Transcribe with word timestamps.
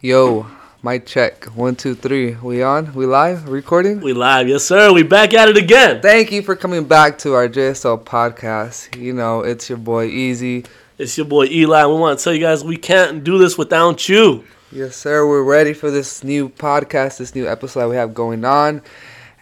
Yo, 0.00 0.46
mic 0.80 1.06
check. 1.06 1.46
One, 1.56 1.74
two, 1.74 1.92
three. 1.92 2.36
We 2.36 2.62
on? 2.62 2.94
We 2.94 3.04
live? 3.04 3.48
Recording? 3.48 4.00
We 4.00 4.12
live, 4.12 4.48
yes 4.48 4.62
sir. 4.62 4.92
We 4.92 5.02
back 5.02 5.34
at 5.34 5.48
it 5.48 5.56
again. 5.56 6.00
Thank 6.00 6.30
you 6.30 6.40
for 6.40 6.54
coming 6.54 6.84
back 6.84 7.18
to 7.18 7.34
our 7.34 7.48
JSL 7.48 8.04
podcast. 8.04 8.96
You 8.96 9.12
know, 9.12 9.40
it's 9.40 9.68
your 9.68 9.78
boy 9.78 10.04
Easy. 10.04 10.64
It's 10.98 11.18
your 11.18 11.26
boy 11.26 11.46
Eli. 11.46 11.84
We 11.86 11.94
want 11.94 12.16
to 12.16 12.22
tell 12.22 12.32
you 12.32 12.38
guys 12.38 12.62
we 12.62 12.76
can't 12.76 13.24
do 13.24 13.38
this 13.38 13.58
without 13.58 14.08
you. 14.08 14.44
Yes, 14.70 14.94
sir. 14.94 15.26
We're 15.26 15.42
ready 15.42 15.72
for 15.72 15.90
this 15.90 16.22
new 16.22 16.48
podcast, 16.48 17.18
this 17.18 17.34
new 17.34 17.48
episode 17.48 17.80
that 17.80 17.88
we 17.88 17.96
have 17.96 18.14
going 18.14 18.44
on. 18.44 18.82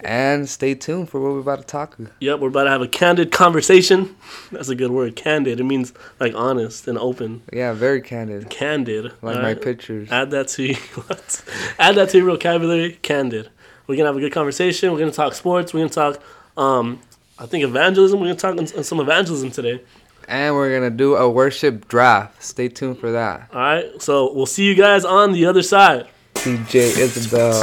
And 0.00 0.48
stay 0.48 0.74
tuned 0.74 1.08
for 1.08 1.20
what 1.20 1.32
we're 1.32 1.40
about 1.40 1.60
to 1.60 1.66
talk. 1.66 1.96
Yep, 2.20 2.40
we're 2.40 2.48
about 2.48 2.64
to 2.64 2.70
have 2.70 2.82
a 2.82 2.88
candid 2.88 3.32
conversation. 3.32 4.14
That's 4.52 4.68
a 4.68 4.74
good 4.74 4.90
word, 4.90 5.16
candid. 5.16 5.58
It 5.58 5.64
means 5.64 5.92
like 6.20 6.34
honest 6.34 6.86
and 6.86 6.98
open. 6.98 7.42
Yeah, 7.52 7.72
very 7.72 8.00
candid. 8.00 8.50
Candid. 8.50 9.12
Like 9.22 9.36
all 9.36 9.42
my 9.42 9.52
right? 9.52 9.62
pictures. 9.62 10.10
Add 10.10 10.30
that 10.32 10.48
to 10.48 10.68
add 11.78 11.94
that 11.96 12.10
to 12.10 12.18
your 12.18 12.26
vocabulary. 12.26 12.98
Candid. 13.02 13.48
We're 13.86 13.96
gonna 13.96 14.08
have 14.08 14.16
a 14.16 14.20
good 14.20 14.32
conversation. 14.32 14.92
We're 14.92 14.98
gonna 14.98 15.12
talk 15.12 15.34
sports. 15.34 15.72
We're 15.72 15.80
gonna 15.80 15.90
talk, 15.90 16.22
um, 16.56 17.00
I 17.38 17.46
think 17.46 17.64
evangelism. 17.64 18.20
We're 18.20 18.34
gonna 18.34 18.66
talk 18.66 18.84
some 18.84 19.00
evangelism 19.00 19.50
today. 19.50 19.82
And 20.28 20.56
we're 20.56 20.70
going 20.70 20.90
to 20.90 20.96
do 20.96 21.14
a 21.14 21.30
worship 21.30 21.86
draft. 21.86 22.42
Stay 22.42 22.68
tuned 22.68 22.98
for 22.98 23.12
that. 23.12 23.48
All 23.52 23.60
right. 23.60 24.02
So 24.02 24.32
we'll 24.32 24.46
see 24.46 24.64
you 24.64 24.74
guys 24.74 25.04
on 25.04 25.30
the 25.30 25.46
other 25.46 25.62
side. 25.62 26.08
DJ 26.44 26.96
Isabel. 26.96 27.62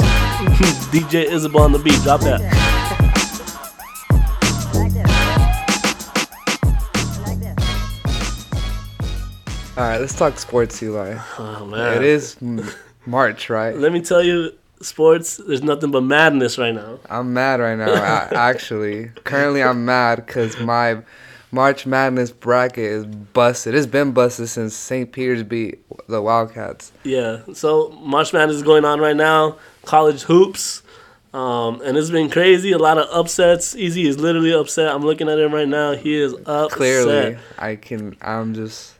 DJ 0.92 1.24
Isabel 1.24 1.62
on 1.62 1.72
the 1.72 1.78
beat. 1.78 2.00
Drop 2.02 2.20
that. 2.22 2.40
All 9.76 9.82
right, 9.82 10.00
let's 10.00 10.16
talk 10.16 10.38
sports, 10.38 10.80
Eli. 10.82 11.18
Oh 11.36 11.66
man. 11.66 11.96
It 11.96 12.02
is 12.02 12.36
March, 13.06 13.50
right? 13.50 13.76
Let 13.76 13.92
me 13.92 14.00
tell 14.00 14.22
you, 14.22 14.52
sports. 14.80 15.38
There's 15.38 15.64
nothing 15.64 15.90
but 15.90 16.02
madness 16.02 16.58
right 16.58 16.74
now. 16.74 17.00
I'm 17.10 17.32
mad 17.32 17.58
right 17.58 17.76
now. 17.76 17.92
I, 17.92 18.28
actually, 18.50 19.10
currently 19.24 19.64
I'm 19.64 19.84
mad 19.84 20.24
because 20.24 20.60
my 20.60 21.02
March 21.54 21.86
Madness 21.86 22.32
bracket 22.32 22.84
is 22.84 23.06
busted. 23.06 23.76
It's 23.76 23.86
been 23.86 24.10
busted 24.10 24.48
since 24.48 24.74
St. 24.74 25.12
Peter's 25.12 25.44
beat 25.44 25.80
the 26.08 26.20
Wildcats. 26.20 26.90
Yeah. 27.04 27.42
So 27.52 27.90
March 28.02 28.32
Madness 28.32 28.56
is 28.56 28.64
going 28.64 28.84
on 28.84 28.98
right 28.98 29.14
now. 29.14 29.56
College 29.84 30.22
hoops. 30.22 30.82
Um, 31.32 31.80
and 31.82 31.96
it's 31.96 32.10
been 32.10 32.28
crazy. 32.28 32.72
A 32.72 32.78
lot 32.78 32.98
of 32.98 33.08
upsets. 33.08 33.76
Easy 33.76 34.06
is 34.08 34.18
literally 34.18 34.52
upset. 34.52 34.92
I'm 34.92 35.02
looking 35.04 35.28
at 35.28 35.38
him 35.38 35.54
right 35.54 35.68
now. 35.68 35.92
He 35.92 36.14
is 36.14 36.32
upset. 36.32 36.70
Clearly, 36.70 37.38
I 37.56 37.76
can. 37.76 38.16
I'm 38.20 38.54
just. 38.54 38.94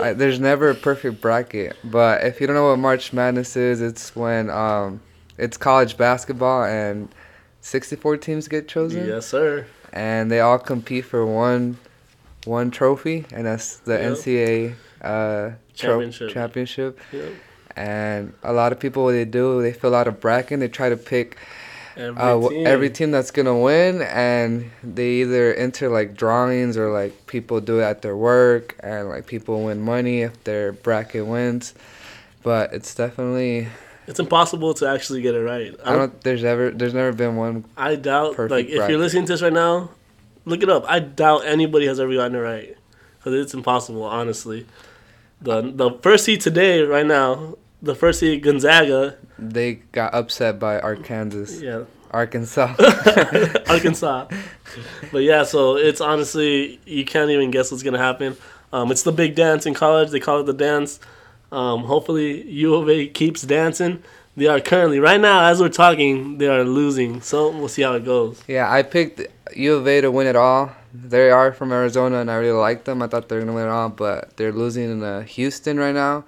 I, 0.00 0.12
there's 0.12 0.38
never 0.38 0.70
a 0.70 0.74
perfect 0.74 1.20
bracket, 1.20 1.76
but 1.82 2.22
if 2.24 2.40
you 2.40 2.46
don't 2.46 2.54
know 2.54 2.68
what 2.70 2.78
March 2.78 3.12
Madness 3.12 3.56
is, 3.56 3.80
it's 3.80 4.14
when 4.14 4.48
um, 4.50 5.00
it's 5.36 5.56
college 5.56 5.96
basketball 5.96 6.62
and 6.62 7.08
64 7.62 8.18
teams 8.18 8.46
get 8.46 8.68
chosen. 8.68 9.06
Yes, 9.08 9.26
sir. 9.26 9.66
And 9.92 10.30
they 10.30 10.40
all 10.40 10.58
compete 10.58 11.04
for 11.04 11.24
one 11.26 11.78
one 12.44 12.70
trophy, 12.70 13.26
and 13.32 13.46
that's 13.46 13.78
the 13.78 13.92
Yep. 13.94 14.12
NCAA 14.12 14.74
uh, 15.02 15.50
tro- 15.50 15.54
Championship. 15.74 16.30
championship. 16.30 16.98
Yep. 17.12 17.32
And 17.76 18.32
a 18.42 18.52
lot 18.52 18.72
of 18.72 18.80
people, 18.80 19.04
what 19.04 19.12
they 19.12 19.24
do, 19.24 19.60
they 19.62 19.72
fill 19.72 19.94
out 19.94 20.08
a 20.08 20.12
bracket. 20.12 20.58
They 20.60 20.68
try 20.68 20.88
to 20.88 20.96
pick 20.96 21.36
Every, 21.96 22.20
uh, 22.20 22.48
team. 22.48 22.66
every 22.66 22.90
team 22.90 23.10
that's 23.10 23.30
gonna 23.32 23.58
win, 23.58 24.02
and 24.02 24.70
they 24.82 25.08
either 25.22 25.52
enter 25.54 25.88
like 25.88 26.14
drawings 26.16 26.76
or 26.76 26.90
like 26.90 27.26
people 27.26 27.60
do 27.60 27.80
it 27.80 27.84
at 27.84 28.02
their 28.02 28.16
work, 28.16 28.76
and 28.80 29.08
like 29.08 29.26
people 29.26 29.64
win 29.64 29.80
money 29.82 30.22
if 30.22 30.42
their 30.44 30.72
bracket 30.72 31.26
wins. 31.26 31.74
But 32.42 32.72
it's 32.72 32.94
definitely 32.94 33.68
It's 34.08 34.18
impossible 34.18 34.72
to 34.74 34.88
actually 34.88 35.20
get 35.20 35.34
it 35.34 35.40
right. 35.40 35.74
I 35.84 35.94
don't. 35.94 36.20
There's 36.22 36.42
ever 36.42 36.70
there's 36.70 36.94
never 36.94 37.12
been 37.12 37.36
one. 37.36 37.66
I 37.76 37.94
doubt. 37.94 38.34
Perfect 38.36 38.50
like, 38.50 38.66
if 38.68 38.76
bracket. 38.76 38.90
you're 38.90 38.98
listening 38.98 39.26
to 39.26 39.34
this 39.34 39.42
right 39.42 39.52
now, 39.52 39.90
look 40.46 40.62
it 40.62 40.70
up. 40.70 40.84
I 40.88 40.98
doubt 41.00 41.44
anybody 41.44 41.86
has 41.86 42.00
ever 42.00 42.14
gotten 42.14 42.34
it 42.34 42.38
right 42.38 42.76
because 43.18 43.34
it's 43.34 43.52
impossible. 43.52 44.04
Honestly, 44.04 44.66
the 45.42 45.60
the 45.60 45.90
first 46.02 46.24
seed 46.24 46.40
today, 46.40 46.80
right 46.80 47.04
now, 47.04 47.58
the 47.82 47.94
first 47.94 48.20
seed 48.20 48.42
Gonzaga. 48.42 49.16
They 49.38 49.74
got 49.92 50.14
upset 50.14 50.58
by 50.58 50.80
Arkansas. 50.80 51.60
Yeah, 51.62 51.84
Arkansas. 52.10 52.74
Arkansas. 53.68 54.28
but 55.12 55.18
yeah, 55.18 55.44
so 55.44 55.76
it's 55.76 56.00
honestly 56.00 56.80
you 56.86 57.04
can't 57.04 57.30
even 57.30 57.50
guess 57.50 57.70
what's 57.70 57.82
gonna 57.82 57.98
happen. 57.98 58.38
Um, 58.72 58.90
it's 58.90 59.02
the 59.02 59.12
big 59.12 59.34
dance 59.34 59.66
in 59.66 59.74
college. 59.74 60.10
They 60.10 60.20
call 60.20 60.40
it 60.40 60.46
the 60.46 60.54
dance. 60.54 60.98
Um, 61.50 61.84
hopefully 61.84 62.46
U 62.48 62.74
of 62.74 62.88
A 62.88 63.06
keeps 63.06 63.42
dancing. 63.42 64.02
They 64.36 64.46
are 64.46 64.60
currently 64.60 65.00
right 65.00 65.20
now 65.20 65.44
as 65.46 65.60
we're 65.60 65.68
talking, 65.68 66.38
they 66.38 66.46
are 66.46 66.62
losing. 66.62 67.20
So 67.22 67.50
we'll 67.50 67.68
see 67.68 67.82
how 67.82 67.94
it 67.94 68.04
goes. 68.04 68.40
Yeah, 68.46 68.70
I 68.70 68.82
picked 68.82 69.20
U 69.56 69.74
of 69.74 69.88
A 69.88 70.00
to 70.02 70.10
win 70.10 70.26
it 70.26 70.36
all. 70.36 70.72
They 70.94 71.30
are 71.30 71.52
from 71.52 71.72
Arizona, 71.72 72.20
and 72.20 72.30
I 72.30 72.36
really 72.36 72.56
like 72.56 72.84
them. 72.84 73.02
I 73.02 73.08
thought 73.08 73.28
they 73.28 73.36
were 73.36 73.42
gonna 73.42 73.54
win 73.54 73.66
it 73.66 73.70
all, 73.70 73.88
but 73.88 74.36
they're 74.36 74.52
losing 74.52 74.90
in 74.90 75.02
uh, 75.02 75.22
Houston 75.22 75.78
right 75.78 75.94
now, 75.94 76.24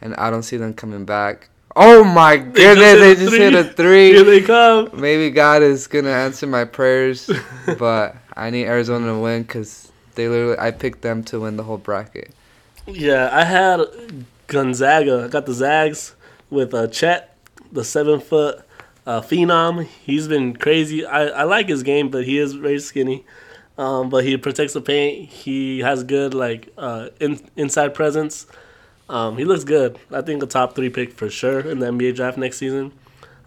and 0.00 0.14
I 0.16 0.30
don't 0.30 0.42
see 0.42 0.56
them 0.56 0.74
coming 0.74 1.04
back. 1.04 1.48
Oh 1.74 2.04
my 2.04 2.36
goodness! 2.58 3.00
They 3.00 3.14
just 3.16 3.36
hit 3.36 3.54
a 3.54 3.64
three. 3.64 4.12
Here 4.12 4.24
they 4.24 4.40
come. 4.40 4.90
Maybe 4.92 5.30
God 5.30 5.62
is 5.62 5.86
gonna 5.86 6.10
answer 6.10 6.46
my 6.46 6.64
prayers, 6.64 7.28
but 7.78 8.16
I 8.36 8.50
need 8.50 8.66
Arizona 8.66 9.06
to 9.06 9.18
win 9.18 9.42
because 9.42 9.90
they 10.14 10.28
literally. 10.28 10.58
I 10.58 10.70
picked 10.70 11.02
them 11.02 11.24
to 11.24 11.40
win 11.40 11.56
the 11.56 11.64
whole 11.64 11.78
bracket. 11.78 12.32
Yeah, 12.86 13.30
I 13.32 13.44
had 13.44 13.80
Gonzaga. 14.54 15.24
I 15.24 15.28
got 15.28 15.46
the 15.46 15.52
Zags 15.52 16.14
with 16.48 16.72
uh, 16.72 16.86
Chet, 16.86 17.36
the 17.72 17.84
seven 17.84 18.20
foot 18.20 18.62
uh, 19.06 19.20
phenom. 19.20 19.84
He's 19.84 20.28
been 20.28 20.56
crazy. 20.56 21.04
I, 21.04 21.26
I 21.26 21.42
like 21.42 21.68
his 21.68 21.82
game, 21.82 22.08
but 22.08 22.24
he 22.24 22.38
is 22.38 22.54
very 22.54 22.78
skinny. 22.78 23.26
Um, 23.76 24.08
but 24.08 24.24
he 24.24 24.36
protects 24.36 24.72
the 24.72 24.80
paint. 24.80 25.28
He 25.28 25.80
has 25.80 26.04
good 26.04 26.32
like 26.32 26.72
uh, 26.78 27.08
in, 27.20 27.40
inside 27.56 27.94
presence. 27.94 28.46
Um, 29.08 29.36
he 29.36 29.44
looks 29.44 29.64
good. 29.64 29.98
I 30.10 30.22
think 30.22 30.42
a 30.42 30.46
top 30.46 30.74
three 30.74 30.90
pick 30.90 31.12
for 31.12 31.28
sure 31.28 31.60
in 31.60 31.78
the 31.80 31.86
NBA 31.86 32.14
draft 32.14 32.38
next 32.38 32.58
season. 32.58 32.92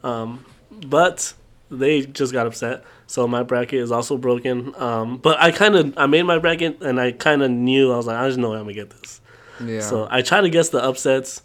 Um, 0.03 0.45
but 0.69 1.33
they 1.71 2.05
just 2.05 2.33
got 2.33 2.45
upset, 2.45 2.83
so 3.07 3.27
my 3.27 3.43
bracket 3.43 3.79
is 3.79 3.91
also 3.91 4.17
broken. 4.17 4.75
Um, 4.75 5.17
but 5.17 5.39
I 5.39 5.51
kind 5.51 5.75
of 5.75 5.97
I 5.97 6.05
made 6.05 6.23
my 6.23 6.39
bracket 6.39 6.81
and 6.81 6.99
I 6.99 7.13
kind 7.13 7.41
of 7.41 7.49
knew 7.49 7.91
I 7.91 7.97
was 7.97 8.07
like 8.07 8.17
I 8.17 8.27
just 8.27 8.39
know 8.39 8.53
I'm 8.53 8.61
gonna 8.61 8.73
get 8.73 8.89
this. 8.89 9.21
Yeah. 9.63 9.81
So 9.81 10.07
I 10.09 10.21
try 10.21 10.41
to 10.41 10.49
guess 10.49 10.69
the 10.69 10.83
upsets. 10.83 11.41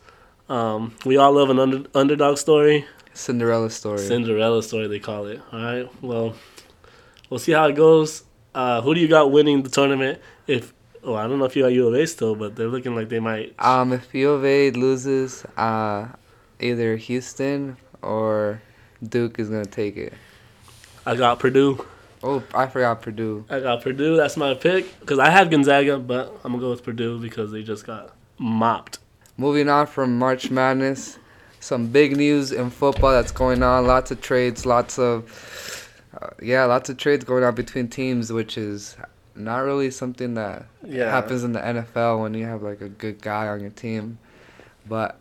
Um, 0.49 0.95
we 1.07 1.17
all 1.17 1.33
love 1.33 1.51
an 1.51 1.59
under, 1.59 1.85
underdog 1.95 2.37
story, 2.39 2.85
Cinderella 3.15 3.71
story. 3.71 3.99
Cinderella 3.99 4.63
story 4.63 4.87
they 4.89 4.99
call 4.99 5.27
it. 5.27 5.41
All 5.53 5.61
right, 5.63 6.03
well, 6.03 6.35
we'll 7.31 7.41
see 7.41 7.53
how 7.53 7.67
it 7.67 7.75
goes. 7.77 8.25
Uh, 8.55 8.81
who 8.83 8.95
do 8.95 9.01
you 9.01 9.09
got 9.09 9.31
winning 9.31 9.63
the 9.63 9.71
tournament? 9.71 10.21
If 10.47 10.75
well, 11.03 11.17
I 11.17 11.27
don't 11.27 11.39
know 11.39 11.47
if 11.47 11.57
you 11.57 11.63
got 11.63 11.73
U 11.73 11.89
of 11.89 11.95
A 11.95 12.07
still, 12.07 12.35
but 12.35 12.55
they're 12.55 12.69
looking 12.69 12.95
like 12.95 13.09
they 13.09 13.21
might. 13.21 13.55
um, 13.59 13.93
if 13.93 14.13
U 14.15 14.31
of 14.31 14.45
A 14.45 14.71
loses, 14.73 15.45
uh, 15.57 16.09
either 16.61 16.97
Houston 16.97 17.77
or 18.03 18.61
Duke 19.03 19.39
is 19.39 19.49
gonna 19.49 19.65
take 19.65 19.97
it. 19.97 20.13
I 21.07 21.17
got 21.17 21.39
Purdue. 21.39 21.85
Oh, 22.23 22.43
I 22.55 22.67
forgot 22.67 23.03
Purdue. 23.03 23.45
I 23.51 23.61
got 23.61 23.83
Purdue. 23.83 24.17
That's 24.17 24.37
my 24.37 24.55
pick 24.55 24.99
because 25.01 25.19
I 25.19 25.31
had 25.31 25.51
Gonzaga, 25.51 25.99
but 25.99 26.29
I'm 26.45 26.53
gonna 26.53 26.63
go 26.63 26.71
with 26.71 26.85
Purdue 26.85 27.19
because 27.19 27.51
they 27.51 27.63
just 27.63 27.85
got 27.87 28.15
mopped. 28.39 28.99
Moving 29.37 29.69
on 29.69 29.87
from 29.87 30.19
March 30.19 30.51
Madness, 30.51 31.19
some 31.61 31.89
big 31.89 32.17
news 32.17 32.53
in 32.53 32.71
football 32.71 33.11
that's 33.13 33.33
going 33.33 33.63
on. 33.63 33.87
Lots 33.87 34.11
of 34.11 34.21
trades, 34.21 34.65
lots 34.67 34.99
of 34.99 35.89
uh, 36.21 36.29
yeah, 36.41 36.65
lots 36.65 36.89
of 36.91 36.97
trades 36.97 37.25
going 37.25 37.43
on 37.43 37.55
between 37.55 37.89
teams, 37.89 38.33
which 38.33 38.57
is 38.59 38.97
not 39.35 39.59
really 39.61 39.91
something 39.91 40.35
that 40.35 40.67
Yeah. 40.87 41.11
happens 41.11 41.43
in 41.43 41.53
the 41.53 41.61
NFL 41.61 42.21
when 42.21 42.35
you 42.35 42.45
have 42.45 42.63
like 42.63 42.81
a 42.83 42.89
good 42.89 43.21
guy 43.23 43.49
on 43.49 43.61
your 43.61 43.71
team. 43.71 44.19
But 44.89 45.19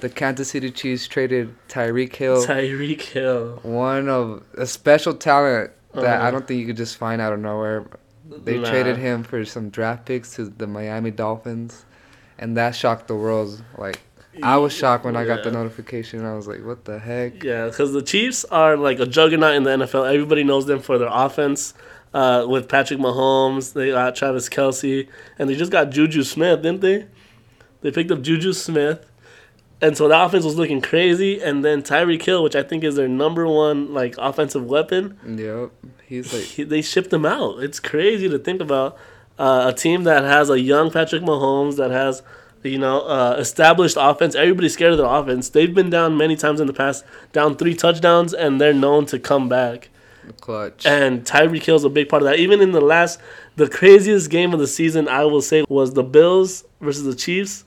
the 0.00 0.08
Kansas 0.10 0.50
City 0.50 0.70
Chiefs 0.70 1.08
traded 1.08 1.54
Tyreek 1.68 2.14
Hill, 2.14 2.44
Tyreek 2.46 3.00
Hill. 3.00 3.58
one 3.62 4.08
of 4.08 4.42
a 4.58 4.66
special 4.66 5.14
talent 5.14 5.70
that 5.94 6.18
Uh-huh. 6.18 6.26
I 6.26 6.30
don't 6.30 6.46
think 6.46 6.60
you 6.60 6.66
could 6.66 6.76
just 6.76 6.96
find 6.96 7.20
out 7.20 7.32
of 7.32 7.40
nowhere. 7.40 7.84
They 8.28 8.58
Nah. 8.58 8.68
traded 8.70 8.96
him 8.96 9.22
for 9.22 9.44
some 9.44 9.68
draft 9.70 10.06
picks 10.06 10.34
to 10.36 10.46
the 10.46 10.66
Miami 10.66 11.10
Dolphins, 11.10 11.84
and 12.38 12.56
that 12.56 12.74
shocked 12.74 13.08
the 13.08 13.14
world. 13.16 13.62
Like 13.76 14.00
I 14.42 14.56
was 14.56 14.72
shocked 14.72 15.04
when 15.04 15.14
I 15.14 15.24
got 15.24 15.44
the 15.44 15.50
notification. 15.52 16.24
I 16.24 16.34
was 16.34 16.48
like, 16.48 16.64
"What 16.64 16.84
the 16.86 16.98
heck?" 16.98 17.44
Yeah, 17.44 17.66
because 17.66 17.92
the 17.92 18.02
Chiefs 18.02 18.44
are 18.46 18.76
like 18.76 18.98
a 18.98 19.06
juggernaut 19.06 19.54
in 19.54 19.62
the 19.62 19.70
NFL. 19.70 20.04
Everybody 20.12 20.42
knows 20.42 20.66
them 20.66 20.80
for 20.80 20.98
their 20.98 21.10
offense. 21.10 21.74
Uh, 22.12 22.46
with 22.48 22.68
Patrick 22.68 23.00
Mahomes, 23.00 23.72
they 23.72 23.90
got 23.90 24.14
Travis 24.14 24.48
Kelce, 24.48 25.08
and 25.38 25.50
they 25.50 25.56
just 25.56 25.72
got 25.72 25.90
Juju 25.90 26.22
Smith, 26.22 26.62
didn't 26.62 26.80
they? 26.80 27.06
They 27.80 27.90
picked 27.90 28.10
up 28.12 28.22
Juju 28.22 28.52
Smith, 28.52 29.04
and 29.80 29.96
so 29.96 30.08
the 30.08 30.20
offense 30.22 30.44
was 30.44 30.56
looking 30.56 30.80
crazy. 30.80 31.40
And 31.42 31.64
then 31.64 31.82
Tyreek 31.82 32.22
Hill, 32.22 32.42
which 32.42 32.56
I 32.56 32.62
think 32.62 32.84
is 32.84 32.96
their 32.96 33.08
number 33.08 33.46
one 33.46 33.92
like 33.92 34.14
offensive 34.18 34.64
weapon, 34.64 35.18
Yep, 35.26 35.70
he's 36.06 36.32
like, 36.32 36.42
he, 36.44 36.62
they 36.62 36.82
shipped 36.82 37.12
him 37.12 37.26
out. 37.26 37.62
It's 37.62 37.80
crazy 37.80 38.28
to 38.28 38.38
think 38.38 38.60
about 38.60 38.96
uh, 39.38 39.72
a 39.72 39.76
team 39.76 40.04
that 40.04 40.22
has 40.24 40.48
a 40.50 40.60
young 40.60 40.90
Patrick 40.90 41.22
Mahomes 41.22 41.76
that 41.76 41.90
has 41.90 42.22
You 42.62 42.78
know, 42.78 43.00
uh, 43.02 43.36
established 43.38 43.98
offense. 44.00 44.34
Everybody's 44.34 44.72
scared 44.72 44.92
of 44.92 44.98
their 44.98 45.06
offense. 45.06 45.50
They've 45.50 45.74
been 45.74 45.90
down 45.90 46.16
many 46.16 46.34
times 46.34 46.60
in 46.60 46.66
the 46.66 46.72
past, 46.72 47.04
down 47.32 47.56
three 47.56 47.74
touchdowns, 47.74 48.32
and 48.32 48.58
they're 48.58 48.72
known 48.72 49.04
to 49.06 49.18
come 49.18 49.50
back. 49.50 49.90
Clutch. 50.40 50.86
And 50.86 51.24
Tyreek 51.26 51.62
Hill's 51.62 51.84
a 51.84 51.90
big 51.90 52.08
part 52.08 52.22
of 52.22 52.26
that. 52.28 52.38
Even 52.38 52.62
in 52.62 52.72
the 52.72 52.80
last, 52.80 53.20
the 53.56 53.68
craziest 53.68 54.30
game 54.30 54.54
of 54.54 54.60
the 54.60 54.66
season, 54.66 55.08
I 55.08 55.24
will 55.26 55.42
say, 55.42 55.66
was 55.68 55.92
the 55.92 56.02
Bills 56.02 56.64
versus 56.80 57.04
the 57.04 57.14
Chiefs. 57.14 57.64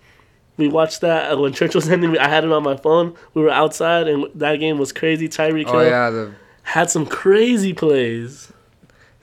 We 0.57 0.67
watched 0.67 1.01
that 1.01 1.31
uh, 1.31 1.37
when 1.37 1.53
church 1.53 1.75
was 1.75 1.87
ending. 1.89 2.17
I 2.17 2.27
had 2.27 2.43
it 2.43 2.51
on 2.51 2.63
my 2.63 2.75
phone. 2.75 3.15
We 3.33 3.41
were 3.43 3.49
outside, 3.51 4.07
and 4.07 4.25
that 4.35 4.57
game 4.57 4.77
was 4.79 4.91
crazy. 4.91 5.29
Tyreek 5.29 5.65
oh 5.67 5.79
Hill 5.79 5.89
yeah, 5.89 6.09
the 6.09 6.33
had 6.63 6.89
some 6.89 7.05
crazy 7.05 7.73
plays. 7.73 8.51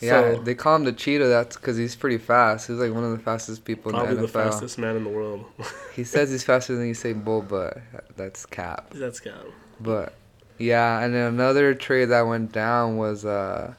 yeah 0.01 0.35
So- 0.35 0.43
they 0.43 0.55
call 0.55 0.77
him 0.77 0.85
the 0.85 0.93
cheetah. 0.93 1.27
That's 1.27 1.57
because 1.57 1.77
he's 1.77 1.97
pretty 1.97 2.19
fast. 2.19 2.69
He's 2.69 2.79
like 2.79 2.93
one 2.93 3.05
of 3.05 3.11
the 3.11 3.19
fastest 3.19 3.65
people 3.65 3.91
in 3.91 3.97
Probably 3.97 4.15
the 4.15 4.23
the 4.23 4.29
fastest 4.29 4.79
man 4.79 4.97
in 4.97 5.05
the 5.05 5.11
world. 5.11 5.45
He 5.95 6.05
says 6.05 6.31
he's 6.31 6.45
faster 6.45 6.77
than 6.77 6.91
Usain 6.91 7.25
Bolt, 7.25 7.49
but 7.49 7.79
that's 8.17 8.47
cap. 8.47 8.91
That's 8.95 9.21
cap. 9.21 9.45
But 9.81 10.15
yeah, 10.59 11.01
and 11.01 11.13
then 11.13 11.35
another 11.35 11.75
trade 11.75 12.07
that 12.07 12.23
went 12.23 12.53
down 12.53 12.97
was 12.97 13.25
uh 13.25 13.75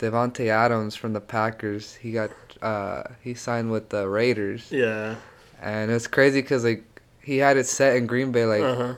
Davante 0.00 0.48
Adams 0.48 0.96
from 0.96 1.12
the 1.12 1.20
Packers. 1.20 1.94
He 1.94 2.10
got 2.12 2.30
uh 2.60 3.04
he 3.22 3.34
signed 3.34 3.70
with 3.70 3.88
the 3.90 4.08
Raiders, 4.08 4.70
yeah. 4.70 5.14
And 5.62 5.90
it's 5.90 6.06
crazy 6.06 6.42
because 6.42 6.64
like 6.64 6.84
he 7.22 7.38
had 7.38 7.56
it 7.56 7.66
set 7.66 7.96
in 7.96 8.06
Green 8.06 8.32
Bay. 8.32 8.44
Like 8.44 8.62
uh 8.62 8.74
huh. 8.74 8.94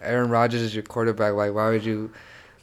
Aaron 0.00 0.30
Rodgers 0.30 0.62
is 0.62 0.74
your 0.74 0.84
quarterback. 0.84 1.34
Like 1.34 1.52
why 1.52 1.68
would 1.70 1.84
you 1.84 2.10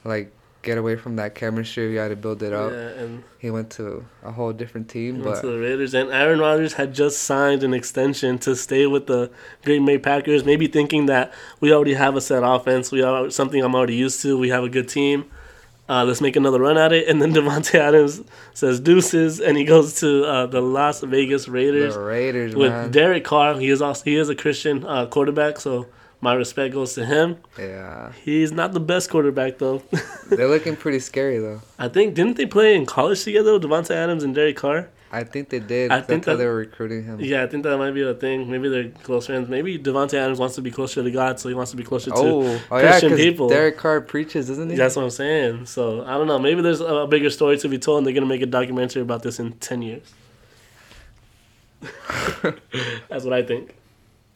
like 0.03 0.31
get 0.63 0.77
away 0.77 0.95
from 0.95 1.17
that 1.17 1.35
chemistry? 1.35 1.91
You 1.93 1.99
had 1.99 2.09
to 2.09 2.15
build 2.15 2.41
it 2.41 2.53
up. 2.53 2.71
Yeah, 2.71 2.77
and 2.77 3.23
He 3.39 3.49
went 3.49 3.69
to 3.71 4.05
a 4.23 4.31
whole 4.31 4.53
different 4.53 4.91
he 4.91 5.11
team, 5.11 5.15
went 5.15 5.35
but 5.35 5.41
to 5.41 5.47
the 5.47 5.59
Raiders, 5.59 5.93
and 5.93 6.09
Aaron 6.09 6.39
Rodgers 6.39 6.73
had 6.73 6.93
just 6.93 7.21
signed 7.23 7.63
an 7.63 7.73
extension 7.73 8.39
to 8.39 8.55
stay 8.55 8.87
with 8.87 9.07
the 9.07 9.29
Green 9.63 9.85
Bay 9.85 9.97
Packers. 9.97 10.43
Maybe 10.45 10.67
thinking 10.67 11.05
that 11.07 11.33
we 11.59 11.71
already 11.73 11.93
have 11.93 12.15
a 12.15 12.21
set 12.21 12.43
offense, 12.43 12.91
we 12.91 13.01
are 13.01 13.29
something 13.29 13.61
I'm 13.61 13.75
already 13.75 13.95
used 13.95 14.21
to. 14.21 14.37
We 14.37 14.49
have 14.49 14.63
a 14.63 14.69
good 14.69 14.89
team. 14.89 15.29
Uh, 15.89 16.03
let's 16.03 16.19
make 16.19 16.35
another 16.35 16.59
run 16.59 16.77
at 16.77 16.91
it. 16.91 17.07
And 17.07 17.21
then 17.21 17.33
Davante 17.37 17.75
Adams 17.75 18.21
says 18.53 18.79
deuces, 18.79 19.39
and 19.39 19.57
he 19.57 19.63
goes 19.63 19.95
to 20.01 20.25
uh, 20.25 20.45
the 20.47 20.61
Las 20.61 21.01
Vegas 21.01 21.47
Raiders. 21.47 21.93
the 21.95 22.01
Raiders, 22.01 22.55
with 22.55 22.71
man. 22.71 22.91
Derek 22.91 23.23
Carr. 23.23 23.55
He 23.59 23.69
is 23.69 23.81
also 23.81 24.03
he 24.03 24.15
is 24.17 24.29
a 24.29 24.35
Christian 24.35 24.85
uh, 24.85 25.05
quarterback, 25.05 25.59
so 25.59 25.87
my 26.19 26.33
respect 26.33 26.73
goes 26.73 26.93
to 26.95 27.05
him. 27.05 27.37
yeah, 27.57 28.11
He's 28.23 28.51
not 28.51 28.73
the 28.73 28.79
best 28.79 29.09
quarterback 29.09 29.59
though. 29.59 29.81
they're 30.29 30.47
looking 30.47 30.75
pretty 30.75 30.99
scary 30.99 31.39
though. 31.39 31.61
I 31.79 31.87
think 31.87 32.15
didn't 32.15 32.37
they 32.37 32.45
play 32.45 32.75
in 32.75 32.85
college 32.85 33.23
together, 33.23 33.59
Davante 33.59 33.91
Adams 33.91 34.23
and 34.23 34.33
Derek 34.35 34.57
Carr? 34.57 34.89
I 35.11 35.23
think 35.23 35.49
they 35.49 35.59
did. 35.59 35.91
I 35.91 36.01
think 36.01 36.25
that- 36.25 36.37
they 36.37 36.45
were 36.45 36.55
recruiting 36.55 37.03
him. 37.05 37.19
Yeah, 37.19 37.43
I 37.43 37.47
think 37.47 37.63
that 37.63 37.77
might 37.77 37.91
be 37.91 38.01
a 38.01 38.13
thing. 38.13 38.49
Maybe 38.49 38.67
they're 38.67 38.89
close 39.03 39.27
friends. 39.27 39.47
Maybe 39.47 39.79
Davante 39.79 40.15
Adams 40.15 40.39
wants 40.39 40.55
to 40.55 40.61
be 40.61 40.71
closer 40.71 41.01
to 41.01 41.11
God, 41.11 41.39
so 41.39 41.47
he 41.49 41.55
wants 41.55 41.71
to 41.71 41.77
be 41.77 41.83
closer 41.83 42.11
to. 42.11 42.17
Oh, 42.17 42.61
oh 42.71 42.77
yeah, 42.77 42.89
Christian 42.89 43.09
because 43.09 43.25
people. 43.25 43.49
Derek 43.49 43.77
Carr 43.77 44.01
preaches, 44.01 44.49
isn't 44.49 44.69
he? 44.69 44.75
That's 44.75 44.95
what 44.95 45.03
I'm 45.03 45.09
saying. 45.09 45.65
So 45.65 46.03
I 46.03 46.13
don't 46.13 46.27
know. 46.27 46.39
Maybe 46.39 46.61
there's 46.61 46.81
a 46.81 47.07
bigger 47.07 47.29
story 47.29 47.57
to 47.57 47.69
be 47.69 47.77
told, 47.77 47.99
and 47.99 48.07
they're 48.07 48.13
gonna 48.13 48.25
make 48.25 48.41
a 48.41 48.45
documentary 48.45 49.01
about 49.01 49.23
this 49.23 49.39
in 49.39 49.53
ten 49.53 49.81
years. 49.81 50.13
That's 53.09 53.23
what 53.23 53.33
I 53.33 53.43
think. 53.43 53.75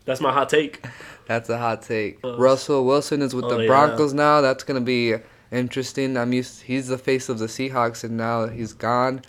That's 0.06 0.22
my 0.22 0.32
hot 0.32 0.50
take. 0.50 0.86
That's 1.28 1.50
a 1.50 1.58
hot 1.58 1.82
take. 1.82 2.20
Russell 2.24 2.86
Wilson 2.86 3.22
is 3.22 3.36
with 3.36 3.46
oh, 3.46 3.56
the 3.56 3.64
yeah. 3.64 3.68
Broncos 3.68 4.14
now. 4.14 4.42
That's 4.42 4.64
gonna 4.64 4.82
be 4.82 5.16
interesting. 5.52 6.18
I'm 6.18 6.34
used. 6.34 6.64
He's 6.64 6.88
the 6.88 6.98
face 6.98 7.30
of 7.30 7.40
the 7.40 7.48
Seahawks, 7.48 8.04
and 8.04 8.18
now 8.18 8.48
he's 8.48 8.74
gone. 8.74 9.22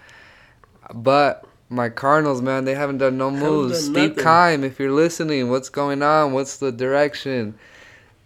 But 0.95 1.45
my 1.69 1.89
Cardinals, 1.89 2.43
man, 2.43 2.65
they 2.65 2.75
haven't 2.75 2.99
done 2.99 3.17
no 3.17 3.31
moves. 3.31 3.89
done 3.89 4.15
Steve. 4.15 4.25
Keim, 4.25 4.65
if 4.65 4.79
you're 4.79 4.93
listening, 4.93 5.51
what's 5.51 5.69
going 5.69 6.03
on? 6.03 6.33
What's 6.33 6.59
the 6.59 6.71
direction? 6.71 7.55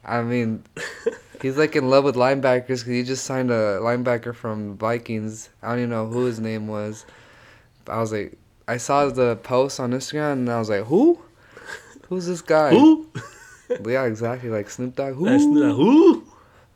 I 0.05 0.23
mean, 0.23 0.65
he's 1.43 1.57
like 1.57 1.77
in 1.77 1.89
love 1.91 2.05
with 2.05 2.17
linebackers 2.17 2.67
because 2.67 2.87
he 2.87 3.03
just 3.03 3.25
signed 3.25 3.51
a 3.51 3.79
linebacker 3.81 4.35
from 4.35 4.77
Vikings. 4.77 5.51
I 5.63 5.71
don't 5.71 5.79
even 5.79 5.91
know 5.91 6.07
who 6.07 6.25
his 6.25 6.41
name 6.41 6.67
was. 6.67 7.07
I 7.87 8.01
was 8.01 8.13
like, 8.13 8.37
I 8.69 8.79
saw 8.79 9.09
the 9.09 9.37
post 9.37 9.79
on 9.79 9.93
Instagram, 9.93 10.33
and 10.33 10.51
I 10.51 10.59
was 10.59 10.69
like, 10.69 10.85
who? 10.85 11.21
Who's 12.09 12.27
this 12.27 12.43
guy? 12.43 12.71
Who? 12.71 13.07
Yeah, 13.85 14.05
exactly. 14.05 14.49
Like 14.49 14.71
Snoop 14.71 14.95
Dogg. 14.95 15.15
Who? 15.15 15.25
That's 15.25 15.45
the 15.45 15.75
who? 15.75 16.25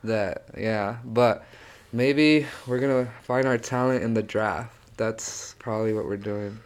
That. 0.03 0.43
Yeah, 0.57 0.97
but 1.05 1.45
maybe 1.93 2.45
we're 2.67 2.79
gonna 2.79 3.09
find 3.23 3.47
our 3.47 3.57
talent 3.57 4.03
in 4.03 4.13
the 4.13 4.21
draft. 4.21 4.75
That's 4.97 5.55
probably 5.59 5.93
what 5.93 6.05
we're 6.05 6.17
doing. 6.17 6.59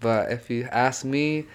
But 0.00 0.30
if 0.30 0.48
you 0.50 0.68
ask 0.70 1.04
me, 1.04 1.46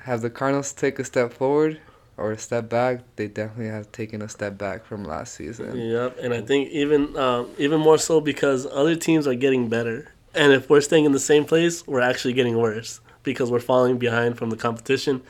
have 0.00 0.20
the 0.20 0.30
Cardinals 0.30 0.72
take 0.72 0.98
a 0.98 1.04
step 1.04 1.32
forward 1.32 1.80
or 2.16 2.32
a 2.32 2.38
step 2.38 2.68
back? 2.68 3.00
They 3.16 3.26
definitely 3.26 3.68
have 3.72 3.90
taken 3.90 4.22
a 4.22 4.28
step 4.28 4.58
back 4.58 4.84
from 4.84 5.04
last 5.04 5.34
season. 5.34 5.76
Yep, 5.76 6.18
and 6.20 6.34
I 6.34 6.40
think 6.40 6.70
even 6.70 7.16
um, 7.16 7.48
even 7.58 7.80
more 7.80 7.98
so 7.98 8.20
because 8.20 8.66
other 8.66 8.96
teams 8.96 9.26
are 9.26 9.34
getting 9.34 9.68
better, 9.68 10.12
and 10.34 10.52
if 10.52 10.68
we're 10.68 10.82
staying 10.82 11.04
in 11.04 11.12
the 11.12 11.18
same 11.18 11.44
place, 11.44 11.86
we're 11.86 12.00
actually 12.00 12.34
getting 12.34 12.58
worse 12.58 13.00
because 13.22 13.50
we're 13.50 13.60
falling 13.60 13.98
behind 13.98 14.36
from 14.36 14.50
the 14.50 14.56
competition. 14.56 15.22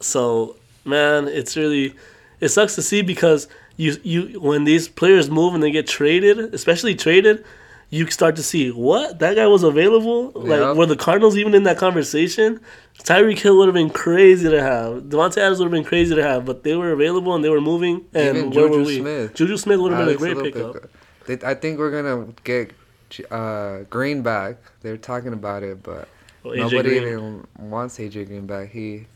So, 0.00 0.56
man, 0.84 1.26
it's 1.28 1.56
really 1.56 1.94
it 2.40 2.48
sucks 2.48 2.74
to 2.74 2.82
see 2.82 3.02
because 3.02 3.48
you 3.76 3.96
you 4.02 4.40
when 4.40 4.64
these 4.64 4.86
players 4.86 5.30
move 5.30 5.54
and 5.54 5.62
they 5.62 5.70
get 5.70 5.86
traded, 5.86 6.54
especially 6.54 6.94
traded, 6.94 7.44
you 7.94 8.10
start 8.10 8.34
to 8.36 8.42
see 8.42 8.70
what 8.70 9.18
that 9.20 9.34
guy 9.36 9.46
was 9.46 9.62
available. 9.62 10.32
Like 10.34 10.60
Yep. 10.60 10.76
were 10.76 10.86
the 10.86 10.96
Cardinals 10.96 11.36
even 11.36 11.54
in 11.54 11.62
that 11.64 11.78
conversation? 11.78 12.60
Tyreek 12.98 13.38
Hill 13.38 13.56
would 13.58 13.68
have 13.68 13.74
been 13.82 13.90
crazy 13.90 14.48
to 14.50 14.60
have. 14.60 15.04
Davante 15.12 15.38
Adams 15.38 15.58
would 15.60 15.66
have 15.66 15.72
been 15.78 15.84
crazy 15.84 16.14
to 16.14 16.22
have, 16.22 16.44
but 16.44 16.64
they 16.64 16.74
were 16.74 16.90
available 16.92 17.34
and 17.34 17.44
they 17.44 17.48
were 17.50 17.60
moving. 17.60 18.04
And 18.14 18.36
Even 18.36 18.50
where 18.50 18.68
were 18.68 18.78
Juju 18.78 18.86
we? 18.86 18.98
Smith. 19.00 19.34
Juju 19.34 19.56
Smith 19.56 19.78
would 19.80 19.92
have 19.92 20.06
been 20.06 20.14
a 20.16 20.18
great 20.18 20.38
pickup. 20.42 20.90
They, 21.26 21.38
I 21.46 21.54
think 21.54 21.78
we're 21.78 21.90
gonna 22.02 22.32
get 22.42 22.72
uh, 23.30 23.80
Green 23.90 24.22
back. 24.22 24.56
They're 24.82 24.96
talking 25.12 25.32
about 25.32 25.62
it, 25.62 25.82
but 25.82 26.08
Well, 26.42 26.56
nobody 26.56 26.98
Green. 26.98 27.02
even 27.02 27.46
wants 27.58 27.98
AJ 27.98 28.26
Green 28.26 28.46
back. 28.46 28.70
He 28.70 29.06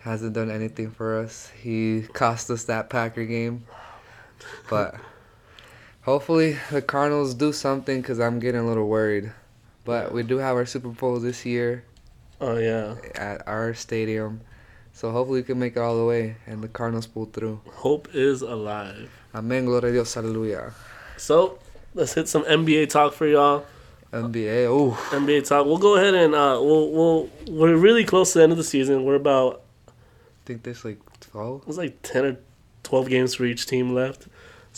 hasn't 0.00 0.34
done 0.34 0.50
anything 0.50 0.90
for 0.92 1.18
us. 1.18 1.50
He 1.60 2.02
cost 2.12 2.48
us 2.50 2.64
that 2.64 2.88
Packer 2.90 3.24
game, 3.24 3.64
but 4.70 4.94
hopefully 6.08 6.56
the 6.70 6.80
Cardinals 6.80 7.34
do 7.34 7.52
something 7.52 8.00
because 8.00 8.18
I'm 8.18 8.38
getting 8.40 8.62
a 8.62 8.66
little 8.66 8.88
worried. 8.88 9.30
But 9.84 10.12
we 10.12 10.22
do 10.22 10.38
have 10.38 10.56
our 10.56 10.64
Super 10.66 10.88
Bowl 10.88 11.20
this 11.20 11.44
year 11.44 11.84
Oh 12.40 12.56
yeah. 12.56 12.94
at 13.14 13.46
our 13.46 13.74
stadium, 13.74 14.40
so 14.92 15.10
hopefully 15.10 15.40
we 15.40 15.44
can 15.44 15.58
make 15.58 15.76
it 15.76 15.80
all 15.80 15.98
the 15.98 16.04
way 16.04 16.36
and 16.46 16.62
the 16.62 16.68
Cardinals 16.68 17.06
pull 17.06 17.26
through. 17.26 17.60
Hope 17.72 18.08
is 18.14 18.40
alive. 18.42 19.10
Amen, 19.34 19.66
gloria 19.66 19.90
a 19.90 19.92
Dios, 19.92 20.14
hallelujah. 20.14 20.72
So 21.16 21.58
let's 21.94 22.14
hit 22.14 22.28
some 22.28 22.44
NBA 22.44 22.88
talk 22.88 23.12
for 23.12 23.26
y'all. 23.26 23.66
NBA, 24.12 24.64
oh. 24.66 24.92
NBA 25.10 25.46
talk. 25.46 25.66
We'll 25.66 25.76
go 25.76 25.96
ahead 25.96 26.14
and 26.14 26.34
uh, 26.34 26.58
we'll 26.62 26.90
we'll 26.90 27.30
we're 27.50 27.76
really 27.76 28.04
close 28.04 28.32
to 28.32 28.38
the 28.38 28.44
end 28.44 28.52
of 28.52 28.58
the 28.58 28.64
season. 28.64 29.04
We're 29.04 29.16
about 29.16 29.60
I 29.88 29.92
think 30.46 30.62
there's 30.62 30.84
like 30.84 31.00
12. 31.20 31.62
it 31.62 31.66
was 31.66 31.76
like 31.76 32.00
ten 32.02 32.24
or 32.24 32.36
twelve 32.82 33.08
games 33.10 33.34
for 33.34 33.44
each 33.44 33.66
team 33.66 33.94
left. 33.94 34.28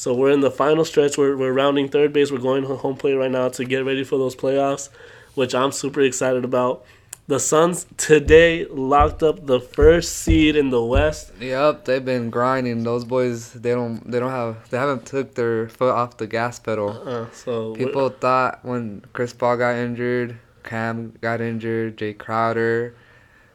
So 0.00 0.14
we're 0.14 0.30
in 0.30 0.40
the 0.40 0.50
final 0.50 0.86
stretch. 0.86 1.18
We're 1.18 1.36
we're 1.36 1.52
rounding 1.52 1.90
third 1.90 2.14
base. 2.14 2.32
We're 2.32 2.38
going 2.38 2.64
home 2.64 2.96
plate 2.96 3.16
right 3.16 3.30
now 3.30 3.50
to 3.50 3.66
get 3.66 3.84
ready 3.84 4.02
for 4.02 4.16
those 4.16 4.34
playoffs, 4.34 4.88
which 5.34 5.54
I'm 5.54 5.72
super 5.72 6.00
excited 6.00 6.42
about. 6.42 6.86
The 7.26 7.38
Suns 7.38 7.84
today 7.98 8.64
locked 8.64 9.22
up 9.22 9.44
the 9.44 9.60
first 9.60 10.16
seed 10.16 10.56
in 10.56 10.70
the 10.70 10.82
West. 10.82 11.32
Yep, 11.38 11.84
they've 11.84 12.02
been 12.02 12.30
grinding. 12.30 12.82
Those 12.82 13.04
boys, 13.04 13.52
they 13.52 13.72
don't, 13.72 14.10
they 14.10 14.18
don't 14.18 14.30
have, 14.30 14.70
they 14.70 14.78
haven't 14.78 15.04
took 15.04 15.34
their 15.34 15.68
foot 15.68 15.94
off 15.94 16.16
the 16.16 16.26
gas 16.26 16.58
pedal. 16.58 16.90
Uh, 17.06 17.30
so 17.32 17.74
People 17.74 18.08
thought 18.08 18.64
when 18.64 19.04
Chris 19.12 19.34
Paul 19.34 19.58
got 19.58 19.74
injured, 19.74 20.38
Cam 20.64 21.12
got 21.20 21.42
injured, 21.42 21.98
Jae 21.98 22.16
Crowder, 22.16 22.94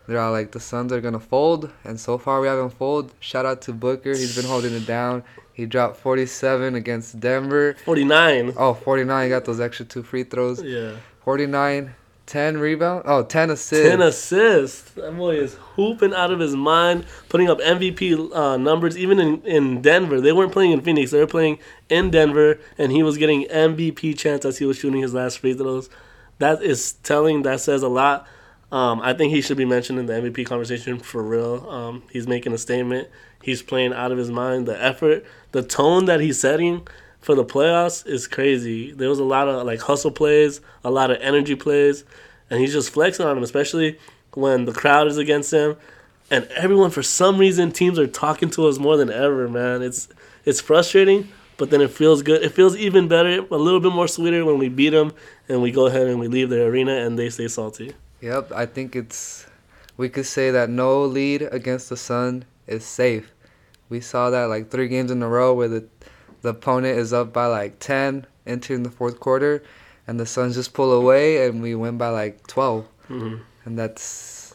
they're 0.07 0.19
all 0.19 0.31
like 0.31 0.51
the 0.51 0.59
Suns 0.59 0.93
are 0.93 1.01
gonna 1.01 1.19
fold, 1.19 1.71
and 1.83 1.99
so 1.99 2.19
far 2.19 2.39
we 2.39 2.47
haven't 2.47 2.69
fold. 2.69 3.11
Shout 3.19 3.47
out 3.47 3.63
to 3.63 3.73
Booker, 3.73 4.11
he's 4.11 4.35
been 4.35 4.45
holding 4.45 4.75
it 4.75 4.85
down. 4.85 5.23
He 5.55 5.65
dropped 5.65 5.95
47 5.97 6.75
against 6.75 7.17
Denver. 7.21 7.75
49. 7.85 8.53
Oh, 8.57 8.73
49, 8.73 9.23
he 9.23 9.29
got 9.29 9.45
those 9.45 9.61
extra 9.61 9.85
two 9.85 10.03
free 10.03 10.25
throws. 10.25 10.61
Yeah. 10.61 10.97
49, 11.23 11.95
10 12.25 12.57
rebound. 12.57 13.03
Oh, 13.05 13.23
10 13.23 13.51
assists. 13.51 13.89
10 13.89 14.01
assists. 14.01 14.91
That 14.91 15.15
boy 15.15 15.37
is 15.37 15.53
hooping 15.75 16.13
out 16.13 16.31
of 16.31 16.39
his 16.39 16.57
mind, 16.57 17.05
putting 17.29 17.49
up 17.49 17.59
MVP 17.59 18.35
uh, 18.35 18.57
numbers. 18.57 18.97
Even 18.97 19.17
in, 19.17 19.41
in 19.43 19.81
Denver, 19.81 20.19
they 20.19 20.33
weren't 20.33 20.51
playing 20.51 20.73
in 20.73 20.81
Phoenix. 20.81 21.11
They 21.11 21.19
were 21.19 21.27
playing 21.27 21.59
in 21.87 22.11
Denver, 22.11 22.59
and 22.77 22.91
he 22.91 23.01
was 23.01 23.17
getting 23.17 23.45
MVP 23.45 24.17
chance 24.17 24.43
as 24.43 24.57
he 24.57 24.65
was 24.65 24.77
shooting 24.77 25.01
his 25.01 25.13
last 25.13 25.39
free 25.39 25.53
throws. 25.53 25.89
That 26.39 26.61
is 26.61 26.93
telling. 27.03 27.43
That 27.43 27.61
says 27.61 27.81
a 27.81 27.87
lot. 27.87 28.27
Um, 28.71 28.99
I 29.01 29.13
think 29.13 29.33
he 29.33 29.41
should 29.41 29.57
be 29.57 29.65
mentioned 29.65 29.99
in 29.99 30.05
the 30.07 30.13
MVP 30.13 30.45
conversation 30.45 30.99
for 30.99 31.21
real. 31.23 31.69
Um, 31.69 32.03
he's 32.11 32.27
making 32.27 32.53
a 32.53 32.57
statement. 32.57 33.07
He's 33.41 33.61
playing 33.61 33.93
out 33.93 34.11
of 34.11 34.17
his 34.17 34.31
mind. 34.31 34.65
The 34.67 34.81
effort, 34.83 35.25
the 35.51 35.61
tone 35.63 36.05
that 36.05 36.19
he's 36.19 36.39
setting 36.39 36.87
for 37.21 37.35
the 37.35 37.45
playoffs 37.45 38.05
is 38.07 38.27
crazy. 38.27 38.91
There 38.91 39.09
was 39.09 39.19
a 39.19 39.23
lot 39.23 39.47
of 39.47 39.65
like 39.65 39.81
hustle 39.81 40.11
plays, 40.11 40.61
a 40.83 40.91
lot 40.91 41.11
of 41.11 41.17
energy 41.21 41.55
plays, 41.55 42.03
and 42.49 42.59
he's 42.59 42.73
just 42.73 42.89
flexing 42.91 43.25
on 43.25 43.35
them, 43.35 43.43
especially 43.43 43.97
when 44.33 44.65
the 44.65 44.73
crowd 44.73 45.07
is 45.07 45.17
against 45.17 45.51
him. 45.51 45.77
and 46.31 46.45
everyone 46.55 46.89
for 46.89 47.03
some 47.03 47.37
reason 47.37 47.71
teams 47.71 47.99
are 47.99 48.07
talking 48.07 48.49
to 48.49 48.67
us 48.67 48.79
more 48.79 48.97
than 48.97 49.11
ever, 49.11 49.47
man. 49.47 49.81
It's 49.81 50.07
it's 50.43 50.59
frustrating, 50.59 51.29
but 51.57 51.69
then 51.69 51.81
it 51.81 51.91
feels 51.91 52.21
good. 52.23 52.43
It 52.43 52.51
feels 52.51 52.75
even 52.75 53.07
better, 53.07 53.45
a 53.49 53.57
little 53.57 53.79
bit 53.79 53.91
more 53.91 54.07
sweeter 54.07 54.43
when 54.43 54.57
we 54.57 54.69
beat 54.69 54.89
them 54.89 55.13
and 55.47 55.61
we 55.61 55.71
go 55.71 55.85
ahead 55.87 56.07
and 56.07 56.19
we 56.19 56.27
leave 56.27 56.49
their 56.49 56.67
arena 56.67 56.93
and 56.93 57.17
they 57.17 57.29
stay 57.29 57.47
salty. 57.47 57.93
Yep, 58.21 58.51
I 58.53 58.65
think 58.65 58.95
it's 58.95 59.45
we 59.97 60.09
could 60.09 60.25
say 60.25 60.51
that 60.51 60.69
no 60.69 61.03
lead 61.03 61.43
against 61.51 61.89
the 61.89 61.97
Sun 61.97 62.45
is 62.67 62.83
safe. 62.83 63.31
We 63.89 64.01
saw 64.01 64.29
that 64.29 64.45
like 64.45 64.69
three 64.69 64.87
games 64.87 65.11
in 65.11 65.21
a 65.23 65.27
row 65.27 65.53
where 65.53 65.67
the 65.67 65.85
the 66.41 66.49
opponent 66.49 66.97
is 66.97 67.13
up 67.13 67.33
by 67.33 67.47
like 67.47 67.79
ten 67.79 68.25
entering 68.45 68.83
the 68.83 68.91
fourth 68.91 69.19
quarter, 69.19 69.63
and 70.07 70.19
the 70.19 70.25
Suns 70.25 70.55
just 70.55 70.73
pull 70.73 70.91
away 70.93 71.47
and 71.47 71.61
we 71.61 71.75
win 71.75 71.97
by 71.97 72.09
like 72.09 72.45
12 72.47 72.85
hmm 73.07 73.35
and 73.65 73.77
that's 73.79 74.53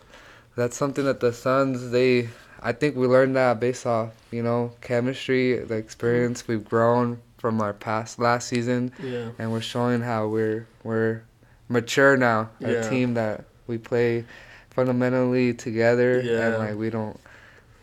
that's 0.56 0.76
something 0.76 1.04
that 1.04 1.20
the 1.20 1.32
Suns 1.32 1.90
they 1.90 2.28
I 2.62 2.72
think 2.72 2.94
we 2.96 3.06
learned 3.06 3.36
that 3.36 3.58
based 3.60 3.86
off 3.86 4.10
you 4.30 4.42
know 4.42 4.72
chemistry, 4.80 5.56
the 5.58 5.76
experience 5.76 6.46
we've 6.48 6.64
grown 6.64 7.20
from 7.38 7.60
our 7.62 7.72
past 7.72 8.18
last 8.18 8.48
season, 8.48 8.92
Yeah. 9.02 9.30
and 9.38 9.50
we're 9.50 9.62
showing 9.62 10.02
how 10.02 10.26
we're 10.28 10.66
we're 10.84 11.22
mature 11.68 12.16
now. 12.16 12.50
A 12.60 12.88
team 12.88 13.14
that 13.14 13.44
we 13.70 13.78
play 13.78 14.24
fundamentally 14.70 15.54
together, 15.54 16.20
Yeah. 16.20 16.46
and 16.46 16.58
like 16.58 16.76
we 16.76 16.90
don't 16.90 17.18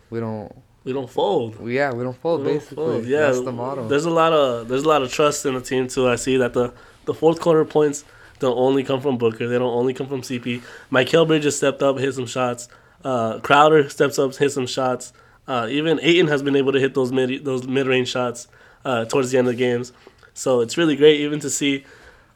we 0.09 0.19
don't 0.19 0.51
We 0.83 0.93
don't 0.93 1.09
fold. 1.09 1.51
yeah 1.69 1.91
we 1.93 2.03
don't 2.03 2.15
fold 2.25 2.41
We 2.41 2.47
don't 2.47 2.53
basically. 2.59 2.75
fold. 2.75 3.05
Yeah, 3.05 3.21
that's 3.27 3.41
the 3.41 3.51
motto. 3.51 3.87
There's 3.87 4.05
a 4.05 4.09
lot 4.21 4.33
of 4.33 4.67
there's 4.69 4.83
a 4.83 4.87
lot 4.87 5.01
of 5.01 5.11
trust 5.11 5.45
in 5.45 5.53
the 5.55 5.61
team 5.61 5.87
too. 5.87 6.07
I 6.07 6.15
see 6.15 6.37
that 6.37 6.53
the 6.53 6.73
the 7.05 7.13
fourth 7.13 7.39
quarter 7.39 7.65
points 7.65 8.03
don't 8.39 8.57
only 8.57 8.83
come 8.83 9.01
from 9.01 9.17
Booker. 9.17 9.47
They 9.47 9.57
don't 9.57 9.73
only 9.81 9.93
come 9.93 10.07
from 10.07 10.21
CP. 10.21 10.61
Mikal 10.91 11.25
Bridges 11.27 11.55
stepped 11.57 11.81
up, 11.81 11.97
hit 11.97 12.13
some 12.13 12.27
shots. 12.27 12.67
Uh, 13.03 13.39
Crowder 13.39 13.89
steps 13.89 14.19
up, 14.19 14.35
hit 14.35 14.51
some 14.51 14.67
shots. 14.67 15.13
Uh, 15.47 15.67
even 15.69 15.99
Ayton 16.01 16.27
has 16.27 16.43
been 16.43 16.55
able 16.55 16.73
to 16.73 16.79
hit 16.79 16.93
those 16.93 17.11
mid 17.11 17.43
those 17.45 17.67
mid 17.67 17.87
range 17.87 18.09
shots 18.09 18.47
uh, 18.85 19.05
towards 19.05 19.31
the 19.31 19.37
end 19.37 19.47
of 19.47 19.53
the 19.53 19.57
games. 19.57 19.91
So 20.33 20.61
it's 20.61 20.77
really 20.77 20.95
great 20.95 21.19
even 21.21 21.39
to 21.39 21.49
see 21.49 21.83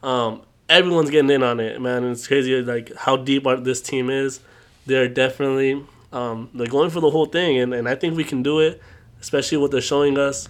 um, 0.02 0.42
everyone's 0.72 1.10
getting 1.10 1.30
in 1.30 1.42
on 1.42 1.60
it, 1.60 1.80
man. 1.80 2.02
And 2.04 2.12
it's 2.12 2.26
crazy 2.26 2.60
like 2.62 2.94
how 2.96 3.16
deep 3.16 3.46
our, 3.46 3.56
this 3.56 3.80
team 3.80 4.10
is. 4.10 4.40
They're 4.86 5.08
definitely 5.08 5.84
um, 6.12 6.50
they're 6.54 6.66
going 6.66 6.90
for 6.90 7.00
the 7.00 7.10
whole 7.10 7.26
thing, 7.26 7.58
and, 7.58 7.72
and 7.72 7.88
I 7.88 7.94
think 7.94 8.16
we 8.16 8.24
can 8.24 8.42
do 8.42 8.58
it, 8.60 8.82
especially 9.20 9.58
what 9.58 9.70
they're 9.70 9.80
showing 9.80 10.18
us, 10.18 10.48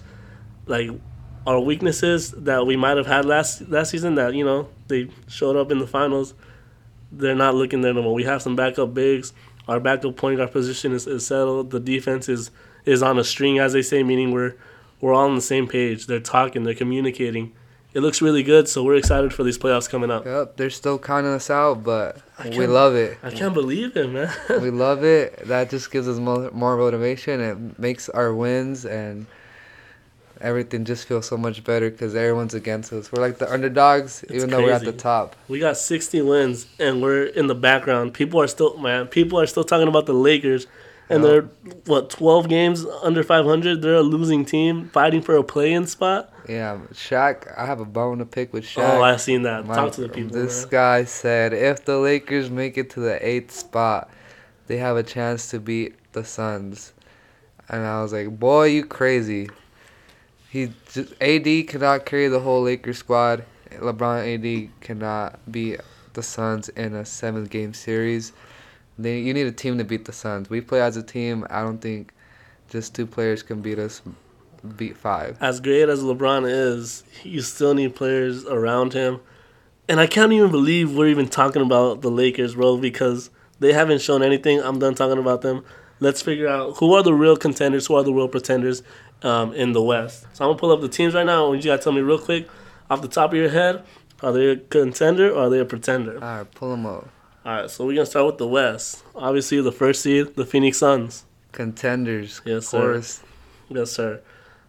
like 0.65 0.89
our 1.45 1.59
weaknesses 1.59 2.31
that 2.31 2.65
we 2.65 2.75
might 2.75 2.97
have 2.97 3.07
had 3.07 3.25
last 3.25 3.69
last 3.69 3.91
season. 3.91 4.15
That 4.15 4.33
you 4.33 4.43
know 4.43 4.69
they 4.87 5.09
showed 5.27 5.55
up 5.55 5.71
in 5.71 5.79
the 5.79 5.87
finals. 5.87 6.33
They're 7.11 7.35
not 7.35 7.53
looking 7.53 7.81
there 7.81 7.93
no 7.93 8.01
more. 8.01 8.13
We 8.13 8.23
have 8.23 8.41
some 8.41 8.55
backup 8.55 8.93
bigs. 8.93 9.33
Our 9.67 9.79
backup 9.79 10.17
point 10.17 10.37
guard 10.37 10.51
position 10.51 10.93
is, 10.93 11.05
is 11.05 11.25
settled. 11.25 11.69
The 11.69 11.79
defense 11.79 12.27
is 12.27 12.49
is 12.85 13.03
on 13.03 13.19
a 13.19 13.23
string, 13.23 13.59
as 13.59 13.73
they 13.73 13.83
say, 13.83 14.03
meaning 14.03 14.31
we're 14.31 14.55
we're 14.99 15.13
all 15.13 15.29
on 15.29 15.35
the 15.35 15.41
same 15.41 15.67
page. 15.67 16.07
They're 16.07 16.19
talking, 16.19 16.63
they're 16.63 16.73
communicating. 16.73 17.53
It 17.93 17.99
looks 17.99 18.23
really 18.23 18.41
good, 18.41 18.67
so 18.67 18.83
we're 18.83 18.95
excited 18.95 19.33
for 19.33 19.43
these 19.43 19.59
playoffs 19.59 19.87
coming 19.87 20.09
up. 20.09 20.25
Yep, 20.25 20.57
they're 20.57 20.71
still 20.71 20.97
counting 20.97 21.31
us 21.31 21.51
out, 21.51 21.83
but 21.83 22.17
we 22.43 22.65
love 22.65 22.95
it. 22.95 23.19
I 23.21 23.29
can't 23.29 23.53
believe 23.53 23.95
it, 23.95 24.09
man. 24.09 24.33
we 24.61 24.71
love 24.71 25.03
it. 25.03 25.45
That 25.47 25.69
just 25.69 25.91
gives 25.91 26.07
us 26.07 26.17
more, 26.17 26.49
more 26.51 26.75
motivation. 26.75 27.39
It 27.39 27.77
makes 27.77 28.09
our 28.09 28.33
wins 28.33 28.83
and 28.85 29.27
everything 30.41 30.85
just 30.85 31.07
feel 31.07 31.21
so 31.21 31.37
much 31.37 31.63
better 31.63 31.91
because 31.91 32.15
everyone's 32.15 32.55
against 32.55 32.91
us. 32.93 33.11
We're 33.11 33.21
like 33.21 33.37
the 33.37 33.51
underdogs, 33.51 34.23
It's 34.23 34.33
even 34.33 34.49
though 34.49 34.63
we're 34.63 34.71
at 34.71 34.83
the 34.83 34.91
top. 34.91 35.35
We 35.47 35.59
got 35.59 35.77
60 35.77 36.21
wins, 36.23 36.65
and 36.79 36.99
we're 36.99 37.25
in 37.25 37.45
the 37.45 37.55
background. 37.55 38.15
People 38.15 38.41
are 38.41 38.47
still, 38.47 38.75
man, 38.77 39.05
people 39.05 39.39
are 39.39 39.47
still 39.47 39.63
talking 39.63 39.87
about 39.87 40.07
the 40.07 40.13
Lakers, 40.13 40.65
and 41.09 41.23
they're, 41.23 41.43
what, 41.85 42.09
12 42.09 42.49
games 42.49 42.85
under 43.03 43.23
500? 43.23 43.83
They're 43.83 43.95
a 43.95 44.01
losing 44.01 44.45
team 44.45 44.89
fighting 44.89 45.21
for 45.21 45.35
a 45.37 45.43
play 45.43 45.71
in 45.71 45.85
spot. 45.85 46.32
Yeah, 46.47 46.79
Shaq. 46.91 47.57
I 47.57 47.65
have 47.65 47.79
a 47.79 47.85
bone 47.85 48.19
to 48.19 48.25
pick 48.25 48.53
with 48.53 48.63
Shaq. 48.65 48.97
Oh, 48.97 49.01
I've 49.01 49.21
seen 49.21 49.43
that. 49.43 49.65
My- 49.65 49.75
Talk 49.75 49.93
to 49.93 50.01
the 50.01 50.09
people. 50.09 50.31
This 50.31 50.63
man. 50.63 50.71
guy 50.71 51.03
said 51.05 51.53
if 51.53 51.85
the 51.85 51.97
Lakers 51.97 52.49
make 52.49 52.77
it 52.77 52.89
to 52.91 52.99
the 52.99 53.25
eighth 53.25 53.51
spot, 53.51 54.09
they 54.67 54.77
have 54.77 54.97
a 54.97 55.03
chance 55.03 55.49
to 55.51 55.59
beat 55.59 55.95
the 56.13 56.23
Suns. 56.23 56.93
And 57.69 57.85
I 57.85 58.01
was 58.01 58.13
like, 58.13 58.39
boy, 58.39 58.65
you 58.65 58.85
crazy. 58.85 59.49
He 60.49 60.71
just, 60.91 61.13
AD 61.21 61.67
cannot 61.67 62.05
carry 62.05 62.27
the 62.27 62.39
whole 62.39 62.61
Lakers 62.61 62.97
squad. 62.99 63.45
LeBron 63.71 64.35
AD 64.35 64.69
cannot 64.81 65.39
beat 65.51 65.79
the 66.13 66.21
Suns 66.21 66.69
in 66.69 66.93
a 66.93 67.05
seven 67.05 67.45
game 67.45 67.73
series. 67.73 68.33
They 68.99 69.19
you 69.19 69.33
need 69.33 69.47
a 69.47 69.51
team 69.51 69.77
to 69.79 69.83
beat 69.83 70.05
the 70.05 70.13
Suns. 70.13 70.49
We 70.49 70.61
play 70.61 70.81
as 70.81 70.97
a 70.97 71.03
team. 71.03 71.47
I 71.49 71.61
don't 71.63 71.79
think 71.79 72.13
just 72.69 72.93
two 72.93 73.07
players 73.07 73.41
can 73.41 73.61
beat 73.61 73.79
us. 73.79 74.01
Beat 74.77 74.97
five. 74.97 75.37
As 75.41 75.59
great 75.59 75.89
as 75.89 76.01
LeBron 76.01 76.49
is, 76.49 77.03
you 77.23 77.41
still 77.41 77.73
need 77.73 77.95
players 77.95 78.45
around 78.45 78.93
him. 78.93 79.19
And 79.89 79.99
I 79.99 80.07
can't 80.07 80.31
even 80.31 80.51
believe 80.51 80.95
we're 80.95 81.07
even 81.07 81.27
talking 81.27 81.61
about 81.61 82.01
the 82.01 82.09
Lakers, 82.09 82.55
bro, 82.55 82.77
because 82.77 83.29
they 83.59 83.73
haven't 83.73 84.01
shown 84.01 84.23
anything. 84.23 84.61
I'm 84.61 84.79
done 84.79 84.95
talking 84.95 85.17
about 85.19 85.41
them. 85.41 85.65
Let's 85.99 86.21
figure 86.21 86.47
out 86.47 86.77
who 86.77 86.93
are 86.93 87.03
the 87.03 87.13
real 87.13 87.35
contenders, 87.35 87.87
who 87.87 87.95
are 87.95 88.03
the 88.03 88.13
real 88.13 88.29
pretenders 88.29 88.83
um, 89.21 89.53
in 89.53 89.73
the 89.73 89.81
West. 89.81 90.25
So 90.33 90.45
I'm 90.45 90.49
going 90.49 90.57
to 90.57 90.59
pull 90.61 90.71
up 90.71 90.81
the 90.81 90.87
teams 90.87 91.13
right 91.13 91.25
now, 91.25 91.51
and 91.51 91.63
you 91.63 91.69
got 91.69 91.77
to 91.77 91.83
tell 91.83 91.93
me 91.93 92.01
real 92.01 92.19
quick, 92.19 92.47
off 92.89 93.01
the 93.01 93.07
top 93.09 93.31
of 93.31 93.37
your 93.37 93.49
head, 93.49 93.83
are 94.21 94.31
they 94.31 94.47
a 94.47 94.55
contender 94.55 95.29
or 95.31 95.43
are 95.43 95.49
they 95.49 95.59
a 95.59 95.65
pretender? 95.65 96.15
All 96.15 96.37
right, 96.37 96.51
pull 96.55 96.71
them 96.71 96.85
up. 96.85 97.09
All 97.45 97.61
right, 97.61 97.69
so 97.69 97.85
we're 97.85 97.95
going 97.95 98.05
to 98.05 98.09
start 98.09 98.25
with 98.25 98.37
the 98.37 98.47
West. 98.47 99.03
Obviously, 99.15 99.61
the 99.61 99.73
first 99.73 100.01
seed, 100.01 100.35
the 100.35 100.45
Phoenix 100.45 100.77
Suns. 100.77 101.25
Contenders. 101.51 102.41
Yes, 102.45 102.67
sir. 102.67 103.01
Yes, 103.69 103.91
sir. 103.91 104.21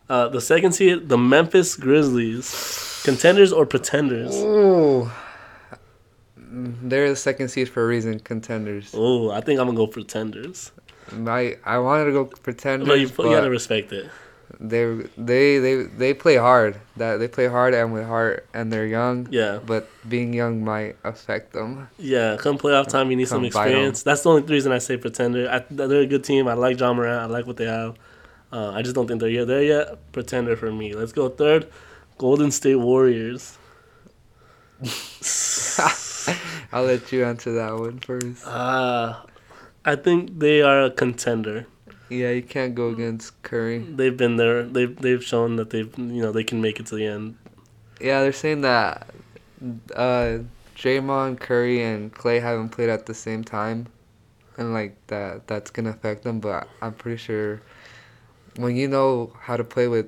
Uh, 0.08 0.28
the 0.28 0.40
second 0.40 0.72
seed, 0.72 1.08
the 1.08 1.16
Memphis 1.18 1.76
Grizzlies. 1.76 3.00
Contenders 3.04 3.52
or 3.52 3.66
pretenders? 3.66 4.34
Ooh. 4.36 5.10
They're 6.36 7.08
the 7.10 7.16
second 7.16 7.48
seed 7.48 7.68
for 7.68 7.82
a 7.82 7.86
reason, 7.86 8.20
contenders. 8.20 8.92
Oh, 8.94 9.30
I 9.30 9.40
think 9.40 9.58
I'm 9.58 9.66
gonna 9.66 9.76
go 9.76 9.86
pretenders. 9.86 10.72
I 11.26 11.56
I 11.64 11.78
wanted 11.78 12.04
to 12.06 12.12
go 12.12 12.24
pretenders, 12.26 12.88
But 12.88 12.98
you, 13.00 13.06
you 13.08 13.34
gotta 13.36 13.50
respect 13.50 13.92
it. 13.92 14.08
they 14.60 14.84
they 15.18 15.58
they 15.58 15.82
they 15.82 16.14
play 16.14 16.36
hard. 16.36 16.80
That 16.96 17.16
they 17.16 17.26
play 17.28 17.48
hard 17.48 17.74
and 17.74 17.92
with 17.92 18.06
heart, 18.06 18.46
and 18.54 18.72
they're 18.72 18.86
young. 18.86 19.26
Yeah, 19.32 19.58
But 19.66 19.88
being 20.08 20.32
young 20.32 20.64
might 20.64 20.96
affect 21.02 21.52
them. 21.54 21.88
yeah. 21.98 22.36
Come 22.38 22.56
playoff 22.56 22.86
time, 22.88 23.10
you 23.10 23.16
need 23.16 23.26
some 23.28 23.38
Come 23.38 23.44
'em. 23.44 23.46
experience. 23.46 24.02
That's 24.04 24.22
the 24.22 24.30
only 24.30 24.42
reason 24.42 24.70
I 24.70 24.78
say 24.78 24.96
pretender. 24.96 25.48
I, 25.50 25.64
they're 25.70 26.02
a 26.02 26.06
good 26.06 26.22
team. 26.24 26.46
I 26.46 26.54
like 26.54 26.78
Ja 26.78 26.92
Morant. 26.92 27.20
I 27.22 27.26
like 27.26 27.46
what 27.46 27.56
they 27.56 27.66
have. 27.66 27.96
Uh, 28.54 28.70
I 28.70 28.82
just 28.82 28.94
don't 28.94 29.08
think 29.08 29.18
they're 29.18 29.28
yet 29.28 29.48
there 29.48 29.64
yet. 29.64 30.12
Pretender 30.12 30.54
for 30.54 30.70
me. 30.70 30.94
Let's 30.94 31.10
go 31.10 31.28
third. 31.28 31.66
Golden 32.18 32.52
State 32.52 32.76
Warriors. 32.76 33.58
I'll 36.72 36.84
let 36.84 37.10
you 37.10 37.24
answer 37.24 37.52
that 37.54 37.74
one 37.74 37.98
first. 37.98 38.46
Uh, 38.46 39.16
I 39.84 39.96
think 39.96 40.38
they 40.38 40.62
are 40.62 40.84
a 40.84 40.90
contender. 40.92 41.66
Yeah, 42.08 42.30
you 42.30 42.42
can't 42.42 42.76
go 42.76 42.90
against 42.90 43.42
Curry. 43.42 43.78
They've 43.80 44.16
been 44.16 44.36
there. 44.36 44.62
They've 44.62 44.94
they've 44.94 45.24
shown 45.24 45.56
that 45.56 45.70
they've 45.70 45.92
you 45.98 46.22
know 46.22 46.30
they 46.30 46.44
can 46.44 46.60
make 46.60 46.78
it 46.78 46.86
to 46.86 46.94
the 46.94 47.06
end. 47.06 47.36
Yeah, 48.00 48.20
they're 48.20 48.32
saying 48.32 48.60
that 48.60 49.08
uh, 49.96 50.38
Draymond, 50.76 51.40
Curry, 51.40 51.82
and 51.82 52.14
Clay 52.14 52.38
haven't 52.38 52.68
played 52.68 52.88
at 52.88 53.06
the 53.06 53.14
same 53.14 53.42
time, 53.42 53.88
and 54.56 54.72
like 54.72 54.94
that 55.08 55.48
that's 55.48 55.72
gonna 55.72 55.90
affect 55.90 56.22
them. 56.22 56.38
But 56.38 56.68
I'm 56.80 56.92
pretty 56.92 57.16
sure 57.16 57.60
when 58.56 58.76
you 58.76 58.88
know 58.88 59.32
how 59.40 59.56
to 59.56 59.64
play 59.64 59.88
with 59.88 60.06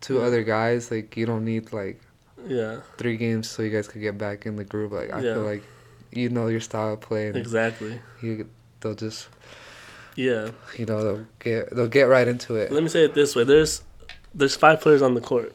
two 0.00 0.20
other 0.22 0.42
guys, 0.42 0.90
like 0.90 1.16
you 1.16 1.26
don't 1.26 1.44
need 1.44 1.72
like 1.72 2.00
Yeah, 2.46 2.80
three 2.96 3.16
games 3.16 3.48
so 3.48 3.62
you 3.62 3.70
guys 3.70 3.88
could 3.88 4.00
get 4.02 4.16
back 4.18 4.46
in 4.46 4.56
the 4.56 4.64
groove. 4.64 4.92
Like 4.92 5.12
I 5.12 5.20
Yeah. 5.20 5.34
feel 5.34 5.42
like 5.42 5.62
you 6.12 6.28
know 6.28 6.46
your 6.46 6.60
style 6.60 6.94
of 6.94 7.00
play, 7.00 7.28
exactly. 7.28 8.00
you, 8.22 8.48
they'll 8.80 8.94
just 8.94 9.28
Yeah. 10.14 10.50
you 10.78 10.86
know 10.86 11.02
they'll 11.02 11.26
get 11.40 11.74
they'll 11.74 11.88
get 11.88 12.04
right 12.04 12.28
into 12.28 12.54
it. 12.56 12.70
Let 12.72 12.82
me 12.82 12.88
say 12.88 13.04
it 13.04 13.14
this 13.14 13.34
way: 13.34 13.44
there's 13.44 13.82
there's 14.34 14.54
five 14.56 14.80
players 14.80 15.02
on 15.02 15.14
the 15.14 15.20
court. 15.20 15.54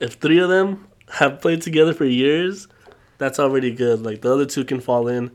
If 0.00 0.14
three 0.14 0.38
of 0.38 0.48
them 0.48 0.86
have 1.08 1.40
played 1.40 1.62
together 1.62 1.94
for 1.94 2.04
years, 2.04 2.66
that's 3.18 3.38
already 3.38 3.70
good. 3.74 4.02
Like 4.02 4.20
the 4.22 4.32
other 4.32 4.44
two 4.46 4.64
can 4.64 4.80
fall 4.80 5.06
in, 5.08 5.30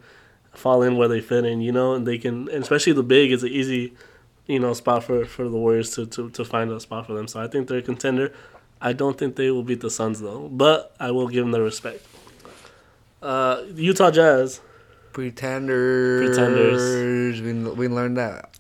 fall 0.54 0.84
in 0.84 0.98
where 0.98 1.08
they 1.08 1.22
fit 1.22 1.46
in, 1.46 1.62
you 1.62 1.72
know, 1.72 1.94
and 1.94 2.06
they 2.06 2.18
can. 2.18 2.50
And 2.50 2.62
especially 2.64 2.94
the 2.94 3.04
big 3.04 3.32
is 3.32 3.44
an 3.44 3.50
easy, 3.50 3.94
you 4.50 4.60
know, 4.60 4.74
spot 4.74 5.04
for 5.04 5.26
for 5.26 5.48
the 5.48 5.58
Warriors 5.58 5.92
to 5.96 6.06
to 6.08 6.30
to 6.32 6.44
find 6.44 6.72
a 6.72 6.80
spot 6.80 7.06
for 7.06 7.14
them. 7.14 7.28
So 7.28 7.40
I 7.40 7.48
think 7.48 7.68
they're 7.68 7.78
a 7.78 7.84
contender. 7.84 8.34
I 8.82 8.94
don't 8.94 9.18
think 9.18 9.36
they 9.36 9.52
will 9.52 9.64
beat 9.64 9.82
the 9.82 9.92
Suns 9.92 10.20
though, 10.20 10.50
but 10.50 10.96
I 11.00 11.12
will 11.12 11.28
give 11.28 11.44
them 11.44 11.52
the 11.52 11.62
respect. 11.62 12.06
Uh, 13.22 13.64
Utah 13.76 14.12
Jazz. 14.12 14.62
Pretenders. 15.14 16.28
Pretenders. 16.28 17.42
We 17.42 17.54
we 17.54 17.88
learned 17.88 18.18
that 18.18 18.58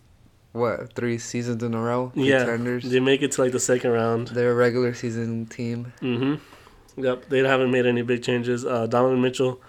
what 0.51 0.93
three 0.93 1.17
seasons 1.17 1.63
in 1.63 1.73
a 1.73 1.81
row. 1.81 2.11
Yeah, 2.15 2.43
Pretenders. 2.43 2.83
they 2.83 2.99
make 2.99 3.21
it 3.21 3.31
to 3.33 3.41
like 3.41 3.51
the 3.51 3.59
second 3.59 3.91
round. 3.91 4.27
They're 4.29 4.51
a 4.51 4.55
regular 4.55 4.93
season 4.93 5.47
team. 5.47 5.93
Mm-hmm. 6.01 7.03
Yep, 7.03 7.29
they 7.29 7.39
haven't 7.39 7.71
made 7.71 7.85
any 7.85 8.01
big 8.03 8.21
changes. 8.23 8.65
Uh, 8.65 8.85
Donovan 8.87 9.21
Mitchell 9.21 9.61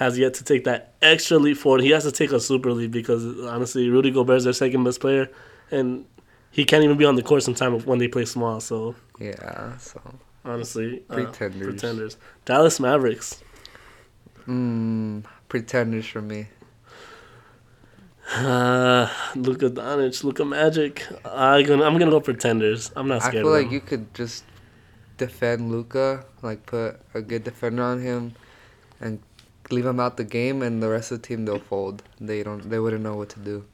has 0.00 0.18
yet 0.18 0.32
to 0.34 0.44
take 0.44 0.64
that 0.64 0.94
extra 1.02 1.38
leap 1.38 1.58
forward. 1.58 1.82
He 1.82 1.90
has 1.90 2.04
to 2.04 2.12
take 2.12 2.32
a 2.32 2.40
super 2.40 2.72
leap 2.72 2.90
because 2.90 3.22
honestly, 3.46 3.88
Rudy 3.90 4.10
Gobert 4.10 4.38
is 4.38 4.44
their 4.44 4.52
second 4.64 4.82
best 4.84 5.00
player, 5.00 5.30
and 5.70 6.04
he 6.50 6.64
can't 6.64 6.82
even 6.82 6.96
be 6.96 7.04
on 7.04 7.14
the 7.16 7.22
court 7.22 7.42
sometimes 7.42 7.84
when 7.86 7.98
they 7.98 8.08
play 8.08 8.24
small. 8.24 8.60
So 8.60 8.94
Yeah. 9.20 9.76
So 9.78 10.00
honestly, 10.44 11.02
uh, 11.10 11.14
Pretenders. 11.14 11.66
pretenders. 11.68 12.16
Dallas 12.46 12.80
Mavericks. 12.80 13.42
mm, 14.48 15.22
pretenders 15.48 16.06
for 16.06 16.22
me. 16.22 16.48
Uh, 18.34 19.08
Luka 19.36 19.70
Doncic, 19.70 20.24
Luka 20.24 20.44
Magic. 20.44 21.06
I 21.24 21.62
gonna, 21.62 21.84
I'm 21.84 21.98
gonna 21.98 22.10
go 22.10 22.20
pretenders. 22.20 22.90
I'm 22.96 23.08
not 23.08 23.22
I 23.22 23.28
scared. 23.28 23.44
feel 23.44 23.54
of 23.54 23.62
like 23.62 23.72
you 23.72 23.80
could 23.80 24.12
just 24.14 24.44
defend 25.18 25.70
Luka, 25.70 26.24
like 26.42 26.64
put 26.66 27.00
a 27.14 27.20
good 27.20 27.44
defender 27.44 27.82
on 27.82 28.00
him, 28.00 28.34
and 29.00 29.18
leave 29.72 29.84
them 29.84 30.00
out 30.00 30.16
the 30.16 30.24
game, 30.24 30.62
and 30.62 30.82
the 30.82 30.88
rest 30.88 31.12
of 31.12 31.22
the 31.22 31.28
team 31.28 31.44
they'll 31.44 31.58
fold. 31.58 32.02
They 32.20 32.42
don't. 32.42 32.68
They 32.68 32.78
wouldn't 32.78 33.02
know 33.02 33.16
what 33.16 33.28
to 33.30 33.40
do. 33.40 33.64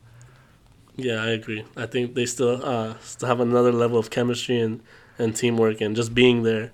Yeah, 0.97 1.23
I 1.23 1.29
agree. 1.29 1.65
I 1.76 1.87
think 1.87 2.15
they 2.15 2.25
still 2.26 2.65
uh 2.65 2.95
still 3.00 3.29
have 3.29 3.41
another 3.41 3.73
level 3.73 3.99
of 3.99 4.09
chemistry 4.11 4.59
and, 4.59 4.81
and 5.19 5.37
teamwork 5.37 5.81
and 5.83 5.95
just 5.95 6.15
being 6.15 6.43
there 6.43 6.73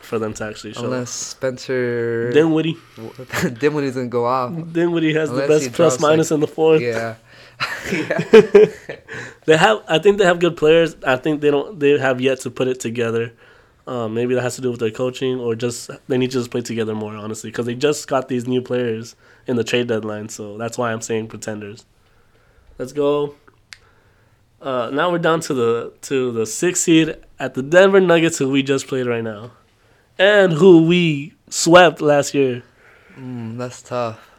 for 0.00 0.18
them 0.18 0.34
to 0.34 0.44
actually 0.44 0.72
show. 0.72 0.84
Unless 0.84 1.10
Spencer 1.10 2.32
Dinwiddie, 2.32 2.76
Dinwiddie 3.60 3.88
doesn't 3.88 4.08
go 4.10 4.24
off. 4.26 4.52
Dinwiddie 4.72 5.14
has 5.14 5.30
Unless 5.30 5.48
the 5.48 5.54
best 5.66 5.72
plus 5.72 6.00
like- 6.00 6.10
minus 6.10 6.30
in 6.32 6.40
the 6.40 6.48
fourth. 6.48 6.80
Yeah. 6.82 7.14
yeah. 7.92 8.66
They 9.44 9.56
have. 9.56 9.82
I 9.86 9.98
think 9.98 10.18
they 10.18 10.24
have 10.24 10.38
good 10.38 10.56
players. 10.56 10.96
I 11.06 11.16
think 11.16 11.40
they 11.40 11.50
don't. 11.50 11.78
They 11.78 11.98
have 11.98 12.20
yet 12.20 12.40
to 12.40 12.50
put 12.50 12.68
it 12.68 12.80
together. 12.80 13.32
Um, 13.90 14.14
maybe 14.14 14.36
that 14.36 14.42
has 14.42 14.54
to 14.54 14.62
do 14.62 14.70
with 14.70 14.78
their 14.78 14.92
coaching, 14.92 15.40
or 15.40 15.56
just 15.56 15.90
they 16.06 16.16
need 16.16 16.30
to 16.30 16.38
just 16.38 16.52
play 16.52 16.60
together 16.60 16.94
more. 16.94 17.16
Honestly, 17.16 17.50
because 17.50 17.66
they 17.66 17.74
just 17.74 18.06
got 18.06 18.28
these 18.28 18.46
new 18.46 18.62
players 18.62 19.16
in 19.48 19.56
the 19.56 19.64
trade 19.64 19.88
deadline, 19.88 20.28
so 20.28 20.56
that's 20.56 20.78
why 20.78 20.92
I'm 20.92 21.00
saying 21.00 21.26
pretenders. 21.26 21.84
Let's 22.78 22.92
go. 22.92 23.34
Uh, 24.62 24.90
now 24.92 25.10
we're 25.10 25.18
down 25.18 25.40
to 25.40 25.54
the 25.54 25.92
to 26.02 26.30
the 26.30 26.46
sixth 26.46 26.84
seed 26.84 27.16
at 27.40 27.54
the 27.54 27.64
Denver 27.64 28.00
Nuggets, 28.00 28.38
who 28.38 28.48
we 28.48 28.62
just 28.62 28.86
played 28.86 29.08
right 29.08 29.24
now, 29.24 29.50
and 30.16 30.52
who 30.52 30.86
we 30.86 31.34
swept 31.48 32.00
last 32.00 32.32
year. 32.32 32.62
Mm, 33.16 33.58
that's 33.58 33.82
tough. 33.82 34.30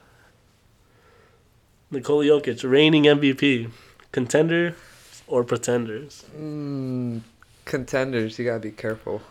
Nikola 1.91 2.23
Jokic, 2.23 2.63
reigning 2.63 3.03
MVP, 3.03 3.69
contender 4.13 4.77
or 5.27 5.43
pretenders. 5.43 6.23
Mm, 6.39 7.19
contenders, 7.65 8.39
you 8.39 8.45
gotta 8.45 8.61
be 8.61 8.71
careful. 8.71 9.21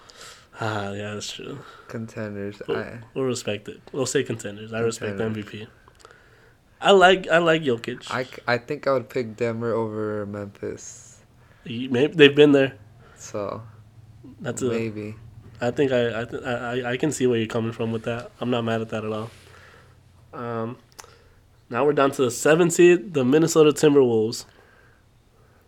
Ah, 0.60 0.92
yeah, 0.92 1.14
that's 1.14 1.32
true. 1.32 1.58
Contenders. 1.88 2.60
We'll, 2.68 2.76
I, 2.78 2.98
we'll 3.14 3.24
respect 3.24 3.68
it. 3.68 3.80
We'll 3.92 4.04
say 4.06 4.22
contenders. 4.22 4.72
I 4.74 4.80
respect 4.80 5.16
the 5.16 5.24
MVP. 5.24 5.66
I 6.82 6.90
like 6.92 7.28
I 7.28 7.38
like 7.38 7.62
Jokic. 7.62 8.10
I, 8.10 8.26
I 8.46 8.58
think 8.58 8.86
I 8.86 8.92
would 8.92 9.08
pick 9.08 9.36
Denver 9.36 9.72
over 9.74 10.24
Memphis. 10.26 11.18
He- 11.64 11.88
maybe 11.88 12.14
they've 12.14 12.34
been 12.34 12.52
there. 12.52 12.74
So 13.16 13.62
That's 14.40 14.62
a. 14.62 14.66
maybe. 14.66 15.14
I 15.62 15.70
think 15.70 15.92
I 15.92 16.22
I, 16.22 16.24
th- 16.24 16.42
I 16.42 16.54
I- 16.80 16.90
I 16.92 16.96
can 16.96 17.12
see 17.12 17.26
where 17.26 17.38
you're 17.38 17.46
coming 17.46 17.72
from 17.72 17.92
with 17.92 18.04
that. 18.04 18.30
I'm 18.40 18.50
not 18.50 18.62
mad 18.64 18.80
at 18.80 18.88
that 18.90 19.04
at 19.04 19.12
all. 19.12 19.30
Um, 20.32 20.76
now 21.68 21.84
we're 21.84 21.92
down 21.92 22.12
to 22.12 22.22
the 22.22 22.30
seventh 22.30 22.72
seed, 22.74 23.12
the 23.14 23.24
Minnesota 23.24 23.70
Timberwolves, 23.72 24.44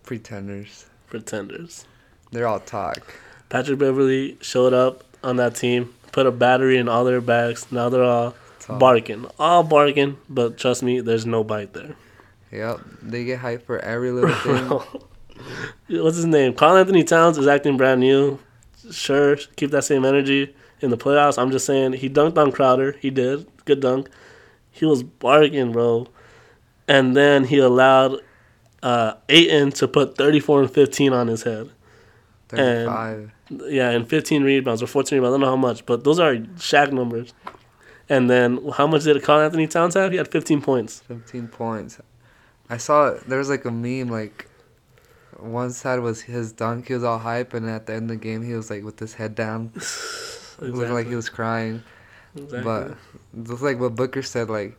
Pretenders. 0.02 0.86
pretenders. 1.08 1.84
They're 2.30 2.46
all 2.46 2.60
talk. 2.60 3.14
Patrick 3.52 3.78
Beverley 3.78 4.38
showed 4.40 4.72
up 4.72 5.04
on 5.22 5.36
that 5.36 5.54
team, 5.54 5.92
put 6.10 6.26
a 6.26 6.30
battery 6.30 6.78
in 6.78 6.88
all 6.88 7.04
their 7.04 7.20
bags. 7.20 7.70
Now 7.70 7.90
they're 7.90 8.02
all 8.02 8.34
barking, 8.66 9.26
all 9.38 9.62
barking. 9.62 10.16
But 10.26 10.56
trust 10.56 10.82
me, 10.82 11.02
there's 11.02 11.26
no 11.26 11.44
bite 11.44 11.74
there. 11.74 11.94
Yep. 12.50 12.80
They 13.02 13.24
get 13.24 13.40
hyped 13.40 13.64
for 13.64 13.78
every 13.78 14.10
little 14.10 14.34
thing. 15.88 16.00
What's 16.02 16.16
his 16.16 16.24
name? 16.24 16.54
Karl-Anthony 16.54 17.04
Towns 17.04 17.36
is 17.36 17.46
acting 17.46 17.76
brand 17.76 18.00
new. 18.00 18.38
Sure, 18.90 19.36
keep 19.56 19.70
that 19.72 19.84
same 19.84 20.06
energy 20.06 20.56
in 20.80 20.88
the 20.88 20.96
playoffs. 20.96 21.36
I'm 21.36 21.50
just 21.50 21.66
saying 21.66 21.92
he 21.92 22.08
dunked 22.08 22.38
on 22.38 22.52
Crowder. 22.52 22.92
He 23.00 23.10
did 23.10 23.46
good 23.66 23.80
dunk. 23.80 24.08
He 24.70 24.86
was 24.86 25.02
barking, 25.02 25.72
bro, 25.72 26.06
and 26.88 27.14
then 27.14 27.44
he 27.44 27.58
allowed 27.58 28.18
uh, 28.82 29.16
Ayton 29.28 29.72
to 29.72 29.86
put 29.86 30.16
34 30.16 30.62
and 30.62 30.70
15 30.70 31.12
on 31.12 31.28
his 31.28 31.42
head. 31.42 31.68
35. 32.56 33.32
Yeah, 33.68 33.90
and 33.90 34.08
15 34.08 34.42
rebounds 34.42 34.82
or 34.82 34.86
14 34.86 35.18
rebounds. 35.18 35.32
I 35.32 35.34
don't 35.34 35.40
know 35.40 35.50
how 35.50 35.56
much, 35.56 35.84
but 35.86 36.04
those 36.04 36.18
are 36.18 36.34
Shaq 36.34 36.92
numbers. 36.92 37.34
And 38.08 38.28
then 38.28 38.60
how 38.76 38.86
much 38.86 39.04
did 39.04 39.22
Karl-Anthony 39.22 39.66
Towns 39.66 39.94
have? 39.94 40.10
He 40.10 40.18
had 40.18 40.28
15 40.28 40.60
points. 40.60 41.00
15 41.08 41.48
points. 41.48 42.00
I 42.68 42.76
saw 42.76 43.14
there 43.26 43.38
was 43.38 43.48
like 43.48 43.64
a 43.64 43.70
meme 43.70 44.08
like 44.08 44.48
one 45.38 45.70
side 45.72 46.00
was 46.00 46.22
his 46.22 46.52
dunk, 46.52 46.88
he 46.88 46.94
was 46.94 47.04
all 47.04 47.18
hype, 47.18 47.52
and 47.54 47.68
at 47.68 47.86
the 47.86 47.94
end 47.94 48.10
of 48.10 48.20
the 48.20 48.22
game 48.22 48.42
he 48.42 48.54
was 48.54 48.70
like 48.70 48.84
with 48.84 48.98
his 48.98 49.14
head 49.14 49.34
down, 49.34 49.72
it 49.76 50.60
looked 50.60 50.90
like 50.90 51.08
he 51.08 51.14
was 51.14 51.28
crying. 51.28 51.82
Exactly. 52.34 52.62
But 52.62 52.96
just 53.44 53.62
like 53.62 53.78
what 53.78 53.94
Booker 53.94 54.22
said, 54.22 54.48
like 54.48 54.78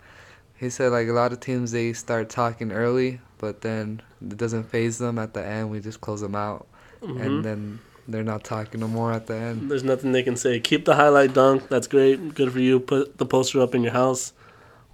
he 0.55 0.69
said, 0.69 0.91
like 0.91 1.07
a 1.07 1.11
lot 1.11 1.33
of 1.33 1.39
teams 1.39 1.71
they 1.71 1.93
start 1.93 2.29
talking 2.29 2.71
early, 2.71 3.19
but 3.37 3.61
then 3.61 4.01
it 4.21 4.37
doesn't 4.37 4.63
phase 4.63 4.97
them 4.97 5.19
at 5.19 5.33
the 5.33 5.45
end. 5.45 5.69
We 5.69 5.79
just 5.79 6.01
close 6.01 6.21
them 6.21 6.35
out, 6.35 6.67
Mhm. 7.03 7.21
and 7.25 7.45
then 7.45 7.79
they're 8.07 8.23
not 8.23 8.43
talking 8.43 8.79
no 8.79 8.87
more 8.87 9.11
at 9.13 9.27
the 9.27 9.35
end. 9.35 9.69
There's 9.69 9.83
nothing 9.83 10.11
they 10.11 10.23
can 10.23 10.35
say. 10.35 10.59
Keep 10.59 10.85
the 10.85 10.95
highlight 10.95 11.33
dunk. 11.33 11.67
That's 11.69 11.87
great. 11.87 12.33
Good 12.35 12.51
for 12.51 12.59
you. 12.59 12.79
Put 12.79 13.17
the 13.17 13.25
poster 13.25 13.61
up 13.61 13.75
in 13.75 13.83
your 13.83 13.93
house. 13.93 14.33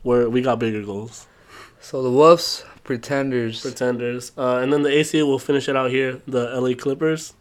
Where 0.04 0.30
we 0.30 0.42
got 0.42 0.60
bigger 0.60 0.84
goals. 0.84 1.28
So 1.82 2.02
the 2.02 2.10
Wolves, 2.12 2.64
pretenders, 2.84 3.62
Pretenders. 3.62 4.32
Uh, 4.38 4.58
and 4.58 4.72
then 4.72 4.82
the 4.84 4.98
ACA 5.00 5.26
will 5.26 5.40
finish 5.40 5.68
it 5.70 5.76
out 5.76 5.92
here. 5.92 6.22
The 6.28 6.50
LA 6.60 6.74
Clippers. 6.74 7.34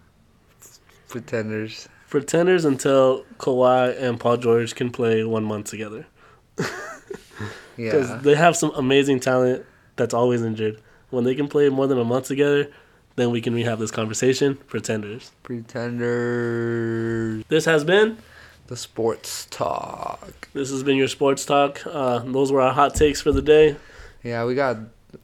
pretenders. 1.09 1.89
Pretenders 2.11 2.65
until 2.65 3.25
Kawhi 3.39 3.99
and 4.01 4.19
Paul 4.19 4.37
George 4.39 4.75
can 4.75 4.91
play 4.91 5.25
one 5.25 5.45
month 5.45 5.67
together. 5.71 6.07
yeah. 6.59 6.67
Because 7.77 8.23
they 8.23 8.35
have 8.35 8.57
some 8.57 8.73
amazing 8.75 9.21
talent 9.21 9.65
that's 9.97 10.15
always 10.15 10.43
injured. 10.43 10.81
When 11.11 11.25
they 11.25 11.35
can 11.35 11.49
play 11.49 11.69
more 11.69 11.87
than 11.87 11.99
a 11.99 12.05
month 12.05 12.27
together, 12.29 12.71
then 13.19 13.31
we 13.31 13.41
can 13.41 13.55
rehab 13.55 13.79
this 13.79 13.91
conversation. 13.91 14.57
Pretenders. 14.69 15.31
pretenders. 15.43 17.45
This 17.49 17.65
has 17.65 17.85
been. 17.85 18.19
The 18.69 18.77
sports 18.77 19.47
talk. 19.51 20.49
This 20.53 20.71
has 20.71 20.83
been 20.83 20.97
your 20.97 21.09
sports 21.09 21.45
talk. 21.45 21.85
Uh, 21.87 22.19
those 22.21 22.53
were 22.53 22.61
our 22.61 22.73
hot 22.73 22.95
takes 22.95 23.21
for 23.21 23.33
the 23.33 23.43
day. 23.43 23.77
Yeah, 24.23 24.45
we 24.45 24.55
got. 24.55 24.77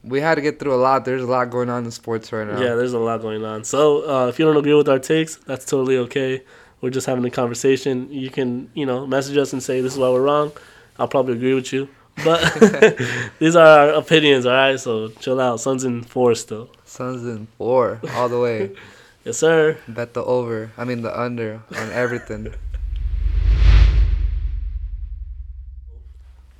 We 0.03 0.19
had 0.19 0.35
to 0.35 0.41
get 0.41 0.59
through 0.59 0.73
a 0.73 0.81
lot. 0.81 1.05
There's 1.05 1.21
a 1.21 1.27
lot 1.27 1.51
going 1.51 1.69
on 1.69 1.85
in 1.85 1.91
sports 1.91 2.33
right 2.33 2.47
now. 2.47 2.59
Yeah, 2.59 2.73
there's 2.73 2.93
a 2.93 2.99
lot 2.99 3.21
going 3.21 3.45
on. 3.45 3.63
So 3.63 4.09
uh, 4.09 4.27
if 4.27 4.39
you 4.39 4.45
don't 4.45 4.57
agree 4.57 4.73
with 4.73 4.89
our 4.89 4.97
takes, 4.97 5.35
that's 5.35 5.63
totally 5.63 5.97
okay. 5.99 6.41
We're 6.81 6.89
just 6.89 7.05
having 7.05 7.23
a 7.23 7.29
conversation. 7.29 8.11
You 8.11 8.31
can, 8.31 8.71
you 8.73 8.85
know, 8.85 9.05
message 9.05 9.37
us 9.37 9.53
and 9.53 9.61
say 9.61 9.81
this 9.81 9.93
is 9.93 9.99
why 9.99 10.09
we're 10.09 10.23
wrong. 10.23 10.51
I'll 10.97 11.07
probably 11.07 11.33
agree 11.33 11.53
with 11.53 11.71
you, 11.71 11.87
but 12.23 12.41
these 13.39 13.55
are 13.55 13.65
our 13.65 13.89
opinions. 13.89 14.47
All 14.47 14.53
right, 14.53 14.79
so 14.79 15.09
chill 15.09 15.39
out. 15.39 15.59
Suns 15.59 15.83
in 15.83 16.01
four 16.01 16.33
still. 16.33 16.69
Suns 16.95 17.25
in 17.25 17.47
four 17.57 17.99
all 18.13 18.29
the 18.29 18.39
way. 18.39 18.71
Yes, 19.25 19.37
sir. 19.39 19.79
Bet 19.87 20.13
the 20.13 20.23
over. 20.23 20.71
I 20.77 20.83
mean 20.85 21.01
the 21.01 21.09
under 21.19 21.63
on 21.75 21.89
everything. 21.91 22.53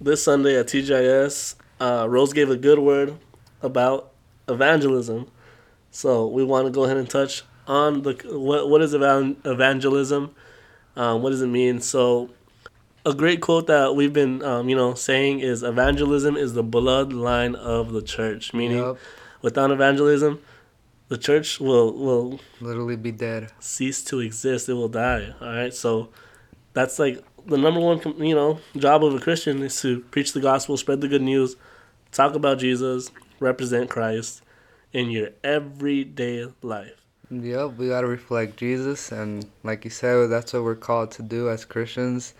This 0.02 0.24
Sunday 0.24 0.60
at 0.60 0.66
TGIS, 0.66 1.56
uh, 1.80 2.08
Rose 2.10 2.34
gave 2.34 2.50
a 2.50 2.58
good 2.58 2.80
word 2.80 3.18
about 3.62 4.12
evangelism. 4.50 5.30
So 5.92 6.26
we 6.26 6.44
want 6.44 6.66
to 6.66 6.72
go 6.72 6.86
ahead 6.86 6.98
and 6.98 7.08
touch 7.08 7.44
on 7.68 8.02
the 8.02 8.14
what 8.34 8.68
what 8.68 8.82
is 8.82 8.96
evan- 8.96 9.38
evangelism? 9.46 10.34
Um, 10.96 11.22
what 11.22 11.30
does 11.30 11.44
it 11.44 11.48
mean? 11.48 11.82
So 11.82 12.32
a 13.06 13.14
great 13.14 13.42
quote 13.42 13.68
that 13.68 13.96
we've 13.96 14.12
been 14.12 14.42
um, 14.44 14.70
you 14.70 14.76
know 14.76 14.96
saying 14.96 15.40
is 15.42 15.62
evangelism 15.62 16.36
is 16.36 16.54
the 16.56 16.64
bloodline 16.64 17.54
of 17.54 17.94
the 17.94 18.02
church. 18.02 18.56
Meaning, 18.56 18.80
Yup. 18.80 18.98
Without 19.46 19.70
evangelism, 19.72 20.42
the 21.08 21.18
church 21.18 21.60
will 21.60 21.94
will 22.06 22.40
Literally 22.60 22.98
be 22.98 23.12
dead. 23.12 23.52
cease 23.60 24.04
to 24.10 24.20
exist. 24.20 24.68
It 24.68 24.74
will 24.74 24.90
die. 24.90 25.34
All 25.40 25.54
right. 25.60 25.74
So 25.74 26.10
that's 26.74 26.98
like 27.00 27.24
the 27.46 27.58
number 27.58 27.80
one, 27.80 28.00
you 28.18 28.34
know, 28.36 28.60
job 28.76 29.04
of 29.06 29.14
a 29.14 29.20
Christian 29.20 29.62
is 29.62 29.80
to 29.82 30.00
preach 30.14 30.34
the 30.34 30.42
gospel, 30.42 30.76
spread 30.78 31.00
the 31.02 31.08
good 31.08 31.22
news, 31.22 31.56
talk 32.12 32.34
about 32.34 32.58
Jesus, 32.58 33.12
represent 33.40 33.88
Christ 33.90 34.42
in 34.92 35.12
your 35.12 35.30
everyday 35.44 36.48
life. 36.64 36.98
Yep, 37.30 37.78
we 37.78 37.88
gotta 37.90 38.08
reflect 38.08 38.58
Jesus, 38.58 39.12
and 39.12 39.46
like 39.64 39.84
you 39.86 39.92
said, 39.92 40.28
that's 40.32 40.54
what 40.54 40.64
we're 40.64 40.76
called 40.90 41.12
to 41.12 41.22
do 41.24 41.50
as 41.50 41.66
Christians, 41.66 42.34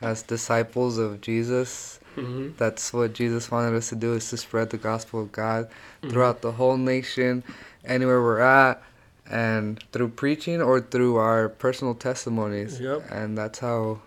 as 0.00 0.22
disciples 0.22 0.98
of 0.98 1.20
Jesus. 1.20 1.99
Mm-hmm. 2.16 2.50
That's 2.56 2.92
what 2.92 3.12
Jesus 3.12 3.50
wanted 3.50 3.76
us 3.76 3.88
to 3.90 3.96
do: 3.96 4.14
is 4.14 4.28
to 4.30 4.36
spread 4.36 4.70
the 4.70 4.78
gospel 4.78 5.22
of 5.22 5.32
God 5.32 5.68
Mm-hmm. 5.68 6.10
throughout 6.10 6.40
the 6.40 6.52
whole 6.52 6.78
nation, 6.78 7.44
anywhere 7.84 8.22
we're 8.22 8.40
at, 8.40 8.82
and 9.30 9.84
through 9.92 10.08
preaching 10.08 10.62
or 10.62 10.80
through 10.80 11.16
our 11.16 11.50
personal 11.50 11.94
testimonies. 11.94 12.80
Yep. 12.80 13.10
And 13.10 13.36
that's 13.36 13.58
how 13.58 14.00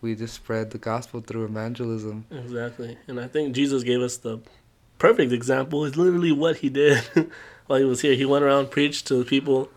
we 0.00 0.16
just 0.16 0.34
spread 0.34 0.72
the 0.72 0.78
gospel 0.78 1.20
through 1.20 1.44
evangelism. 1.44 2.24
Exactly. 2.32 2.98
And 3.06 3.20
I 3.20 3.28
think 3.28 3.54
Jesus 3.54 3.84
gave 3.84 4.00
us 4.00 4.16
the 4.16 4.40
perfect 4.98 5.30
example. 5.32 5.84
It's 5.84 5.96
literally 5.96 6.32
what 6.32 6.56
he 6.56 6.68
did 6.68 6.98
while 7.68 7.78
he 7.78 7.84
was 7.84 8.00
here. 8.00 8.14
He 8.14 8.24
went 8.24 8.44
around, 8.44 8.72
preached 8.72 9.06
to 9.06 9.14
the 9.14 9.24
people, 9.24 9.68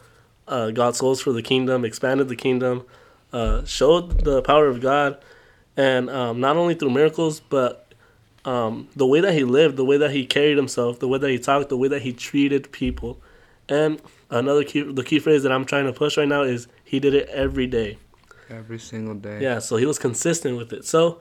uh, 0.47 0.71
got 0.71 0.95
souls 0.95 1.21
for 1.21 1.33
the 1.33 1.43
kingdom, 1.43 1.85
expanded 1.85 2.29
the 2.29 2.35
kingdom, 2.35 2.83
uh, 3.31 3.63
showed 3.65 4.23
the 4.25 4.41
power 4.41 4.65
of 4.67 4.81
God, 4.81 5.17
and 5.77 6.09
um, 6.09 6.39
not 6.39 6.55
only 6.57 6.75
through 6.75 6.91
miracles, 6.91 7.39
but 7.39 7.93
um, 8.45 8.87
the 8.95 9.07
way 9.07 9.21
that 9.21 9.33
he 9.33 9.43
lived, 9.43 9.77
the 9.77 9.85
way 9.85 9.97
that 9.97 10.11
he 10.11 10.25
carried 10.25 10.57
himself, 10.57 10.99
the 10.99 11.07
way 11.07 11.17
that 11.17 11.29
he 11.29 11.39
talked, 11.39 11.69
the 11.69 11.77
way 11.77 11.87
that 11.87 12.01
he 12.01 12.13
treated 12.13 12.71
people. 12.71 13.19
And 13.69 14.01
another 14.29 14.63
key, 14.63 14.81
the 14.81 15.03
key 15.03 15.19
phrase 15.19 15.43
that 15.43 15.51
I'm 15.51 15.65
trying 15.65 15.85
to 15.85 15.93
push 15.93 16.17
right 16.17 16.27
now 16.27 16.43
is 16.43 16.67
he 16.83 16.99
did 16.99 17.13
it 17.13 17.29
every 17.29 17.67
day. 17.67 17.97
Every 18.49 18.77
single 18.79 19.15
day. 19.15 19.41
Yeah, 19.41 19.59
so 19.59 19.77
he 19.77 19.85
was 19.85 19.97
consistent 19.97 20.57
with 20.57 20.73
it. 20.73 20.85
So 20.85 21.19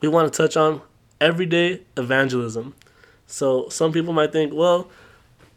we 0.00 0.08
want 0.08 0.32
to 0.32 0.36
touch 0.36 0.56
on 0.56 0.82
everyday 1.20 1.82
evangelism. 1.96 2.74
So 3.26 3.68
some 3.68 3.92
people 3.92 4.12
might 4.12 4.32
think, 4.32 4.52
well, 4.52 4.90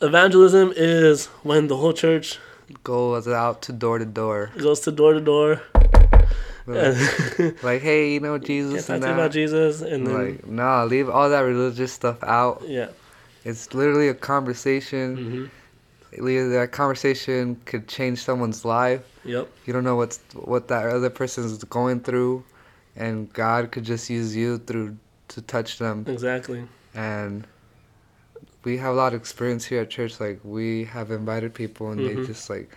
evangelism 0.02 0.72
is 0.76 1.26
when 1.42 1.68
the 1.68 1.78
whole 1.78 1.94
church 1.94 2.38
Goes 2.84 3.28
out 3.28 3.62
to 3.64 3.74
door 3.74 4.00
to 4.00 4.06
door. 4.06 4.52
goes 4.58 4.80
to 4.82 4.92
door 4.92 5.14
to 5.14 5.20
door. 5.20 5.62
Like, 6.66 7.64
like, 7.64 7.82
hey, 7.82 8.14
you 8.14 8.20
know 8.20 8.38
Jesus 8.38 8.90
and 8.90 9.04
you 9.04 9.12
about. 9.12 9.32
Jesus, 9.32 9.82
and 9.82 10.08
then 10.08 10.14
Like, 10.14 10.48
nah, 10.48 10.84
leave 10.86 11.10
all 11.10 11.30
that 11.30 11.42
religious 11.42 11.92
stuff 11.92 12.24
out. 12.24 12.64
yeah, 12.66 12.90
It's 13.44 13.74
literally 13.74 14.08
a 14.08 14.14
conversation. 14.14 15.50
hmm 16.16 16.52
That 16.62 16.70
conversation 16.72 17.58
could 17.66 17.88
change 17.88 18.24
someone's 18.24 18.64
life. 18.64 19.02
yep, 19.26 19.50
You 19.66 19.74
don't 19.74 19.84
know 19.84 19.96
what's 19.96 20.20
what 20.36 20.68
that 20.70 20.86
other 20.88 21.10
person 21.10 21.44
is 21.46 21.64
going 21.66 22.00
through, 22.02 22.44
and 22.96 23.32
God 23.34 23.72
could 23.72 23.84
just 23.84 24.10
use 24.10 24.36
you 24.36 24.60
through 24.60 24.96
to 25.30 25.42
touch 25.42 25.80
them. 25.80 26.06
exactly, 26.08 26.64
And 26.94 27.46
we 28.64 28.78
have 28.78 28.94
a 28.94 28.96
lot 28.98 29.14
of 29.14 29.20
experience 29.20 29.66
here 29.66 29.82
at 29.82 29.90
church. 29.90 30.20
Like 30.20 30.40
we 30.44 30.86
have 30.86 31.12
invited 31.12 31.54
people, 31.54 31.92
and 31.92 32.00
Mhm. 32.02 32.16
they 32.22 32.26
just 32.28 32.50
like 32.50 32.70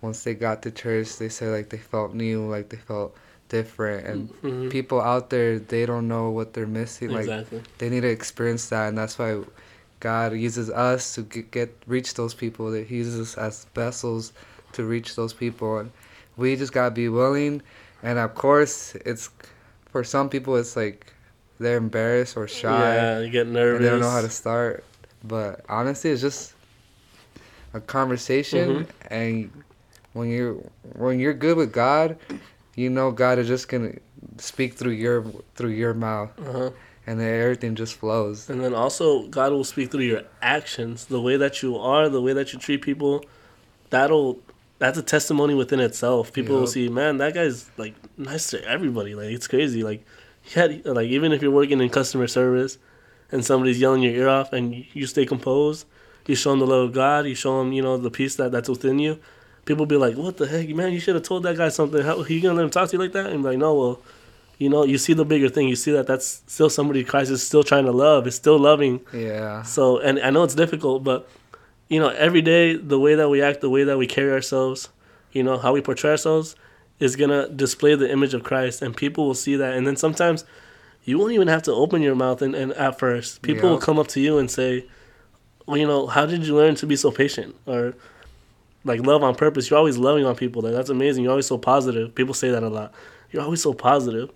once 0.00 0.22
they 0.24 0.34
got 0.34 0.62
to 0.62 0.70
church, 0.70 1.16
they 1.18 1.28
said 1.28 1.50
like 1.50 1.70
they 1.70 1.78
felt 1.78 2.14
new, 2.14 2.48
like 2.48 2.68
they 2.68 2.76
felt 2.76 3.16
different. 3.52 4.06
And 4.06 4.28
hmm 4.40 4.68
people 4.70 5.00
out 5.02 5.28
there, 5.28 5.58
they 5.58 5.84
don't 5.84 6.08
know 6.08 6.30
what 6.30 6.54
they're 6.54 6.66
missing. 6.66 7.10
Like 7.12 7.28
exactly, 7.28 7.60
they 7.78 7.88
need 7.90 8.00
to 8.00 8.08
experience 8.08 8.68
that, 8.70 8.88
and 8.88 8.96
that's 8.96 9.18
why 9.18 9.42
God 10.00 10.32
uses 10.32 10.70
us 10.70 11.14
to 11.14 11.22
get, 11.22 11.50
get 11.52 11.68
reach 11.86 12.14
those 12.14 12.34
people. 12.34 12.70
That 12.72 12.86
He 12.88 12.96
uses 12.96 13.20
us 13.20 13.38
as 13.38 13.66
vessels 13.74 14.32
to 14.72 14.84
reach 14.84 15.14
those 15.14 15.34
people, 15.34 15.78
and 15.78 15.92
we 16.36 16.56
just 16.56 16.72
gotta 16.72 16.90
be 16.90 17.08
willing. 17.08 17.62
And 18.02 18.18
of 18.18 18.34
course, 18.34 18.96
it's 19.04 19.28
for 19.92 20.02
some 20.02 20.28
people, 20.30 20.56
it's 20.56 20.74
like 20.74 21.12
they're 21.60 21.76
embarrassed 21.76 22.36
or 22.36 22.48
shy, 22.48 22.94
yeah, 22.96 23.20
you 23.20 23.30
get 23.30 23.46
and 23.46 23.54
nervous. 23.54 23.82
they 23.82 23.90
don't 23.90 24.00
know 24.00 24.10
how 24.10 24.22
to 24.22 24.30
start. 24.30 24.84
But 25.22 25.60
honestly, 25.68 26.10
it's 26.10 26.22
just 26.22 26.54
a 27.74 27.80
conversation, 27.80 28.88
and 29.10 29.50
when 30.14 30.30
you're 30.30 30.54
when 30.96 31.20
you're 31.20 31.34
good 31.34 31.56
with 31.56 31.72
God, 31.72 32.16
you 32.74 32.88
know 32.90 33.10
God 33.10 33.38
is 33.38 33.48
just 33.48 33.68
gonna 33.68 33.92
speak 34.38 34.74
through 34.74 34.92
your 34.92 35.24
through 35.56 35.70
your 35.70 35.94
mouth 35.94 36.30
Uh-huh. 36.38 36.70
and 37.06 37.20
then 37.20 37.40
everything 37.42 37.74
just 37.74 37.94
flows. 37.94 38.48
And 38.48 38.62
then 38.62 38.74
also, 38.74 39.26
God 39.28 39.52
will 39.52 39.64
speak 39.64 39.90
through 39.90 40.04
your 40.04 40.22
actions, 40.40 41.06
the 41.06 41.20
way 41.20 41.36
that 41.36 41.62
you 41.62 41.76
are, 41.76 42.08
the 42.08 42.20
way 42.22 42.32
that 42.32 42.52
you 42.52 42.58
treat 42.58 42.82
people. 42.82 43.24
That'll 43.90 44.38
that's 44.78 44.98
a 44.98 45.02
testimony 45.02 45.54
within 45.54 45.78
itself. 45.80 46.32
People 46.32 46.56
will 46.58 46.66
see, 46.66 46.88
man, 46.88 47.18
that 47.18 47.34
guy's 47.34 47.70
like 47.76 47.94
nice 48.16 48.48
to 48.50 48.64
everybody. 48.66 49.14
Like 49.14 49.26
it's 49.26 49.46
crazy. 49.46 49.82
Like 49.84 50.04
had 50.54 50.84
like 50.86 51.08
even 51.08 51.32
if 51.32 51.42
you're 51.42 51.50
working 51.52 51.80
in 51.80 51.88
customer 51.90 52.26
service, 52.26 52.78
and 53.30 53.44
somebody's 53.44 53.80
yelling 53.80 54.02
your 54.02 54.12
ear 54.14 54.28
off, 54.28 54.52
and 54.52 54.84
you 54.92 55.06
stay 55.06 55.24
composed, 55.26 55.86
you 56.26 56.34
show 56.34 56.50
them 56.50 56.60
the 56.60 56.66
love 56.66 56.88
of 56.88 56.92
God, 56.94 57.26
you 57.26 57.34
show 57.34 57.58
them 57.58 57.72
you 57.72 57.82
know 57.82 57.96
the 57.96 58.10
peace 58.10 58.36
that 58.36 58.50
that's 58.52 58.68
within 58.68 58.98
you. 58.98 59.18
People 59.64 59.86
be 59.86 59.96
like, 59.96 60.16
what 60.16 60.36
the 60.36 60.46
heck, 60.46 60.68
man? 60.70 60.92
You 60.92 60.98
should 61.00 61.14
have 61.14 61.24
told 61.24 61.44
that 61.44 61.56
guy 61.56 61.68
something. 61.68 62.02
How 62.02 62.22
he 62.22 62.40
gonna 62.40 62.54
let 62.54 62.64
him 62.64 62.70
talk 62.70 62.88
to 62.90 62.96
you 62.96 63.02
like 63.02 63.12
that? 63.12 63.26
And 63.26 63.42
be 63.42 63.50
like, 63.50 63.58
no, 63.58 63.74
well. 63.74 64.02
You 64.58 64.68
know, 64.68 64.84
you 64.84 64.96
see 64.96 65.12
the 65.12 65.24
bigger 65.24 65.48
thing. 65.48 65.66
You 65.66 65.74
see 65.74 65.90
that 65.90 66.06
that's 66.06 66.42
still 66.46 66.70
somebody 66.70 67.02
Christ 67.02 67.32
is 67.32 67.44
still 67.44 67.64
trying 67.64 67.84
to 67.86 67.90
love. 67.90 68.28
Is 68.28 68.36
still 68.36 68.58
loving 68.60 69.00
Yeah. 69.12 69.62
so, 69.62 69.98
and 69.98 70.20
I 70.20 70.30
know 70.30 70.44
it's 70.44 70.54
difficult, 70.54 71.02
but 71.02 71.28
you 71.88 71.98
know, 71.98 72.10
every 72.10 72.42
day 72.42 72.76
the 72.76 72.98
way 72.98 73.16
that 73.16 73.28
we 73.28 73.42
act, 73.42 73.60
the 73.60 73.70
way 73.70 73.82
that 73.82 73.98
we 73.98 74.06
carry 74.06 74.30
ourselves, 74.30 74.88
you 75.32 75.42
know, 75.42 75.58
how 75.58 75.72
we 75.72 75.80
portray 75.80 76.12
ourselves 76.12 76.54
is 77.00 77.16
gonna 77.16 77.48
display 77.48 77.96
the 77.96 78.08
image 78.08 78.34
of 78.34 78.44
Christ, 78.44 78.82
and 78.82 78.96
people 78.96 79.26
will 79.26 79.34
see 79.34 79.56
that. 79.56 79.74
And 79.74 79.84
then 79.84 79.96
sometimes 79.96 80.44
you 81.04 81.18
won't 81.18 81.32
even 81.32 81.48
have 81.48 81.62
to 81.64 81.72
open 81.72 82.00
your 82.00 82.14
mouth, 82.14 82.40
and, 82.40 82.54
and 82.54 82.72
at 82.74 83.00
first, 83.00 83.42
people 83.42 83.68
will 83.70 83.78
come 83.78 83.98
up 83.98 84.06
to 84.08 84.20
you 84.20 84.38
and 84.38 84.48
say, 84.48 84.86
"Well, 85.66 85.76
you 85.76 85.88
know, 85.88 86.06
how 86.06 86.24
did 86.26 86.46
you 86.46 86.54
learn 86.54 86.76
to 86.76 86.86
be 86.86 86.94
so 86.94 87.10
patient?" 87.10 87.56
or 87.66 87.94
like 88.84 89.00
love 89.06 89.22
on 89.22 89.34
purpose. 89.34 89.70
You're 89.70 89.78
always 89.78 89.98
loving 89.98 90.24
on 90.24 90.34
people. 90.36 90.62
Like 90.62 90.72
that's 90.72 90.90
amazing. 90.90 91.24
You're 91.24 91.32
always 91.32 91.46
so 91.46 91.58
positive. 91.58 92.14
People 92.14 92.34
say 92.34 92.50
that 92.50 92.62
a 92.62 92.68
lot. 92.68 92.92
You're 93.30 93.42
always 93.42 93.62
so 93.62 93.72
positive. 93.74 94.30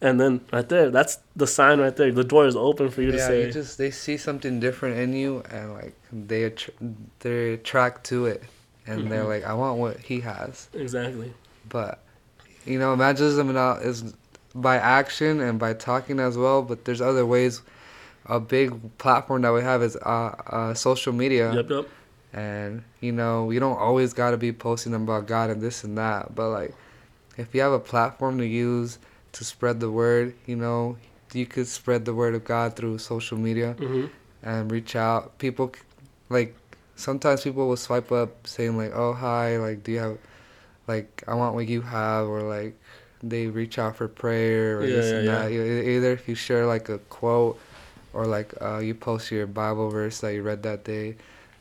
And 0.00 0.20
then 0.20 0.40
right 0.52 0.68
there, 0.68 0.90
that's 0.90 1.18
the 1.34 1.46
sign 1.46 1.80
right 1.80 1.94
there. 1.96 2.12
The 2.12 2.22
door 2.22 2.46
is 2.46 2.54
open 2.54 2.88
for 2.88 3.02
you 3.02 3.10
to 3.10 3.16
yeah, 3.16 3.26
say, 3.26 3.46
you 3.46 3.52
just 3.52 3.78
they 3.78 3.90
see 3.90 4.16
something 4.16 4.60
different 4.60 4.96
in 4.98 5.12
you, 5.12 5.42
and 5.50 5.74
like 5.74 5.94
they 6.12 6.48
attr- 6.50 6.70
they 7.18 7.54
attract 7.54 8.04
to 8.06 8.26
it, 8.26 8.44
and 8.86 9.10
they're 9.10 9.24
Mhm. 9.24 9.28
like, 9.28 9.44
I 9.44 9.54
want 9.54 9.78
what 9.80 9.98
he 9.98 10.20
has. 10.20 10.68
exactly. 10.72 11.32
But 11.68 11.98
you 12.64 12.78
know, 12.78 12.92
evangelism 12.92 13.52
now 13.52 13.72
is 13.74 14.14
by 14.54 14.76
action 14.76 15.40
and 15.40 15.58
by 15.58 15.74
talking 15.74 16.20
as 16.20 16.36
well. 16.38 16.62
But 16.62 16.84
there's 16.84 17.00
other 17.00 17.26
ways. 17.26 17.62
A 18.26 18.38
big 18.38 18.96
platform 18.98 19.42
that 19.42 19.52
we 19.52 19.62
have 19.62 19.82
is 19.82 19.96
uh, 19.96 20.34
uh, 20.46 20.74
social 20.74 21.12
media. 21.14 21.52
Yep, 21.54 21.70
yep. 21.70 21.88
And 22.32 22.82
you 23.00 23.12
know, 23.12 23.50
you 23.50 23.60
don't 23.60 23.78
always 23.78 24.12
got 24.12 24.32
to 24.32 24.36
be 24.36 24.52
posting 24.52 24.94
about 24.94 25.26
God 25.26 25.50
and 25.50 25.60
this 25.62 25.84
and 25.84 25.96
that, 25.96 26.34
but 26.34 26.50
like 26.50 26.74
if 27.36 27.54
you 27.54 27.60
have 27.62 27.72
a 27.72 27.78
platform 27.78 28.38
to 28.38 28.46
use 28.46 28.98
to 29.32 29.44
spread 29.44 29.80
the 29.80 29.90
word, 29.90 30.34
you 30.46 30.56
know, 30.56 30.96
you 31.32 31.46
could 31.46 31.66
spread 31.66 32.04
the 32.04 32.14
word 32.14 32.34
of 32.34 32.44
God 32.44 32.76
through 32.76 32.98
social 32.98 33.38
media 33.38 33.72
hmm 33.74 34.06
and 34.42 34.70
reach 34.70 34.94
out. 34.94 35.36
People 35.38 35.72
like 36.28 36.54
sometimes 36.94 37.42
people 37.42 37.66
will 37.68 37.76
swipe 37.76 38.12
up 38.12 38.46
saying 38.46 38.76
like, 38.76 38.92
"Oh, 38.94 39.12
hi, 39.12 39.56
like 39.56 39.82
do 39.82 39.92
you 39.92 39.98
have 39.98 40.18
like 40.86 41.22
I 41.26 41.34
want 41.34 41.54
what 41.54 41.66
you 41.68 41.82
have," 41.82 42.28
or 42.28 42.42
like 42.42 42.74
they 43.22 43.46
reach 43.48 43.78
out 43.78 43.96
for 43.96 44.06
prayer 44.06 44.80
or 44.80 44.86
Yeah, 44.86 44.96
this 44.96 45.06
yeah, 45.10 45.16
and 45.18 45.26
yeah. 45.26 45.48
that. 45.48 45.86
Either 45.96 46.12
if 46.12 46.28
you 46.28 46.34
share 46.34 46.66
like 46.66 46.88
a 46.88 46.98
quote 46.98 47.58
or 48.12 48.26
like 48.26 48.54
uh, 48.62 48.78
you 48.78 48.94
post 48.94 49.30
your 49.30 49.46
Bible 49.46 49.90
verse 49.90 50.20
that 50.20 50.34
you 50.34 50.42
read 50.42 50.62
that 50.62 50.84
day. 50.84 51.16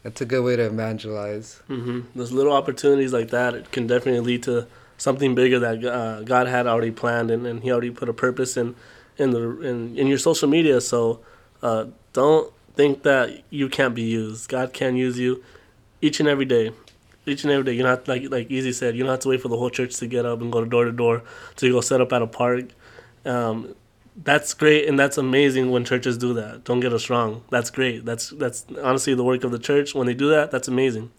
It's 0.08 0.22
a 0.22 0.26
good 0.26 0.44
way 0.44 0.56
to 0.56 0.66
evangelize. 0.66 1.62
hmm 1.68 2.02
Those 2.16 2.32
little 2.32 2.54
opportunities 2.54 3.12
like 3.14 3.30
that 3.30 3.54
it 3.54 3.72
can 3.72 3.88
definitely 3.88 4.22
lead 4.22 4.44
to 4.44 4.68
something 4.98 5.36
bigger 5.36 5.60
that 5.60 5.84
uh, 5.86 6.24
God 6.24 6.48
had 6.48 6.66
already 6.66 6.92
planned, 6.92 7.30
and, 7.30 7.46
and 7.46 7.62
He 7.62 7.72
already 7.72 7.92
put 7.92 8.10
a 8.10 8.14
purpose 8.14 8.58
in 8.58 8.76
in 9.18 9.32
the 9.32 9.62
in, 9.62 9.98
in 9.98 10.08
your 10.08 10.18
social 10.18 10.48
media. 10.48 10.80
So 10.82 11.20
uh, 11.62 11.86
don't 12.14 12.52
think 12.76 13.04
that 13.04 13.44
you 13.50 13.68
can't 13.70 13.94
be 13.96 14.04
used. 14.04 14.50
God 14.50 14.74
can 14.74 14.96
use 14.96 15.20
you 15.20 15.44
each 16.02 16.20
and 16.20 16.30
every 16.30 16.46
day. 16.46 16.72
Each 17.26 17.44
and 17.44 17.52
every 17.52 17.66
day, 17.66 17.74
you 17.74 17.84
don't 17.84 18.08
like 18.08 18.24
like 18.32 18.50
Easy 18.50 18.72
said, 18.72 18.96
you 18.96 19.04
don't 19.04 19.12
have 19.12 19.20
to 19.22 19.30
wait 19.30 19.42
for 19.42 19.50
the 19.50 19.58
whole 19.58 19.70
church 19.70 19.98
to 19.98 20.08
get 20.08 20.26
up 20.26 20.40
and 20.42 20.52
go 20.52 20.64
door 20.64 20.86
to 20.86 20.92
door 20.94 21.24
to 21.58 21.72
go 21.72 21.82
set 21.82 22.00
up 22.00 22.14
at 22.14 22.22
a 22.22 22.28
park. 22.28 22.66
Um, 23.26 23.76
that's 24.24 24.54
great 24.54 24.88
and 24.88 24.98
that's 24.98 25.18
amazing 25.18 25.70
when 25.70 25.86
churches 25.86 26.18
do 26.18 26.34
that. 26.34 26.64
Don't 26.64 26.80
get 26.80 26.92
us 26.92 27.10
wrong. 27.10 27.44
That's 27.50 27.70
great. 27.70 28.04
That's 28.06 28.32
that's 28.32 28.66
honestly 28.82 29.14
the 29.14 29.24
work 29.24 29.44
of 29.44 29.52
the 29.52 29.60
church. 29.60 29.94
When 29.94 30.08
they 30.08 30.16
do 30.16 30.30
that, 30.30 30.50
that's 30.52 30.68
amazing. 30.68 31.12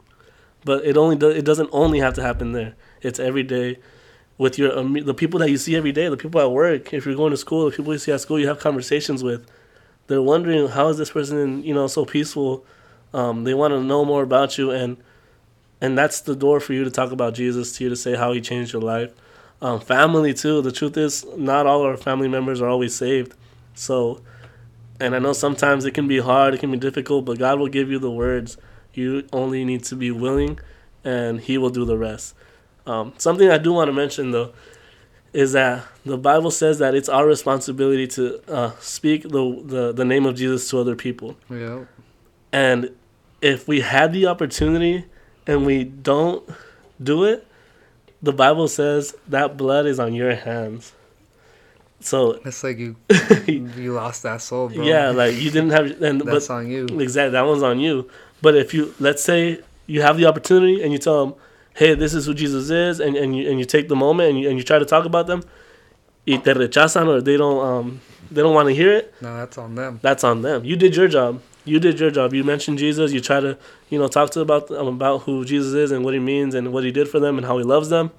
But 0.64 0.84
it 0.84 0.96
only 0.96 1.16
do, 1.16 1.30
it 1.30 1.44
doesn't 1.44 1.70
only 1.72 2.00
have 2.00 2.14
to 2.14 2.22
happen 2.22 2.52
there. 2.52 2.74
It's 3.00 3.20
every 3.20 3.44
day 3.44 3.78
with 4.36 4.58
your 4.58 4.76
um, 4.76 4.94
the 4.94 5.14
people 5.14 5.38
that 5.40 5.50
you 5.50 5.56
see 5.56 5.76
every 5.76 5.92
day, 5.92 6.08
the 6.08 6.16
people 6.16 6.40
at 6.40 6.50
work. 6.50 6.92
If 6.92 7.06
you're 7.06 7.14
going 7.14 7.30
to 7.30 7.36
school, 7.36 7.66
the 7.66 7.76
people 7.76 7.92
you 7.92 7.98
see 7.98 8.12
at 8.12 8.20
school, 8.20 8.38
you 8.38 8.48
have 8.48 8.58
conversations 8.58 9.22
with. 9.22 9.48
They're 10.08 10.22
wondering 10.22 10.68
how 10.68 10.88
is 10.88 10.98
this 10.98 11.10
person 11.10 11.62
you 11.62 11.74
know 11.74 11.86
so 11.86 12.04
peaceful. 12.04 12.64
Um, 13.14 13.44
they 13.44 13.54
want 13.54 13.72
to 13.72 13.82
know 13.82 14.04
more 14.04 14.22
about 14.22 14.58
you 14.58 14.70
and 14.70 14.96
and 15.80 15.96
that's 15.96 16.20
the 16.20 16.34
door 16.34 16.58
for 16.58 16.72
you 16.72 16.82
to 16.82 16.90
talk 16.90 17.12
about 17.12 17.34
Jesus 17.34 17.76
to 17.76 17.84
you 17.84 17.90
to 17.90 17.96
say 17.96 18.16
how 18.16 18.32
he 18.32 18.40
changed 18.40 18.72
your 18.72 18.82
life. 18.82 19.14
Um, 19.60 19.80
family 19.80 20.34
too. 20.34 20.62
The 20.62 20.72
truth 20.72 20.96
is, 20.96 21.26
not 21.36 21.66
all 21.66 21.82
our 21.82 21.96
family 21.96 22.28
members 22.28 22.62
are 22.62 22.68
always 22.68 22.94
saved. 22.94 23.34
So, 23.74 24.20
and 25.00 25.14
I 25.14 25.18
know 25.18 25.32
sometimes 25.32 25.84
it 25.84 25.94
can 25.94 26.06
be 26.06 26.18
hard, 26.18 26.54
it 26.54 26.60
can 26.60 26.70
be 26.70 26.78
difficult, 26.78 27.24
but 27.24 27.38
God 27.38 27.58
will 27.58 27.68
give 27.68 27.90
you 27.90 27.98
the 27.98 28.10
words. 28.10 28.56
You 28.94 29.26
only 29.32 29.64
need 29.64 29.84
to 29.84 29.96
be 29.96 30.10
willing, 30.10 30.58
and 31.04 31.40
He 31.40 31.58
will 31.58 31.70
do 31.70 31.84
the 31.84 31.98
rest. 31.98 32.34
Um, 32.86 33.12
something 33.18 33.50
I 33.50 33.58
do 33.58 33.72
want 33.72 33.88
to 33.88 33.92
mention 33.92 34.30
though 34.30 34.52
is 35.32 35.52
that 35.52 35.84
the 36.06 36.16
Bible 36.16 36.50
says 36.50 36.78
that 36.78 36.94
it's 36.94 37.08
our 37.08 37.26
responsibility 37.26 38.06
to 38.06 38.40
uh, 38.50 38.72
speak 38.80 39.22
the, 39.22 39.62
the 39.64 39.92
the 39.92 40.04
name 40.04 40.24
of 40.24 40.36
Jesus 40.36 40.68
to 40.70 40.78
other 40.78 40.96
people. 40.96 41.36
Yeah. 41.50 41.84
And 42.52 42.90
if 43.42 43.68
we 43.68 43.80
had 43.80 44.12
the 44.12 44.26
opportunity 44.26 45.04
and 45.46 45.66
we 45.66 45.84
don't 45.84 46.48
do 47.02 47.24
it, 47.24 47.46
the 48.22 48.32
Bible 48.32 48.68
says 48.68 49.14
that 49.28 49.56
blood 49.56 49.86
is 49.86 49.98
on 50.00 50.14
your 50.14 50.34
hands. 50.34 50.92
So 52.00 52.40
It's 52.44 52.62
like 52.62 52.78
you 52.78 52.96
you 53.46 53.92
lost 53.92 54.22
that 54.22 54.40
soul, 54.40 54.68
bro. 54.68 54.84
yeah, 54.84 55.10
like 55.10 55.34
you 55.34 55.50
didn't 55.50 55.70
have, 55.70 56.00
and 56.00 56.20
That's 56.20 56.46
but 56.46 56.54
on 56.54 56.68
you. 56.68 56.86
exactly 57.00 57.30
that 57.32 57.42
one's 57.46 57.62
on 57.62 57.80
you. 57.80 58.08
But 58.40 58.54
if 58.56 58.72
you 58.72 58.94
let's 59.00 59.22
say 59.22 59.60
you 59.86 60.02
have 60.02 60.16
the 60.16 60.26
opportunity 60.26 60.82
and 60.82 60.92
you 60.92 60.98
tell 60.98 61.26
them, 61.26 61.34
hey, 61.74 61.94
this 61.94 62.14
is 62.14 62.26
who 62.26 62.34
Jesus 62.34 62.70
is, 62.70 63.00
and, 63.00 63.16
and 63.16 63.36
you 63.36 63.50
and 63.50 63.58
you 63.58 63.64
take 63.64 63.88
the 63.88 63.96
moment 63.96 64.30
and 64.30 64.40
you, 64.40 64.48
and 64.48 64.58
you 64.58 64.62
try 64.64 64.78
to 64.78 64.84
talk 64.84 65.06
about 65.06 65.26
them, 65.26 65.42
te 66.24 66.36
rechazan 66.38 67.08
or 67.08 67.20
they 67.20 67.36
don't 67.36 67.58
um 67.64 68.00
they 68.30 68.42
don't 68.42 68.54
want 68.54 68.68
to 68.68 68.74
hear 68.74 68.92
it. 68.92 69.12
No, 69.20 69.34
that's 69.36 69.58
on 69.58 69.74
them. 69.74 69.98
That's 70.02 70.22
on 70.22 70.42
them. 70.42 70.64
You 70.64 70.76
did 70.76 70.94
your 70.94 71.08
job. 71.08 71.40
You 71.68 71.78
did 71.78 72.00
your 72.00 72.10
job. 72.10 72.34
You 72.34 72.44
mentioned 72.44 72.78
Jesus. 72.78 73.12
You 73.12 73.20
try 73.20 73.40
to 73.40 73.58
you 73.90 73.98
know 73.98 74.08
talk 74.08 74.30
to 74.30 74.40
about 74.40 74.70
um, 74.70 74.88
about 74.88 75.22
who 75.22 75.44
Jesus 75.44 75.74
is 75.74 75.90
and 75.90 76.04
what 76.04 76.14
he 76.14 76.20
means 76.20 76.54
and 76.54 76.72
what 76.72 76.84
he 76.84 76.90
did 76.90 77.08
for 77.08 77.20
them 77.20 77.36
and 77.38 77.46
how 77.46 77.58
he 77.58 77.64
loves 77.64 77.88
them. 77.88 78.10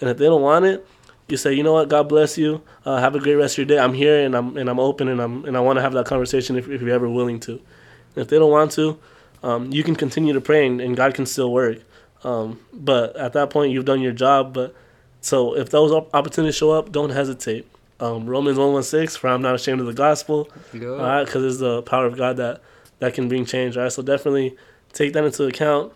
And 0.00 0.08
if 0.08 0.18
they 0.18 0.26
don't 0.26 0.42
want 0.42 0.64
it, 0.64 0.86
you 1.28 1.36
say, 1.36 1.52
you 1.52 1.62
know 1.62 1.74
what, 1.74 1.88
God 1.88 2.08
bless 2.08 2.38
you. 2.38 2.62
Uh, 2.84 2.98
have 2.98 3.14
a 3.14 3.20
great 3.20 3.34
rest 3.34 3.54
of 3.54 3.58
your 3.58 3.66
day. 3.66 3.78
I'm 3.78 3.94
here 3.94 4.24
and 4.24 4.34
I'm 4.34 4.56
and 4.56 4.68
I'm 4.68 4.80
open 4.80 5.08
and 5.08 5.20
I'm 5.20 5.44
and 5.44 5.56
I 5.56 5.60
want 5.60 5.76
to 5.76 5.82
have 5.82 5.92
that 5.92 6.06
conversation 6.06 6.56
if, 6.56 6.68
if 6.68 6.80
you're 6.80 6.94
ever 6.94 7.08
willing 7.08 7.38
to. 7.40 7.52
And 7.52 8.22
if 8.24 8.28
they 8.28 8.38
don't 8.38 8.50
want 8.50 8.72
to, 8.72 8.98
um, 9.42 9.70
you 9.70 9.84
can 9.84 9.94
continue 9.94 10.32
to 10.32 10.40
pray 10.40 10.66
and, 10.66 10.80
and 10.80 10.96
God 10.96 11.14
can 11.14 11.26
still 11.26 11.52
work. 11.52 11.78
Um, 12.24 12.60
but 12.72 13.14
at 13.16 13.34
that 13.34 13.50
point, 13.50 13.72
you've 13.72 13.84
done 13.84 14.00
your 14.00 14.12
job. 14.12 14.54
But 14.54 14.74
so 15.20 15.54
if 15.56 15.70
those 15.70 15.92
opportunities 16.12 16.56
show 16.56 16.70
up, 16.70 16.90
don't 16.90 17.10
hesitate. 17.10 17.68
Um, 18.00 18.26
Romans 18.26 18.58
one 18.58 18.72
one 18.72 18.82
six, 18.82 19.16
for 19.16 19.28
I'm 19.28 19.42
not 19.42 19.54
ashamed 19.54 19.80
of 19.80 19.86
the 19.86 19.92
gospel. 19.92 20.48
Yo. 20.72 20.94
All 20.94 21.04
right, 21.04 21.24
because 21.24 21.44
it's 21.44 21.58
the 21.58 21.82
power 21.82 22.06
of 22.06 22.16
God 22.16 22.36
that 22.36 22.62
that 23.00 23.14
can 23.14 23.28
bring 23.28 23.44
change. 23.44 23.76
right? 23.76 23.92
so 23.92 24.02
definitely 24.02 24.56
take 24.92 25.12
that 25.12 25.24
into 25.24 25.44
account. 25.44 25.92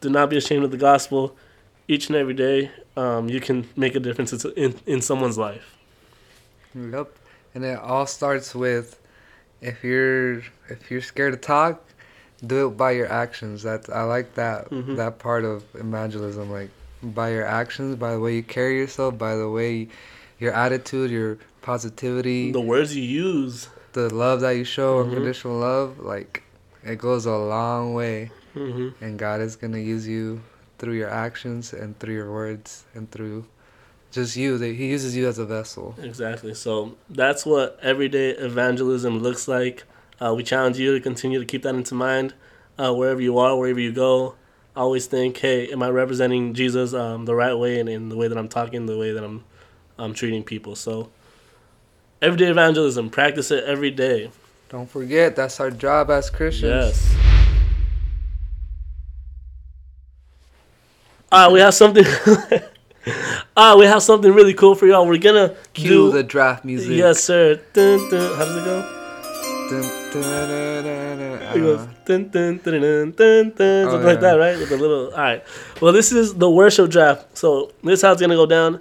Do 0.00 0.10
not 0.10 0.30
be 0.30 0.36
ashamed 0.36 0.64
of 0.64 0.70
the 0.70 0.76
gospel. 0.76 1.36
Each 1.88 2.08
and 2.08 2.16
every 2.16 2.34
day, 2.34 2.70
um, 2.96 3.28
you 3.28 3.40
can 3.40 3.68
make 3.76 3.94
a 3.94 4.00
difference 4.00 4.32
in, 4.44 4.74
in 4.86 5.00
someone's 5.00 5.38
life. 5.38 5.76
Yep. 6.74 7.08
And 7.54 7.64
it 7.64 7.78
all 7.78 8.06
starts 8.06 8.54
with 8.54 8.98
if 9.60 9.84
you're 9.84 10.38
if 10.68 10.90
you're 10.90 11.02
scared 11.02 11.34
to 11.34 11.38
talk, 11.38 11.84
do 12.44 12.68
it 12.68 12.76
by 12.76 12.92
your 12.92 13.10
actions. 13.12 13.62
That's 13.62 13.88
I 13.90 14.02
like 14.02 14.34
that 14.34 14.70
Mhm. 14.70 14.96
that 14.96 15.18
part 15.18 15.44
of 15.44 15.64
evangelism. 15.74 16.50
Like 16.50 16.70
by 17.02 17.30
your 17.32 17.44
actions, 17.46 17.96
by 17.96 18.12
the 18.12 18.20
way 18.20 18.36
you 18.36 18.42
carry 18.42 18.78
yourself, 18.78 19.18
by 19.18 19.36
the 19.36 19.48
way 19.50 19.88
your 20.38 20.52
attitude, 20.52 21.10
your 21.10 21.38
positivity, 21.60 22.50
The 22.52 22.60
words 22.60 22.96
you 22.96 23.02
use. 23.02 23.68
The 23.92 24.12
love 24.14 24.40
that 24.40 24.52
you 24.52 24.64
show, 24.64 24.96
Mhm. 24.98 25.08
unconditional 25.08 25.58
love, 25.58 25.98
like 25.98 26.42
it 26.84 26.96
goes 26.98 27.26
a 27.26 27.36
long 27.36 27.94
way. 27.94 28.30
hmm 28.54 28.88
And 29.00 29.18
God 29.18 29.40
is 29.40 29.56
gonna 29.56 29.78
use 29.78 30.06
you 30.06 30.42
through 30.78 30.94
your 30.94 31.08
actions 31.08 31.72
and 31.72 31.98
through 31.98 32.14
your 32.14 32.30
words 32.32 32.84
and 32.94 33.10
through 33.10 33.46
just 34.10 34.36
you. 34.36 34.58
That 34.58 34.74
He 34.74 34.86
uses 34.88 35.16
you 35.16 35.26
as 35.26 35.38
a 35.38 35.46
vessel. 35.46 35.94
Exactly. 36.02 36.54
So 36.54 36.96
that's 37.08 37.46
what 37.46 37.78
everyday 37.82 38.30
evangelism 38.30 39.20
looks 39.20 39.48
like. 39.48 39.84
Uh, 40.20 40.34
we 40.34 40.42
challenge 40.42 40.78
you 40.78 40.92
to 40.94 41.00
continue 41.00 41.38
to 41.38 41.44
keep 41.46 41.62
that 41.62 41.74
into 41.74 41.94
mind 41.94 42.34
uh, 42.78 42.92
wherever 42.94 43.20
you 43.20 43.38
are, 43.38 43.56
wherever 43.56 43.80
you 43.80 43.92
go. 43.92 44.34
Always 44.76 45.06
think, 45.06 45.36
hey, 45.38 45.70
am 45.70 45.82
I 45.82 45.88
representing 45.90 46.54
Jesus 46.54 46.94
um, 46.94 47.24
the 47.26 47.34
right 47.34 47.54
way 47.54 47.78
and 47.80 47.88
in 47.88 48.08
the 48.08 48.16
way 48.16 48.28
that 48.28 48.38
I'm 48.38 48.48
talking, 48.48 48.86
the 48.86 48.96
way 48.98 49.12
that 49.12 49.22
I'm, 49.24 49.44
I'm 49.98 50.14
treating 50.14 50.42
people? 50.44 50.76
So 50.76 51.10
everyday 52.22 52.46
evangelism, 52.46 53.10
practice 53.10 53.50
it 53.50 53.64
every 53.64 53.90
day. 53.90 54.30
Don't 54.68 54.88
forget, 54.88 55.36
that's 55.36 55.58
our 55.60 55.70
job 55.70 56.10
as 56.10 56.30
Christians. 56.30 56.70
Yes. 56.70 57.16
Ah, 61.30 61.50
we 61.50 61.60
have 61.60 61.74
something. 61.74 62.04
Ah, 63.56 63.76
we 63.76 63.84
have 63.84 64.02
something 64.02 64.32
really 64.32 64.54
cool 64.54 64.76
for 64.76 64.86
y'all. 64.86 65.04
We're 65.06 65.18
gonna 65.18 65.56
Cue 65.72 65.88
do 65.88 66.12
the 66.12 66.22
draft 66.22 66.64
music. 66.64 66.92
Yes, 66.92 67.24
sir. 67.24 67.60
Dun, 67.72 67.98
dun. 68.10 68.36
How 68.36 68.44
does 68.44 68.56
it 68.56 68.64
go? 68.64 68.98
It 71.54 71.60
goes 71.60 71.80
uh, 71.80 71.88
dun, 72.04 72.28
dun, 72.28 72.58
dun, 72.58 72.80
dun, 72.80 73.10
dun, 73.10 73.50
dun, 73.50 73.90
something 73.90 74.06
like 74.06 74.14
yeah. 74.16 74.20
that, 74.20 74.34
right? 74.34 74.58
With 74.58 74.70
a 74.70 74.76
little. 74.76 75.10
All 75.10 75.18
right. 75.18 75.42
Well, 75.80 75.92
this 75.92 76.12
is 76.12 76.34
the 76.34 76.48
worship 76.48 76.90
draft. 76.90 77.36
So 77.36 77.72
this 77.82 77.98
is 77.98 78.02
how 78.02 78.12
it's 78.12 78.20
gonna 78.20 78.36
go 78.36 78.46
down. 78.46 78.78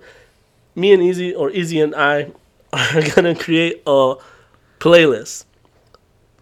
Me 0.76 0.94
and 0.94 1.02
Easy, 1.02 1.34
or 1.34 1.50
Easy 1.50 1.82
and 1.82 1.96
I, 1.96 2.32
are 2.74 3.02
gonna 3.16 3.36
create 3.36 3.82
a 3.86 4.16
playlist, 4.80 5.46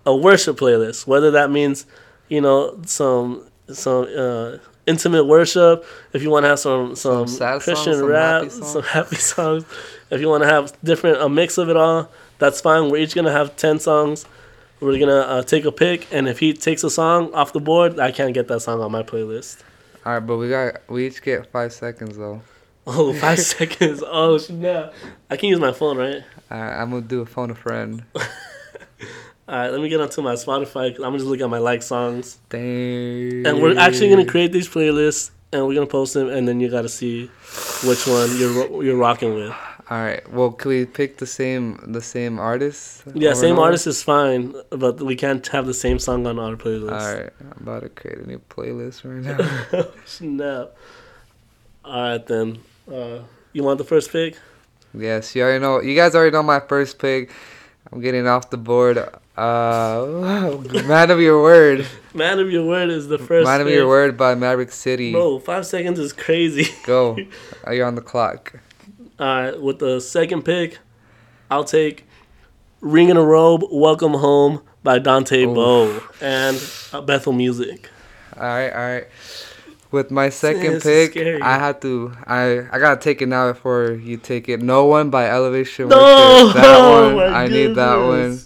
a 0.06 0.16
worship 0.16 0.58
playlist. 0.58 1.08
Whether 1.08 1.32
that 1.32 1.52
means, 1.52 1.86
you 2.28 2.42
know, 2.42 2.80
some 2.86 3.50
some 3.72 4.08
uh, 4.18 4.58
intimate 4.88 5.26
worship. 5.26 5.86
If 6.14 6.24
you 6.24 6.30
want 6.30 6.44
to 6.46 6.50
have 6.50 6.60
some 6.60 6.96
some, 6.96 7.28
Some 7.28 7.38
sad 7.38 7.52
songs, 7.52 7.64
Christian 7.64 7.94
some 7.96 8.06
rap, 8.06 8.42
happy 8.44 8.50
songs. 8.50 8.72
some 8.72 8.84
happy 8.84 9.16
songs. 9.34 9.66
If 10.10 10.22
you 10.22 10.28
want 10.30 10.44
to 10.44 10.50
have 10.50 10.74
different 10.84 11.22
a 11.22 11.30
mix 11.30 11.58
of 11.58 11.70
it 11.70 11.78
all, 11.78 12.10
that's 12.40 12.62
fine. 12.62 12.90
We're 12.90 12.98
each 12.98 13.16
gonna 13.16 13.32
have 13.32 13.56
ten 13.56 13.80
songs. 13.80 14.26
We're 14.80 14.98
gonna 14.98 15.20
uh, 15.20 15.42
take 15.44 15.66
a 15.66 15.72
pick, 15.74 16.08
and 16.14 16.28
if 16.30 16.40
he 16.40 16.54
takes 16.54 16.84
a 16.86 16.90
song 16.90 17.34
off 17.34 17.52
the 17.52 17.60
board, 17.60 18.00
I 18.00 18.12
can't 18.12 18.34
get 18.34 18.48
that 18.48 18.62
song 18.62 18.80
on 18.82 18.92
my 18.92 19.04
playlist. 19.04 19.62
All 20.06 20.14
right, 20.14 20.20
but 20.20 20.38
we 20.38 20.48
got 20.50 20.82
we 20.90 21.06
each 21.06 21.22
get 21.22 21.52
five 21.52 21.74
seconds 21.74 22.18
though. 22.18 22.42
Oh, 22.92 23.14
five 23.26 23.40
seconds. 23.40 24.04
Oh 24.06 24.38
snap! 24.38 24.94
I 25.30 25.38
can 25.38 25.50
use 25.50 25.60
my 25.60 25.72
phone, 25.72 25.98
right? 25.98 26.24
I'm 26.50 26.90
gonna 26.90 27.02
do 27.02 27.22
a 27.22 27.26
phone 27.26 27.52
a 27.52 27.56
friend. 27.56 28.04
All 29.48 29.56
right, 29.56 29.72
let 29.72 29.82
me 29.82 29.90
get 29.90 30.00
onto 30.00 30.22
my 30.22 30.34
Spotify. 30.34 30.90
'cause 30.92 30.98
I'm 30.98 31.12
gonna 31.12 31.18
just 31.18 31.30
look 31.30 31.42
at 31.42 31.50
my 31.50 31.58
like 31.58 31.82
songs, 31.82 32.38
Dang. 32.50 33.46
and 33.48 33.62
we're 33.62 33.78
actually 33.78 34.10
gonna 34.10 34.26
create 34.26 34.52
these 34.52 34.68
playlists, 34.70 35.32
and 35.52 35.66
we're 35.68 35.74
gonna 35.74 35.88
post 35.88 36.14
them, 36.14 36.30
and 36.30 36.48
then 36.48 36.60
you 36.60 36.70
gotta 36.70 36.90
see 36.90 37.30
which 37.84 38.06
one 38.08 38.30
you're 38.38 38.84
you're 38.84 38.98
rocking 38.98 39.34
with. 39.36 39.54
All 39.92 39.98
right. 39.98 40.22
Well, 40.32 40.52
can 40.52 40.70
we 40.70 40.86
pick 40.86 41.18
the 41.18 41.26
same 41.26 41.80
the 41.88 42.02
same 42.02 42.38
artist? 42.40 43.02
Yeah, 43.16 43.34
same 43.34 43.58
artist 43.58 43.88
is 43.88 44.04
fine, 44.04 44.54
but 44.70 45.02
we 45.02 45.16
can't 45.16 45.46
have 45.48 45.66
the 45.66 45.74
same 45.74 45.98
song 45.98 46.28
on 46.28 46.38
our 46.38 46.56
playlist. 46.56 46.92
All 47.02 47.14
right, 47.16 47.30
I'm 47.42 47.62
about 47.64 47.82
to 47.82 47.90
create 47.90 48.20
a 48.20 48.28
new 48.28 48.42
playlist 48.50 49.02
right 49.04 49.24
now. 49.38 49.38
Oh, 49.74 49.92
snap. 50.06 50.76
All 51.84 52.04
right 52.04 52.26
then. 52.28 52.60
Uh, 52.92 53.24
you 53.54 53.64
want 53.64 53.78
the 53.78 53.84
first 53.84 54.12
pick? 54.12 54.38
yes, 54.94 55.36
you 55.36 55.44
already 55.44 55.60
know. 55.62 55.82
You 55.82 55.96
guys 55.96 56.16
already 56.16 56.32
know 56.32 56.44
my 56.44 56.60
first 56.60 57.00
pick. 57.00 57.32
I'm 57.92 58.02
getting 58.02 58.28
off 58.28 58.50
the 58.50 58.58
board. 58.58 58.98
Uh, 59.38 60.58
Man 60.86 61.12
of 61.12 61.20
Your 61.20 61.42
Word. 61.42 61.88
Man 62.14 62.40
of 62.40 62.52
Your 62.52 62.66
Word 62.66 62.90
is 62.90 63.08
the 63.08 63.18
first. 63.18 63.46
Man 63.46 63.62
of 63.62 63.68
pick. 63.68 63.76
Your 63.76 63.88
Word 63.88 64.18
by 64.18 64.36
Maverick 64.36 64.72
City. 64.72 65.12
Bro, 65.12 65.40
five 65.40 65.66
seconds 65.66 66.00
is 66.00 66.14
crazy. 66.14 66.68
Go. 66.86 67.18
Uh, 67.66 67.72
You're 67.72 67.88
on 67.88 67.96
the 67.96 68.02
clock. 68.02 68.60
All 69.20 69.26
right, 69.26 69.62
with 69.62 69.80
the 69.80 70.00
second 70.00 70.44
pick, 70.44 70.80
I'll 71.52 71.64
take 71.64 72.08
"Ring 72.80 73.10
in 73.10 73.18
a 73.18 73.24
Robe, 73.24 73.64
Welcome 73.72 74.14
Home" 74.14 74.62
by 74.84 75.00
Dante 75.00 75.44
Oof. 75.44 75.56
Bowe 75.56 76.04
and 76.22 77.06
Bethel 77.06 77.34
Music. 77.34 77.90
All 78.38 78.44
right, 78.44 78.70
all 78.70 78.78
right. 78.78 79.08
With 79.92 80.12
my 80.12 80.30
second 80.46 80.82
This 80.82 80.84
pick. 80.84 81.18
I 81.42 81.58
had 81.58 81.82
to. 81.82 82.14
I 82.28 82.68
I 82.72 82.80
gotta 82.80 83.00
take 83.02 83.22
it 83.22 83.28
now 83.28 83.52
before 83.52 83.92
you 83.94 84.18
take 84.18 84.48
it. 84.50 84.62
No 84.62 84.86
one 84.86 85.10
by 85.10 85.30
Elevation 85.30 85.90
No! 85.90 86.52
That 86.54 86.66
Oh 86.66 87.16
one, 87.16 87.34
I 87.34 87.48
need 87.48 87.76
that 87.76 87.96
one. 87.98 88.40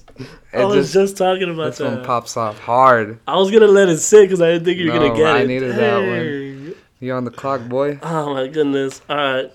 It 0.53 0.59
I 0.59 0.65
was 0.65 0.75
just, 0.75 0.93
just 0.93 1.17
talking 1.17 1.49
about 1.49 1.75
that. 1.75 1.83
this 1.83 1.97
one 1.97 2.05
pops 2.05 2.37
off 2.37 2.59
hard. 2.59 3.19
I 3.27 3.35
was 3.37 3.49
gonna 3.51 3.67
let 3.67 3.89
it 3.89 3.97
sit 3.97 4.21
because 4.23 4.41
I 4.41 4.51
didn't 4.51 4.65
think 4.65 4.77
you 4.77 4.91
were 4.91 4.99
No, 4.99 5.07
gonna 5.07 5.17
get 5.17 5.27
I 5.35 5.39
it. 5.39 5.41
I 5.41 5.45
needed 5.45 5.75
that 5.75 5.97
one. 5.97 6.07
Dang. 6.07 6.75
You 6.99 7.13
on 7.13 7.25
the 7.25 7.31
clock, 7.31 7.67
boy? 7.67 7.99
Oh 8.01 8.33
my 8.33 8.47
goodness. 8.47 9.01
All 9.09 9.17
right. 9.17 9.51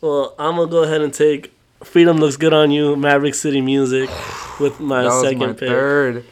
Well, 0.00 0.34
I'm 0.38 0.56
gonna 0.56 0.70
go 0.70 0.82
ahead 0.82 1.02
and 1.02 1.12
take 1.14 1.52
"Freedom 1.84 2.16
Looks 2.16 2.36
Good 2.36 2.52
on 2.52 2.70
You" 2.72 2.96
Maverick 2.96 3.34
City 3.34 3.60
Music 3.60 4.10
with 4.58 4.80
my 4.80 5.02
that 5.02 5.08
was 5.08 5.22
second 5.22 5.38
my 5.40 5.52
pick. 5.52 5.68
third. 5.68 6.24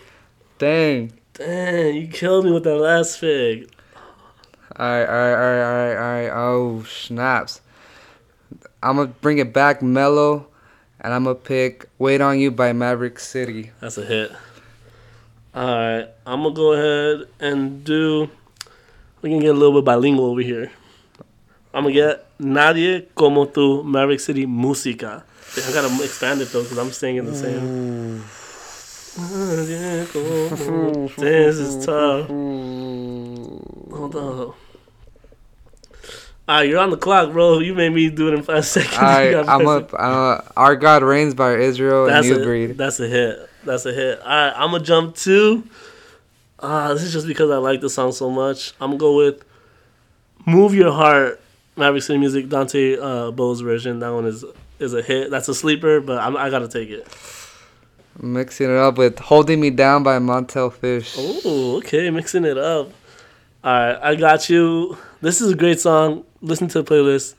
Dang. 0.58 1.12
Dang, 1.34 1.94
you 1.94 2.08
killed 2.08 2.46
me 2.46 2.52
with 2.52 2.64
that 2.64 2.76
last 2.76 3.20
pick. 3.20 3.68
All 4.76 4.86
right, 4.86 5.04
all 5.04 5.14
right, 5.14 5.34
all 5.34 5.38
right, 5.38 5.62
all 5.62 5.74
right, 5.74 5.96
all 5.96 6.12
right. 6.12 6.30
Oh 6.30 6.84
snaps! 6.84 7.60
I'm 8.82 8.96
gonna 8.96 9.08
bring 9.08 9.38
it 9.38 9.52
back 9.52 9.82
mellow, 9.82 10.46
and 11.00 11.12
I'm 11.12 11.24
gonna 11.24 11.34
pick 11.34 11.88
"Wait 11.98 12.20
on 12.20 12.38
You" 12.38 12.50
by 12.50 12.72
Maverick 12.72 13.18
City. 13.18 13.72
That's 13.80 13.98
a 13.98 14.04
hit. 14.04 14.30
All 15.54 15.66
right, 15.66 16.08
I'm 16.24 16.42
gonna 16.42 16.54
go 16.54 16.72
ahead 16.72 17.28
and 17.40 17.82
do. 17.84 18.30
We 19.22 19.30
can 19.30 19.40
get 19.40 19.50
a 19.50 19.58
little 19.58 19.80
bit 19.80 19.84
bilingual 19.84 20.26
over 20.26 20.40
here. 20.40 20.70
I'm 21.74 21.84
gonna 21.84 21.94
get 21.94 22.26
Nadie 22.38 23.06
como 23.14 23.46
tu 23.46 23.82
Maverick 23.82 24.20
City 24.20 24.46
Música. 24.46 25.24
I 25.56 25.72
gotta 25.72 25.92
expand 26.02 26.40
it 26.40 26.52
though 26.52 26.62
because 26.62 26.78
I'm 26.78 26.92
staying 26.92 27.16
in 27.16 27.26
the 27.26 27.34
same. 27.34 28.22
This 31.16 31.56
is 31.56 31.84
tough. 31.84 32.28
Hold 32.28 34.14
on. 34.14 34.54
Alright, 36.48 36.68
you're 36.68 36.78
on 36.78 36.90
the 36.90 36.96
clock, 36.96 37.32
bro. 37.32 37.58
You 37.58 37.74
made 37.74 37.90
me 37.92 38.08
do 38.10 38.28
it 38.28 38.34
in 38.34 38.42
five 38.42 38.64
seconds. 38.66 38.96
All 38.96 39.02
right, 39.02 39.30
You 39.30 39.38
I'm 39.40 39.66
up. 39.66 39.92
Uh, 39.94 40.40
Our 40.56 40.76
God 40.76 41.02
Reigns 41.02 41.34
by 41.34 41.56
Israel 41.56 42.06
That's 42.06 42.26
and 42.28 42.36
New 42.36 42.42
a, 42.42 42.46
Breed. 42.46 42.78
that's 42.78 43.00
a 43.00 43.08
hit. 43.08 43.48
That's 43.64 43.84
a 43.86 43.92
hit. 43.92 44.20
All 44.20 44.26
right, 44.28 44.52
I'm 44.54 44.70
gonna 44.70 44.84
jump 44.84 45.16
to. 45.16 45.64
Ah, 46.60 46.92
this 46.94 47.02
is 47.02 47.12
just 47.12 47.26
because 47.26 47.50
I 47.50 47.56
like 47.56 47.80
the 47.80 47.90
song 47.90 48.12
so 48.12 48.30
much. 48.30 48.74
I'm 48.80 48.90
gonna 48.90 48.98
go 48.98 49.16
with 49.16 49.44
"Move 50.46 50.72
Your 50.74 50.92
Heart," 50.92 51.40
Maverick 51.76 52.02
City 52.04 52.18
Music, 52.18 52.48
Dante 52.48 52.96
uh, 52.98 53.30
Bowe's 53.32 53.60
version. 53.60 53.98
That 54.00 54.10
one 54.12 54.26
is 54.26 54.44
is 54.78 54.94
a 54.94 55.02
hit. 55.02 55.30
That's 55.30 55.48
a 55.48 55.54
sleeper, 55.54 56.00
but 56.00 56.18
I'm, 56.18 56.36
I 56.36 56.48
gotta 56.50 56.68
take 56.68 56.90
it. 56.90 57.06
Mixing 58.22 58.68
it 58.68 58.76
up 58.76 58.98
with 58.98 59.18
"Holding 59.18 59.60
Me 59.60 59.70
Down" 59.70 60.02
by 60.02 60.18
Montell 60.18 60.70
Fish. 60.70 61.14
Oh, 61.16 61.78
okay, 61.78 62.10
mixing 62.10 62.44
it 62.44 62.58
up. 62.58 62.90
All 63.64 63.72
right, 63.72 63.98
I 64.02 64.14
got 64.14 64.50
you. 64.50 64.98
This 65.22 65.40
is 65.40 65.52
a 65.52 65.56
great 65.56 65.80
song. 65.80 66.24
Listen 66.42 66.68
to 66.68 66.82
the 66.82 66.84
playlist. 66.84 67.36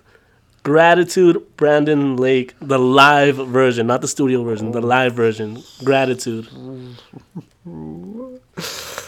Gratitude, 0.64 1.56
Brandon 1.56 2.18
Lake, 2.18 2.56
the 2.60 2.80
live 2.80 3.36
version, 3.36 3.86
not 3.86 4.02
the 4.02 4.08
studio 4.08 4.44
version, 4.44 4.72
the 4.72 4.82
live 4.82 5.14
version. 5.14 5.62
Gratitude. 5.84 6.50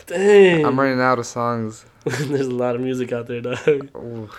Dang. 0.05 0.65
I'm 0.65 0.79
running 0.79 1.01
out 1.01 1.17
of 1.17 1.25
songs. 1.25 1.85
There's 2.03 2.47
a 2.47 2.51
lot 2.51 2.75
of 2.75 2.81
music 2.81 3.11
out 3.11 3.25
there, 3.25 3.41
dog. 3.41 4.31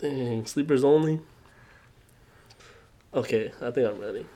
Dang, 0.00 0.44
sleepers 0.44 0.84
only. 0.84 1.20
Okay, 3.14 3.52
I 3.62 3.70
think 3.70 3.88
I'm 3.88 3.98
ready. 3.98 4.26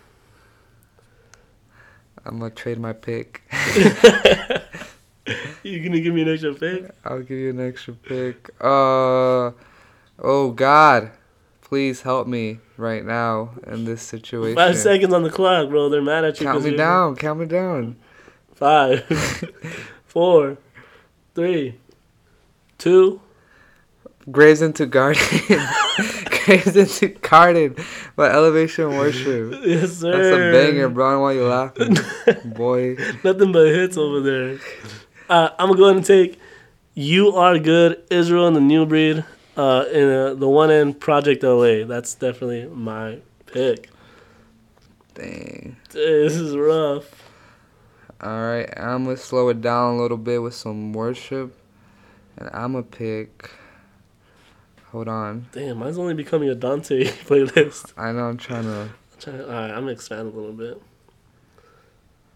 I'm 2.24 2.38
gonna 2.38 2.50
trade 2.50 2.78
my 2.78 2.92
pick. 2.92 3.42
You 5.62 5.80
gonna 5.80 6.00
give 6.00 6.12
me 6.12 6.22
an 6.22 6.28
extra 6.28 6.54
pick? 6.54 6.90
I'll 7.04 7.20
give 7.20 7.38
you 7.38 7.50
an 7.50 7.60
extra 7.60 7.94
pick. 7.94 8.50
Uh, 8.60 9.52
oh 10.18 10.50
God, 10.56 11.12
please 11.60 12.02
help 12.02 12.26
me 12.26 12.58
right 12.76 13.04
now 13.04 13.50
in 13.68 13.84
this 13.84 14.02
situation. 14.02 14.56
Five 14.56 14.76
seconds 14.76 15.12
on 15.14 15.22
the 15.22 15.30
clock, 15.30 15.68
bro. 15.68 15.88
They're 15.88 16.02
mad 16.02 16.24
at 16.24 16.40
you. 16.40 16.46
Count 16.46 16.64
me 16.64 16.76
down. 16.76 17.14
Count 17.14 17.38
me 17.38 17.46
down. 17.46 17.96
Five, 18.54 19.04
four, 20.06 20.58
three, 21.36 21.78
two. 22.78 23.20
Graves 24.30 24.62
into 24.62 24.86
Garden. 24.86 25.22
Graves 26.44 26.76
into 26.76 27.08
Garden 27.08 27.76
by 28.16 28.30
Elevation 28.30 28.90
Worship. 28.96 29.60
Yes, 29.64 29.98
sir. 29.98 30.12
That's 30.12 30.36
a 30.36 30.70
banger, 30.72 30.88
bro. 30.88 31.06
I 31.06 31.10
don't 31.10 31.18
know 31.18 31.22
why 31.22 31.32
you 31.32 31.46
laughing, 31.46 31.96
boy. 32.54 32.96
Nothing 33.22 33.52
but 33.52 33.66
hits 33.66 33.96
over 33.96 34.20
there. 34.20 34.58
Uh, 35.28 35.50
I'm 35.58 35.68
gonna 35.68 35.78
go 35.78 35.84
ahead 35.84 35.96
and 35.96 36.06
take 36.06 36.38
"You 36.94 37.32
Are 37.32 37.58
Good," 37.58 38.02
Israel 38.10 38.46
and 38.46 38.56
the 38.56 38.60
New 38.60 38.86
Breed, 38.86 39.24
uh, 39.56 39.84
in 39.92 40.08
uh, 40.08 40.34
the 40.34 40.48
one 40.48 40.70
in 40.70 40.94
Project 40.94 41.42
LA. 41.42 41.84
That's 41.84 42.14
definitely 42.14 42.66
my 42.66 43.18
pick. 43.46 43.90
Dang. 45.14 45.76
This 45.90 46.34
is 46.34 46.56
rough. 46.56 47.30
All 48.20 48.40
right, 48.40 48.72
I'm 48.78 49.04
gonna 49.04 49.16
slow 49.16 49.48
it 49.48 49.60
down 49.60 49.94
a 49.94 49.98
little 49.98 50.16
bit 50.16 50.42
with 50.42 50.54
some 50.54 50.92
worship, 50.92 51.56
and 52.36 52.48
I'm 52.52 52.72
gonna 52.72 52.84
pick. 52.84 53.50
Hold 54.92 55.08
on. 55.08 55.46
Damn, 55.52 55.78
mine's 55.78 55.98
only 55.98 56.14
becoming 56.14 56.48
a 56.50 56.54
Dante 56.54 57.04
playlist. 57.26 57.92
I 57.96 58.12
know 58.12 58.24
I'm 58.26 58.36
trying 58.36 58.64
to. 58.64 58.90
Try- 59.18 59.40
All 59.40 59.46
right, 59.48 59.70
I'm 59.70 59.80
gonna 59.80 59.92
expand 59.92 60.32
a 60.32 60.36
little 60.36 60.52
bit. 60.52 60.80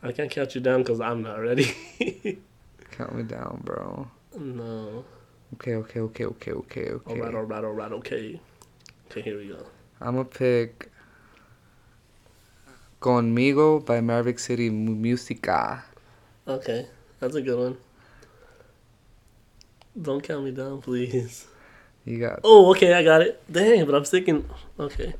I 0.03 0.13
can't 0.13 0.31
count 0.31 0.55
you 0.55 0.61
down 0.61 0.83
because 0.83 1.01
I'm 1.01 1.23
not 1.23 1.37
ready. 1.37 1.75
Count 2.93 3.15
me 3.15 3.25
down, 3.25 3.61
bro. 3.65 4.09
no. 4.39 5.05
Okay, 5.55 5.75
okay, 5.75 6.01
okay, 6.01 6.25
okay, 6.25 6.53
okay, 6.53 6.91
okay. 6.91 7.21
All 7.21 7.25
right, 7.27 7.35
all 7.35 7.43
right, 7.43 7.65
all 7.65 7.73
right, 7.73 7.93
okay. 7.93 8.41
Okay, 9.11 9.21
here 9.23 9.37
we 9.39 9.49
go. 9.49 9.65
I'm 10.01 10.15
gonna 10.17 10.25
pick 10.25 10.91
Conmigo 13.01 13.85
by 13.85 14.01
Maverick 14.01 14.39
City 14.39 14.71
Musica. 14.71 15.85
Okay, 16.49 16.87
that's 17.21 17.35
a 17.35 17.43
good 17.43 17.59
one. 17.59 17.77
Don't 20.01 20.23
count 20.23 20.45
me 20.45 20.51
down, 20.53 20.81
please. 20.81 21.47
You 22.07 22.21
got, 22.21 22.41
Oh, 22.45 22.71
okay, 22.71 22.95
I 22.95 23.03
got 23.03 23.21
it. 23.21 23.43
Dang, 23.53 23.85
but 23.85 23.95
I'm 23.95 24.05
thinking. 24.05 24.49
Okay, 24.79 25.15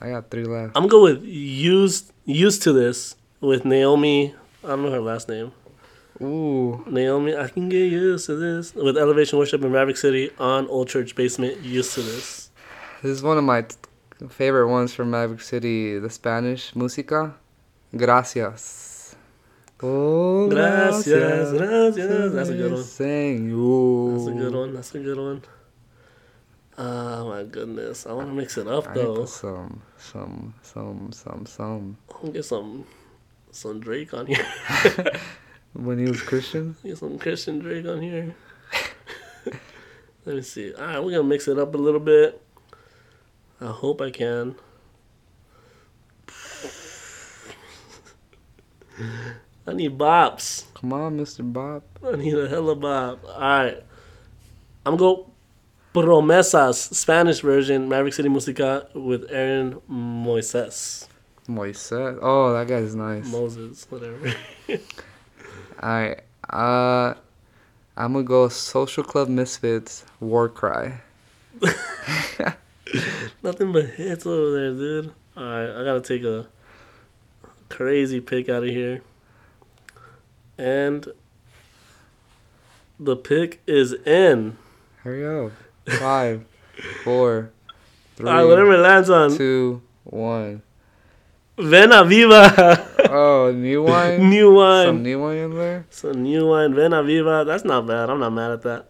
I 0.00 0.10
got 0.10 0.30
three 0.30 0.44
left. 0.44 0.76
I'm 0.76 0.86
gonna 0.86 1.02
with 1.02 1.24
used 1.24 2.12
used 2.26 2.62
to 2.64 2.72
this 2.72 3.16
with 3.40 3.64
Naomi. 3.64 4.34
I 4.62 4.68
don't 4.68 4.82
know 4.84 4.90
her 4.92 5.00
last 5.00 5.28
name. 5.28 5.52
Ooh, 6.20 6.84
Naomi, 6.86 7.34
I 7.34 7.48
can 7.48 7.70
get 7.70 7.90
used 7.90 8.26
to 8.26 8.36
this 8.36 8.74
with 8.74 8.98
Elevation 8.98 9.38
Worship 9.38 9.64
in 9.64 9.72
Maverick 9.72 9.96
City 9.96 10.30
on 10.38 10.68
Old 10.68 10.88
Church 10.88 11.16
Basement. 11.16 11.58
Used 11.62 11.94
to 11.94 12.02
this. 12.02 12.50
this 13.02 13.10
is 13.12 13.22
one 13.22 13.38
of 13.38 13.44
my 13.44 13.62
t- 13.62 13.76
favorite 14.28 14.68
ones 14.68 14.92
from 14.92 15.10
Maverick 15.10 15.40
City, 15.40 15.98
the 15.98 16.10
Spanish 16.10 16.76
Musica. 16.76 17.34
Gracias. 17.96 19.16
Oh, 19.82 20.46
Gracias, 20.50 21.52
gracias. 21.52 22.32
That's 22.34 22.50
a 22.50 22.54
good 22.54 22.72
one. 22.72 22.84
Sing. 22.84 23.50
Ooh. 23.52 24.12
That's 24.18 24.28
a 24.28 24.32
good 24.32 24.54
one. 24.54 24.74
That's 24.74 24.94
a 24.94 24.98
good 24.98 25.16
one. 25.16 25.42
Oh 26.82 27.28
my 27.28 27.42
goodness, 27.42 28.06
I 28.06 28.12
want 28.12 28.28
to 28.28 28.32
mix 28.32 28.56
it 28.56 28.66
up 28.66 28.88
I 28.88 28.94
need 28.94 29.04
though. 29.04 29.24
some, 29.26 29.82
some, 29.98 30.54
some, 30.62 31.12
some, 31.12 31.44
some. 31.44 31.98
I 32.08 32.12
want 32.14 32.26
to 32.26 32.32
get 32.32 32.44
some, 32.46 32.86
some 33.50 33.80
Drake 33.80 34.14
on 34.14 34.26
here. 34.26 34.46
When 35.72 35.98
he 35.98 36.04
was 36.04 36.20
Christian? 36.20 36.76
Get 36.84 36.98
some 36.98 37.18
Christian 37.18 37.60
Drake 37.60 37.86
on 37.86 38.02
here. 38.02 38.34
Let 40.24 40.36
me 40.36 40.42
see. 40.42 40.74
All 40.74 40.84
right, 40.84 40.98
we're 40.98 41.12
gonna 41.12 41.22
mix 41.22 41.46
it 41.46 41.58
up 41.58 41.74
a 41.74 41.78
little 41.78 42.00
bit. 42.00 42.42
I 43.60 43.66
hope 43.66 44.00
I 44.00 44.10
can. 44.10 44.56
I 49.66 49.72
need 49.72 49.96
bops. 49.96 50.64
Come 50.74 50.92
on, 50.92 51.18
Mr. 51.18 51.40
Bob. 51.50 51.84
I 52.04 52.16
need 52.16 52.34
a 52.34 52.48
hella 52.48 52.74
bop. 52.74 53.24
All 53.24 53.40
right, 53.40 53.82
I'm 54.84 54.96
go 54.96 55.29
Promesas 55.92 56.94
Spanish 56.94 57.40
version 57.40 57.88
Maverick 57.88 58.14
City 58.14 58.28
Musica 58.28 58.88
with 58.94 59.26
Aaron 59.30 59.80
Moises 59.90 61.08
Moises. 61.48 62.18
Oh, 62.22 62.52
that 62.52 62.68
guy's 62.68 62.94
nice. 62.94 63.26
Moses 63.30 63.86
whatever. 63.90 64.32
Alright. 65.82 66.20
Uh, 66.48 67.14
I'm 67.96 68.12
gonna 68.12 68.22
go 68.24 68.48
Social 68.48 69.02
Club 69.02 69.28
Misfits 69.28 70.04
War 70.20 70.48
Cry. 70.48 71.00
Nothing 73.42 73.72
but 73.72 73.86
hits 73.86 74.26
over 74.26 74.52
there, 74.52 74.72
dude. 74.72 75.12
Alright, 75.36 75.70
I 75.70 75.84
gotta 75.84 76.00
take 76.00 76.22
a 76.22 76.46
crazy 77.68 78.20
pick 78.20 78.48
out 78.48 78.62
of 78.62 78.68
here. 78.68 79.02
And 80.56 81.08
the 82.98 83.16
pick 83.16 83.60
is 83.66 83.92
in. 83.92 84.56
Hurry 85.02 85.46
up. 85.46 85.52
Five, 85.86 86.44
four, 87.04 87.50
three, 88.16 88.28
Alright, 88.28 88.46
whatever 88.46 88.72
it 88.74 88.78
lands 88.78 89.10
on. 89.10 89.36
two, 89.36 89.82
one. 90.04 90.62
Vena 91.58 92.04
Viva! 92.04 92.86
Oh, 93.12 93.50
new 93.50 93.82
wine? 93.82 94.30
new 94.30 94.54
one. 94.54 94.86
Some 94.86 95.02
new 95.02 95.20
wine 95.20 95.36
in 95.38 95.54
there? 95.56 95.84
Some 95.90 96.22
new 96.22 96.46
wine. 96.46 96.74
Vena 96.74 97.02
Viva. 97.02 97.42
That's 97.44 97.64
not 97.64 97.84
bad. 97.84 98.08
I'm 98.08 98.20
not 98.20 98.30
mad 98.32 98.52
at 98.52 98.62
that. 98.62 98.88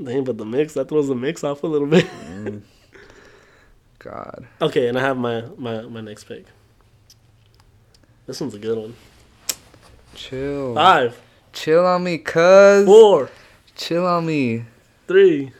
Dang, 0.00 0.22
but 0.22 0.38
the 0.38 0.44
mix, 0.44 0.74
that 0.74 0.88
throws 0.88 1.08
the 1.08 1.16
mix 1.16 1.42
off 1.42 1.64
a 1.64 1.66
little 1.66 1.88
bit. 1.88 2.06
Mm. 2.26 2.62
God. 3.98 4.46
okay, 4.60 4.86
and 4.86 4.96
I 4.96 5.00
have 5.00 5.16
my, 5.16 5.42
my, 5.58 5.82
my 5.82 6.00
next 6.00 6.24
pick. 6.24 6.46
This 8.26 8.40
one's 8.40 8.54
a 8.54 8.58
good 8.60 8.78
one. 8.78 8.94
Chill. 10.14 10.74
Five, 10.76 11.20
Chill 11.52 11.84
on 11.84 12.04
me, 12.04 12.18
cuz. 12.18 12.86
four, 12.86 13.30
Chill 13.74 14.06
on 14.06 14.26
me. 14.26 14.64
Three, 15.12 15.52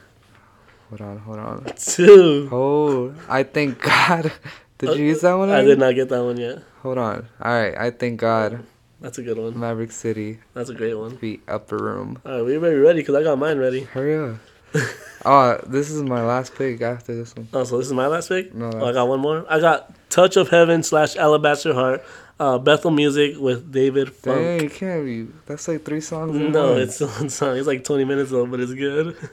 Hold 0.89 1.01
on, 1.01 1.17
hold 1.19 1.39
on. 1.39 1.65
two. 1.77 2.49
Oh, 2.51 3.13
I 3.29 3.43
thank 3.43 3.81
God. 3.81 4.31
Did 4.79 4.97
you 4.97 5.05
use 5.05 5.21
that 5.21 5.33
one? 5.35 5.49
I 5.49 5.61
did 5.61 5.79
not 5.79 5.95
get 5.95 6.09
that 6.09 6.23
one 6.23 6.37
yet. 6.37 6.59
Hold 6.81 6.97
on. 6.97 7.27
Alright, 7.39 7.77
I 7.77 7.91
thank 7.91 8.19
God. 8.19 8.63
That's 8.99 9.17
a 9.17 9.21
good 9.23 9.37
one. 9.37 9.57
Maverick 9.59 9.91
City, 9.91 10.39
That's 10.53 10.69
a 10.69 10.73
great 10.73 10.95
one. 10.95 11.17
the 11.21 11.39
upper 11.47 11.77
room. 11.77 12.19
All 12.25 12.33
right, 12.33 12.41
we 12.45 12.57
better 12.57 12.71
be 12.71 12.79
ready 12.79 12.99
because 13.01 13.15
I 13.15 13.23
got 13.23 13.37
mine 13.37 13.57
ready. 13.59 13.81
Hurry 13.83 14.31
up. 14.33 14.37
oh, 15.25 15.59
this 15.67 15.91
is 15.91 16.01
my 16.01 16.23
last 16.25 16.55
pick 16.55 16.81
after 16.81 17.13
this 17.15 17.35
one. 17.35 17.47
Oh, 17.53 17.63
so 17.63 17.77
this 17.77 17.87
is 17.87 17.93
my 17.93 18.07
last 18.07 18.29
pick? 18.29 18.53
No, 18.55 18.71
Oh, 18.73 18.85
I 18.87 18.91
got 18.91 19.07
one 19.07 19.19
more. 19.19 19.45
I 19.49 19.59
got 19.59 19.93
Touch 20.09 20.35
of 20.35 20.49
Heaven 20.49 20.83
slash 20.83 21.15
Alabaster 21.15 21.73
Heart, 21.73 22.03
uh, 22.39 22.57
Bethel 22.57 22.91
Music 22.91 23.35
with 23.39 23.71
David 23.71 24.11
Funk. 24.11 24.37
Dang, 24.37 24.61
you 24.63 24.69
can't 24.69 25.05
be. 25.05 25.27
That's 25.45 25.67
like 25.67 25.83
three 25.85 26.01
songs. 26.01 26.35
In 26.35 26.51
No, 26.51 26.71
one. 26.71 26.81
it's 26.81 26.99
one 27.19 27.29
song. 27.29 27.57
It's 27.57 27.67
like 27.67 27.83
20 27.83 28.03
minutes 28.05 28.31
though, 28.31 28.45
but 28.45 28.59
it's 28.59 28.73
good. 28.73 29.15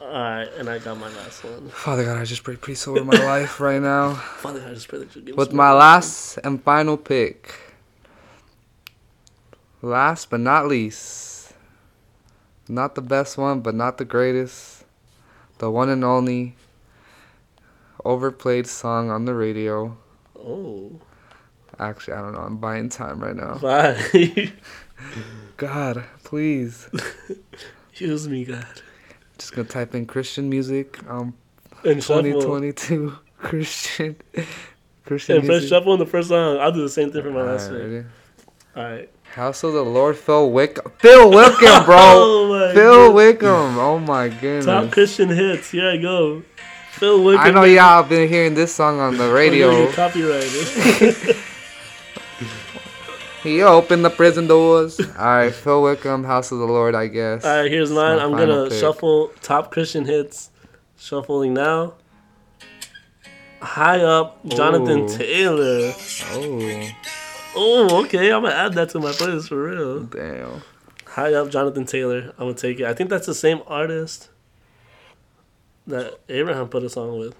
Alright, 0.00 0.48
and 0.58 0.68
I 0.68 0.78
got 0.78 0.98
my 0.98 1.08
last 1.08 1.42
one. 1.42 1.68
Father 1.70 2.04
God, 2.04 2.18
I 2.18 2.24
just 2.24 2.44
pray 2.44 2.54
peace 2.56 2.86
over 2.86 3.02
my 3.02 3.16
life 3.24 3.58
right 3.60 3.80
now. 3.80 4.14
Father, 4.14 4.60
God, 4.60 4.70
I 4.70 4.74
just 4.74 4.88
pray 4.88 4.98
that 5.00 5.16
you 5.16 5.22
give 5.22 5.36
With 5.36 5.52
my 5.52 5.72
last 5.72 6.36
and 6.44 6.62
final 6.62 6.96
pick. 6.96 7.54
Last 9.82 10.30
but 10.30 10.40
not 10.40 10.68
least. 10.68 11.52
Not 12.68 12.94
the 12.94 13.02
best 13.02 13.38
one, 13.38 13.60
but 13.60 13.74
not 13.74 13.98
the 13.98 14.04
greatest. 14.04 14.84
The 15.58 15.70
one 15.70 15.88
and 15.88 16.04
only 16.04 16.54
overplayed 18.04 18.66
song 18.66 19.10
on 19.10 19.24
the 19.24 19.34
radio. 19.34 19.96
Oh, 20.38 20.92
Actually, 21.78 22.14
I 22.14 22.20
don't 22.22 22.32
know. 22.32 22.40
I'm 22.40 22.56
buying 22.56 22.88
time 22.88 23.20
right 23.20 23.36
now. 23.36 23.54
five. 23.58 24.52
God, 25.56 26.04
please. 26.24 26.88
Use 27.94 28.28
me, 28.28 28.44
God. 28.44 28.66
Just 29.38 29.52
gonna 29.54 29.68
type 29.68 29.94
in 29.94 30.06
Christian 30.06 30.48
music. 30.48 30.98
Um, 31.10 31.34
And 31.84 32.02
shuffle. 32.02 32.22
2022 32.22 33.18
Christian 33.38 34.16
Christian 35.04 35.36
And 35.38 35.46
press 35.46 35.66
shuffle 35.66 35.92
on 35.92 35.98
the 35.98 36.06
first 36.06 36.28
song. 36.28 36.58
I'll 36.58 36.72
do 36.72 36.82
the 36.82 36.88
same 36.88 37.10
thing 37.12 37.22
for 37.22 37.30
my 37.30 37.40
Alright, 37.40 37.52
last 37.56 37.70
pick. 37.70 37.78
ready? 37.78 38.04
All 38.76 38.82
right. 38.84 39.10
House 39.34 39.62
of 39.64 39.72
the 39.74 39.82
Lord, 39.82 40.16
Phil 40.16 40.50
Wickham. 40.50 40.92
Phil 40.98 41.30
Wickham, 41.30 41.84
bro. 41.84 41.96
Oh 41.98 42.70
Phil 42.74 43.12
goodness. 43.12 43.14
Wickham. 43.14 43.78
Oh 43.78 43.98
my 43.98 44.28
goodness. 44.28 44.64
Top. 44.66 44.90
Christian 44.92 45.28
hits. 45.28 45.70
Here 45.70 45.90
I 45.90 45.96
go. 45.98 46.42
Phil 46.98 47.22
Wickham. 47.22 47.44
I 47.46 47.50
know 47.50 47.64
y'all 47.64 48.02
been 48.02 48.28
hearing 48.28 48.54
this 48.54 48.74
song 48.74 49.00
on 49.00 49.16
the 49.18 49.30
radio. 49.32 49.90
copyrighted. 49.92 51.36
He 53.42 53.62
opened 53.62 54.04
the 54.04 54.10
prison 54.10 54.48
doors. 54.48 54.98
All 54.98 55.06
right, 55.24 55.54
Phil 55.54 55.80
Wickham, 55.80 56.24
House 56.24 56.50
of 56.50 56.58
the 56.58 56.64
Lord, 56.64 56.96
I 56.96 57.06
guess. 57.06 57.44
All 57.44 57.62
right, 57.62 57.70
here's 57.70 57.92
mine. 57.92 58.18
I'm 58.18 58.32
gonna 58.32 58.68
pick. 58.68 58.80
shuffle 58.80 59.28
top 59.40 59.70
Christian 59.70 60.04
hits. 60.04 60.50
Shuffling 60.98 61.54
now. 61.54 61.94
High 63.62 64.00
up, 64.00 64.44
Jonathan 64.46 65.02
Ooh. 65.02 65.08
Taylor. 65.08 65.92
Oh, 66.32 66.88
Oh, 67.58 68.04
okay. 68.04 68.32
I'm 68.32 68.42
gonna 68.42 68.54
add 68.54 68.74
that 68.74 68.88
to 68.90 68.98
my 68.98 69.10
playlist 69.12 69.48
for 69.48 69.62
real. 69.62 70.00
damn. 70.00 70.62
High 71.06 71.34
up, 71.34 71.48
Jonathan 71.50 71.84
Taylor. 71.86 72.32
I'm 72.38 72.46
gonna 72.48 72.54
take 72.54 72.80
it. 72.80 72.86
I 72.86 72.94
think 72.94 73.10
that's 73.10 73.26
the 73.26 73.34
same 73.34 73.62
artist 73.68 74.28
that 75.86 76.18
Abraham 76.28 76.68
put 76.68 76.82
a 76.82 76.90
song 76.90 77.18
with. 77.18 77.34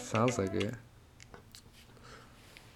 Sounds 0.00 0.38
like 0.38 0.54
it. 0.54 0.74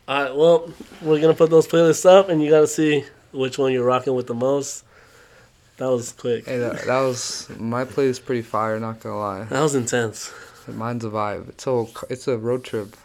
All 0.09 0.23
right, 0.25 0.35
well, 0.35 0.73
we're 1.03 1.21
gonna 1.21 1.35
put 1.35 1.51
those 1.51 1.67
playlists 1.69 2.05
up, 2.05 2.29
and 2.29 2.43
you 2.43 2.51
gotta 2.51 2.67
see 2.67 3.05
which 3.33 3.59
one 3.59 3.73
you're 3.73 3.85
rocking 3.85 4.15
with 4.15 4.27
the 4.27 4.35
most. 4.35 4.85
That 5.77 5.87
was 5.91 6.13
quick. 6.13 6.47
Hey, 6.47 6.59
that, 6.59 6.85
that 6.87 7.01
was 7.01 7.49
my 7.59 7.85
playlist. 7.85 8.25
pretty 8.25 8.43
fire. 8.43 8.79
Not 8.81 9.01
gonna 9.01 9.19
lie, 9.19 9.45
That 9.45 9.63
was 9.63 9.75
intense. 9.75 10.33
mine's 10.67 11.05
a 11.05 11.09
vibe. 11.11 11.49
It's 11.51 11.67
a 11.67 11.87
it's 12.11 12.29
a 12.29 12.37
road 12.37 12.65
trip 12.65 12.97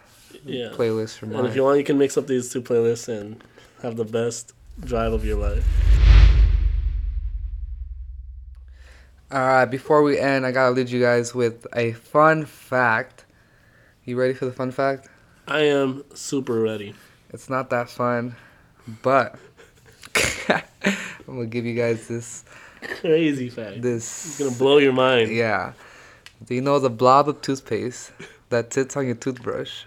Yeah. 0.44 0.70
playlist 0.72 1.18
for 1.18 1.26
And 1.26 1.46
if 1.46 1.54
you 1.56 1.62
want, 1.62 1.78
you 1.78 1.84
can 1.84 1.96
mix 1.98 2.16
up 2.18 2.26
these 2.26 2.52
two 2.52 2.60
playlists 2.62 3.08
and 3.08 3.42
have 3.82 3.96
the 3.96 4.04
best 4.04 4.52
drive 4.84 5.12
of 5.12 5.24
your 5.24 5.38
life. 5.38 5.64
All 9.28 9.40
right, 9.40 9.64
before 9.64 10.02
we 10.02 10.18
end, 10.20 10.46
I 10.46 10.52
gotta 10.52 10.70
lead 10.72 10.88
you 10.88 11.00
guys 11.00 11.34
with 11.34 11.66
a 11.74 11.92
fun 11.94 12.44
fact. 12.44 13.24
You 14.04 14.16
ready 14.16 14.34
for 14.34 14.44
the 14.44 14.52
fun 14.52 14.70
fact? 14.70 15.08
I 15.48 15.62
am 15.62 16.04
super 16.14 16.60
ready. 16.60 16.94
It's 17.30 17.50
not 17.50 17.70
that 17.70 17.90
fun, 17.90 18.36
but 19.02 19.36
I'm 20.48 20.62
gonna 21.26 21.46
give 21.46 21.66
you 21.66 21.74
guys 21.74 22.06
this 22.06 22.44
Crazy 23.00 23.48
fact. 23.50 23.82
this. 23.82 24.26
It's 24.26 24.38
gonna 24.38 24.56
blow 24.56 24.78
your 24.78 24.92
mind. 24.92 25.32
Yeah. 25.34 25.72
Do 26.44 26.54
you 26.54 26.60
know 26.60 26.78
the 26.78 26.90
blob 26.90 27.28
of 27.28 27.42
toothpaste 27.42 28.12
that 28.50 28.72
sits 28.72 28.96
on 28.96 29.06
your 29.06 29.16
toothbrush? 29.16 29.82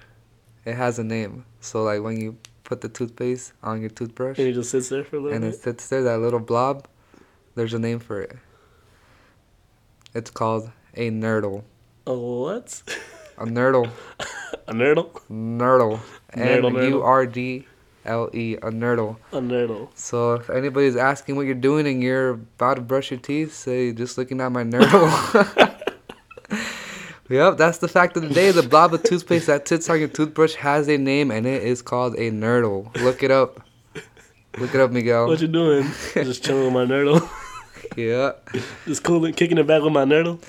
It 0.66 0.76
has 0.76 1.00
a 1.00 1.04
name. 1.06 1.46
So 1.62 1.84
like 1.84 2.02
when 2.04 2.20
you 2.20 2.36
put 2.66 2.82
the 2.82 2.90
toothpaste 2.90 3.54
on 3.64 3.80
your 3.80 3.90
toothbrush 3.90 4.38
And 4.38 4.50
it 4.50 4.54
just 4.54 4.70
sits 4.70 4.90
there 4.90 5.06
for 5.06 5.16
a 5.16 5.20
little 5.22 5.36
and 5.36 5.46
it 5.46 5.56
sits 5.56 5.88
there, 5.88 6.04
that 6.04 6.20
little 6.20 6.42
blob, 6.42 6.90
there's 7.56 7.74
a 7.74 7.80
name 7.80 8.00
for 8.00 8.20
it. 8.22 8.36
It's 10.14 10.32
called 10.32 10.72
a 10.96 11.12
nurdle. 11.12 11.64
A 12.08 12.14
what? 12.16 12.82
A 13.38 13.46
nurdle. 13.46 13.90
A 14.68 14.74
nurdle? 14.74 15.12
Nurdle. 15.32 16.00
Nurdle, 16.36 16.72
nurdle. 16.72 16.84
N 16.84 16.92
U 16.92 17.02
R 17.02 17.26
D 17.26 17.68
L 18.06 18.30
E. 18.34 18.56
A 18.56 18.72
nurdle. 18.72 19.18
A 19.32 19.38
nurdle. 19.38 19.90
So 19.96 20.34
if 20.34 20.50
anybody's 20.50 20.96
asking 20.96 21.36
what 21.36 21.46
you're 21.46 21.56
doing 21.56 21.88
and 21.88 22.02
you're 22.02 22.32
about 22.32 22.76
to 22.76 22.82
brush 22.82 23.12
your 23.12 23.20
teeth, 23.20 23.54
say 23.54 23.92
just 23.94 24.18
looking 24.18 24.42
at 24.42 24.52
my 24.52 24.64
nurdle. 24.64 25.10
yep, 27.30 27.58
that's 27.58 27.78
the 27.78 27.88
fact 27.88 28.18
of 28.18 28.24
the 28.24 28.30
day. 28.30 28.52
The 28.52 28.64
blob 28.64 28.94
of 28.94 29.04
toothpaste 29.04 29.48
that 29.48 29.68
sits 29.68 29.90
on 29.90 30.00
your 30.00 30.08
toothbrush 30.08 30.56
has 30.56 30.88
a 30.88 30.98
name 30.98 31.32
and 31.32 31.46
it 31.46 31.64
is 31.64 31.82
called 31.82 32.16
a 32.16 32.32
nurdle. 32.32 32.96
Look 33.02 33.22
it 33.24 33.32
up. 33.32 33.62
Look 34.58 34.74
it 34.74 34.82
up, 34.82 34.92
Miguel. 34.92 35.28
What 35.28 35.42
you 35.42 35.48
doing? 35.48 35.84
just 36.14 36.44
chilling 36.44 36.66
with 36.66 36.74
my 36.74 36.86
nurdle. 36.86 37.30
Yeah, 38.00 38.32
just 38.86 39.04
cooling, 39.04 39.34
kicking 39.34 39.58
it 39.58 39.68
back 39.68 39.82
with 39.82 39.92
my 39.92 40.06
nurdle. 40.06 40.42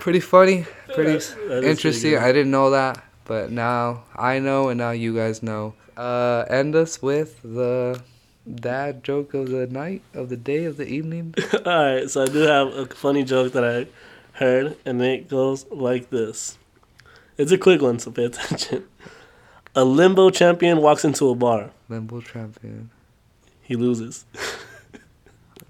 pretty 0.00 0.20
funny, 0.20 0.66
pretty 0.94 1.24
pretty 1.34 1.66
interesting. 1.66 2.10
good. 2.10 2.22
I 2.22 2.32
didn't 2.32 2.50
know 2.50 2.70
that, 2.70 3.02
but 3.24 3.50
now 3.50 4.04
I 4.14 4.38
know, 4.38 4.68
and 4.68 4.78
now 4.78 4.90
you 4.90 5.14
guys 5.14 5.42
know. 5.42 5.74
Uh, 5.96 6.44
end 6.48 6.74
us 6.76 7.00
with 7.00 7.40
the 7.42 8.00
dad 8.54 9.02
joke 9.04 9.34
of 9.34 9.48
the 9.48 9.66
night, 9.66 10.02
of 10.14 10.28
the 10.28 10.36
day, 10.36 10.64
of 10.64 10.76
the 10.76 10.86
evening. 10.86 11.34
Alright, 11.54 12.10
so 12.10 12.22
I 12.22 12.26
do 12.26 12.40
have 12.40 12.68
a 12.68 12.86
funny 12.86 13.24
joke 13.24 13.52
that 13.52 13.64
I 13.64 13.86
heard, 14.38 14.76
and 14.84 15.00
it 15.02 15.28
goes 15.28 15.66
like 15.70 16.10
this. 16.10 16.58
It's 17.38 17.52
a 17.52 17.58
quick 17.58 17.80
one, 17.80 17.98
so 17.98 18.10
pay 18.10 18.24
attention. 18.24 18.84
A 19.74 19.84
limbo 19.84 20.30
champion 20.30 20.82
walks 20.82 21.04
into 21.04 21.28
a 21.30 21.34
bar. 21.34 21.70
Limbo 21.88 22.20
champion. 22.20 22.90
He 23.62 23.76
loses. 23.76 24.24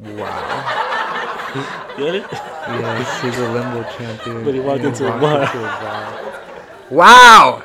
Wow. 0.00 1.94
Get 1.98 2.14
it? 2.14 2.24
Yes, 2.30 3.22
he's 3.22 3.38
a 3.38 3.52
limbo 3.52 3.82
champion. 3.98 4.44
But 4.44 4.54
he 4.54 4.60
walked 4.60 4.80
and 4.80 4.88
into 4.88 5.06
a 5.06 5.20
bar. 5.20 5.42
into 5.42 5.58
a 5.58 5.62
bar. 5.62 6.42
Wow! 6.90 7.62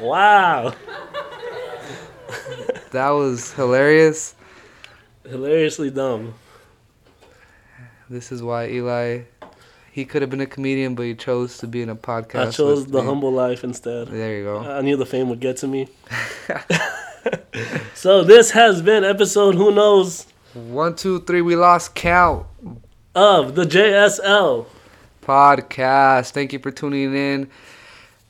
Wow. 0.00 0.74
That 2.92 3.10
was 3.10 3.52
hilarious. 3.54 4.34
Hilariously 5.24 5.90
dumb. 5.90 6.34
This 8.10 8.30
is 8.30 8.42
why 8.42 8.68
Eli, 8.68 9.22
he 9.92 10.04
could 10.04 10.22
have 10.22 10.30
been 10.30 10.40
a 10.40 10.46
comedian, 10.46 10.94
but 10.94 11.02
he 11.02 11.14
chose 11.14 11.58
to 11.58 11.66
be 11.66 11.82
in 11.82 11.88
a 11.88 11.96
podcast. 11.96 12.48
I 12.48 12.50
chose 12.50 12.86
the 12.86 13.00
me. 13.00 13.06
humble 13.06 13.32
life 13.32 13.64
instead. 13.64 14.08
There 14.08 14.38
you 14.38 14.44
go. 14.44 14.58
I 14.58 14.82
knew 14.82 14.96
the 14.96 15.06
fame 15.06 15.28
would 15.30 15.40
get 15.40 15.56
to 15.58 15.66
me. 15.66 15.88
so 17.94 18.22
this 18.22 18.50
has 18.50 18.82
been 18.82 19.04
episode 19.04 19.54
Who 19.54 19.74
Knows 19.74 20.26
One, 20.56 20.96
two, 20.96 21.20
three, 21.20 21.42
we 21.42 21.54
lost 21.54 21.94
count. 21.94 22.46
of 23.14 23.54
the 23.54 23.64
JSL. 23.64 24.64
Podcast. 25.22 26.30
Thank 26.30 26.52
you 26.54 26.58
for 26.58 26.70
tuning 26.70 27.14
in. 27.14 27.50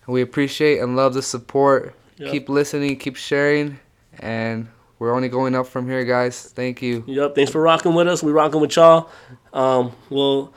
We 0.08 0.22
appreciate 0.22 0.80
and 0.80 0.96
love 0.96 1.14
the 1.14 1.22
support. 1.22 1.94
Yep. 2.16 2.32
Keep 2.32 2.48
listening, 2.48 2.96
keep 2.96 3.14
sharing, 3.16 3.78
and 4.18 4.66
we're 4.98 5.14
only 5.14 5.28
going 5.28 5.54
up 5.54 5.66
from 5.68 5.88
here, 5.88 6.04
guys. 6.04 6.50
Thank 6.54 6.82
you. 6.82 7.04
Yep. 7.06 7.34
Thanks 7.36 7.52
for 7.52 7.60
rocking 7.60 7.94
with 7.94 8.08
us. 8.08 8.22
We 8.22 8.32
rocking 8.32 8.60
with 8.60 8.74
y'all. 8.74 9.10
Um, 9.52 9.92
we'll 10.10 10.52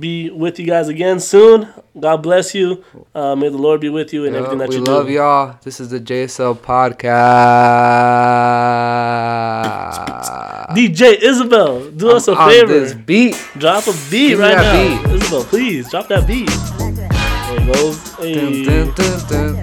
be 0.00 0.30
with 0.30 0.58
you 0.58 0.66
guys 0.66 0.88
again 0.88 1.20
soon. 1.20 1.68
God 1.98 2.18
bless 2.22 2.54
you. 2.54 2.84
Uh, 3.14 3.36
may 3.36 3.48
the 3.50 3.58
Lord 3.58 3.80
be 3.80 3.88
with 3.90 4.12
you 4.12 4.24
in 4.24 4.34
everything 4.34 4.58
Yup, 4.58 4.68
that 4.70 4.74
we 4.74 4.76
you 4.76 4.82
love 4.84 5.06
do. 5.06 5.12
y'all. 5.12 5.58
This 5.62 5.78
is 5.80 5.90
the 5.90 6.00
JSL 6.00 6.56
podcast. 6.58 7.14
DJ 10.70 11.20
Isabel, 11.20 11.90
do 11.90 12.10
us 12.10 12.28
a 12.28 12.36
favor. 12.36 12.66
this 12.66 12.94
beat. 12.94 13.36
Drop 13.58 13.86
a 13.86 13.92
beat 14.10 14.28
Give 14.28 14.38
right 14.38 14.56
now. 14.56 15.10
Isabel, 15.12 15.44
please 15.44 15.90
drop 15.90 16.08
that 16.08 16.26
beat. 16.26 16.48
There 16.48 17.74
goes. 17.74 18.14
Hey. 18.14 18.64
Dun, 18.64 18.94
dun, 18.94 18.94
dun, 18.94 19.28
dun. 19.28 19.60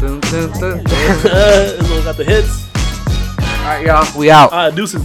Dun, 0.00 0.20
dun, 0.20 0.50
dun, 0.60 0.84
dun. 0.84 0.86
Isabel 0.86 2.04
got 2.04 2.16
the 2.16 2.24
hits. 2.24 2.70
All 3.64 3.64
right, 3.64 3.86
y'all. 3.86 4.18
We 4.18 4.30
out. 4.30 4.52
All 4.52 4.66
right, 4.68 4.74
deuces. 4.74 5.02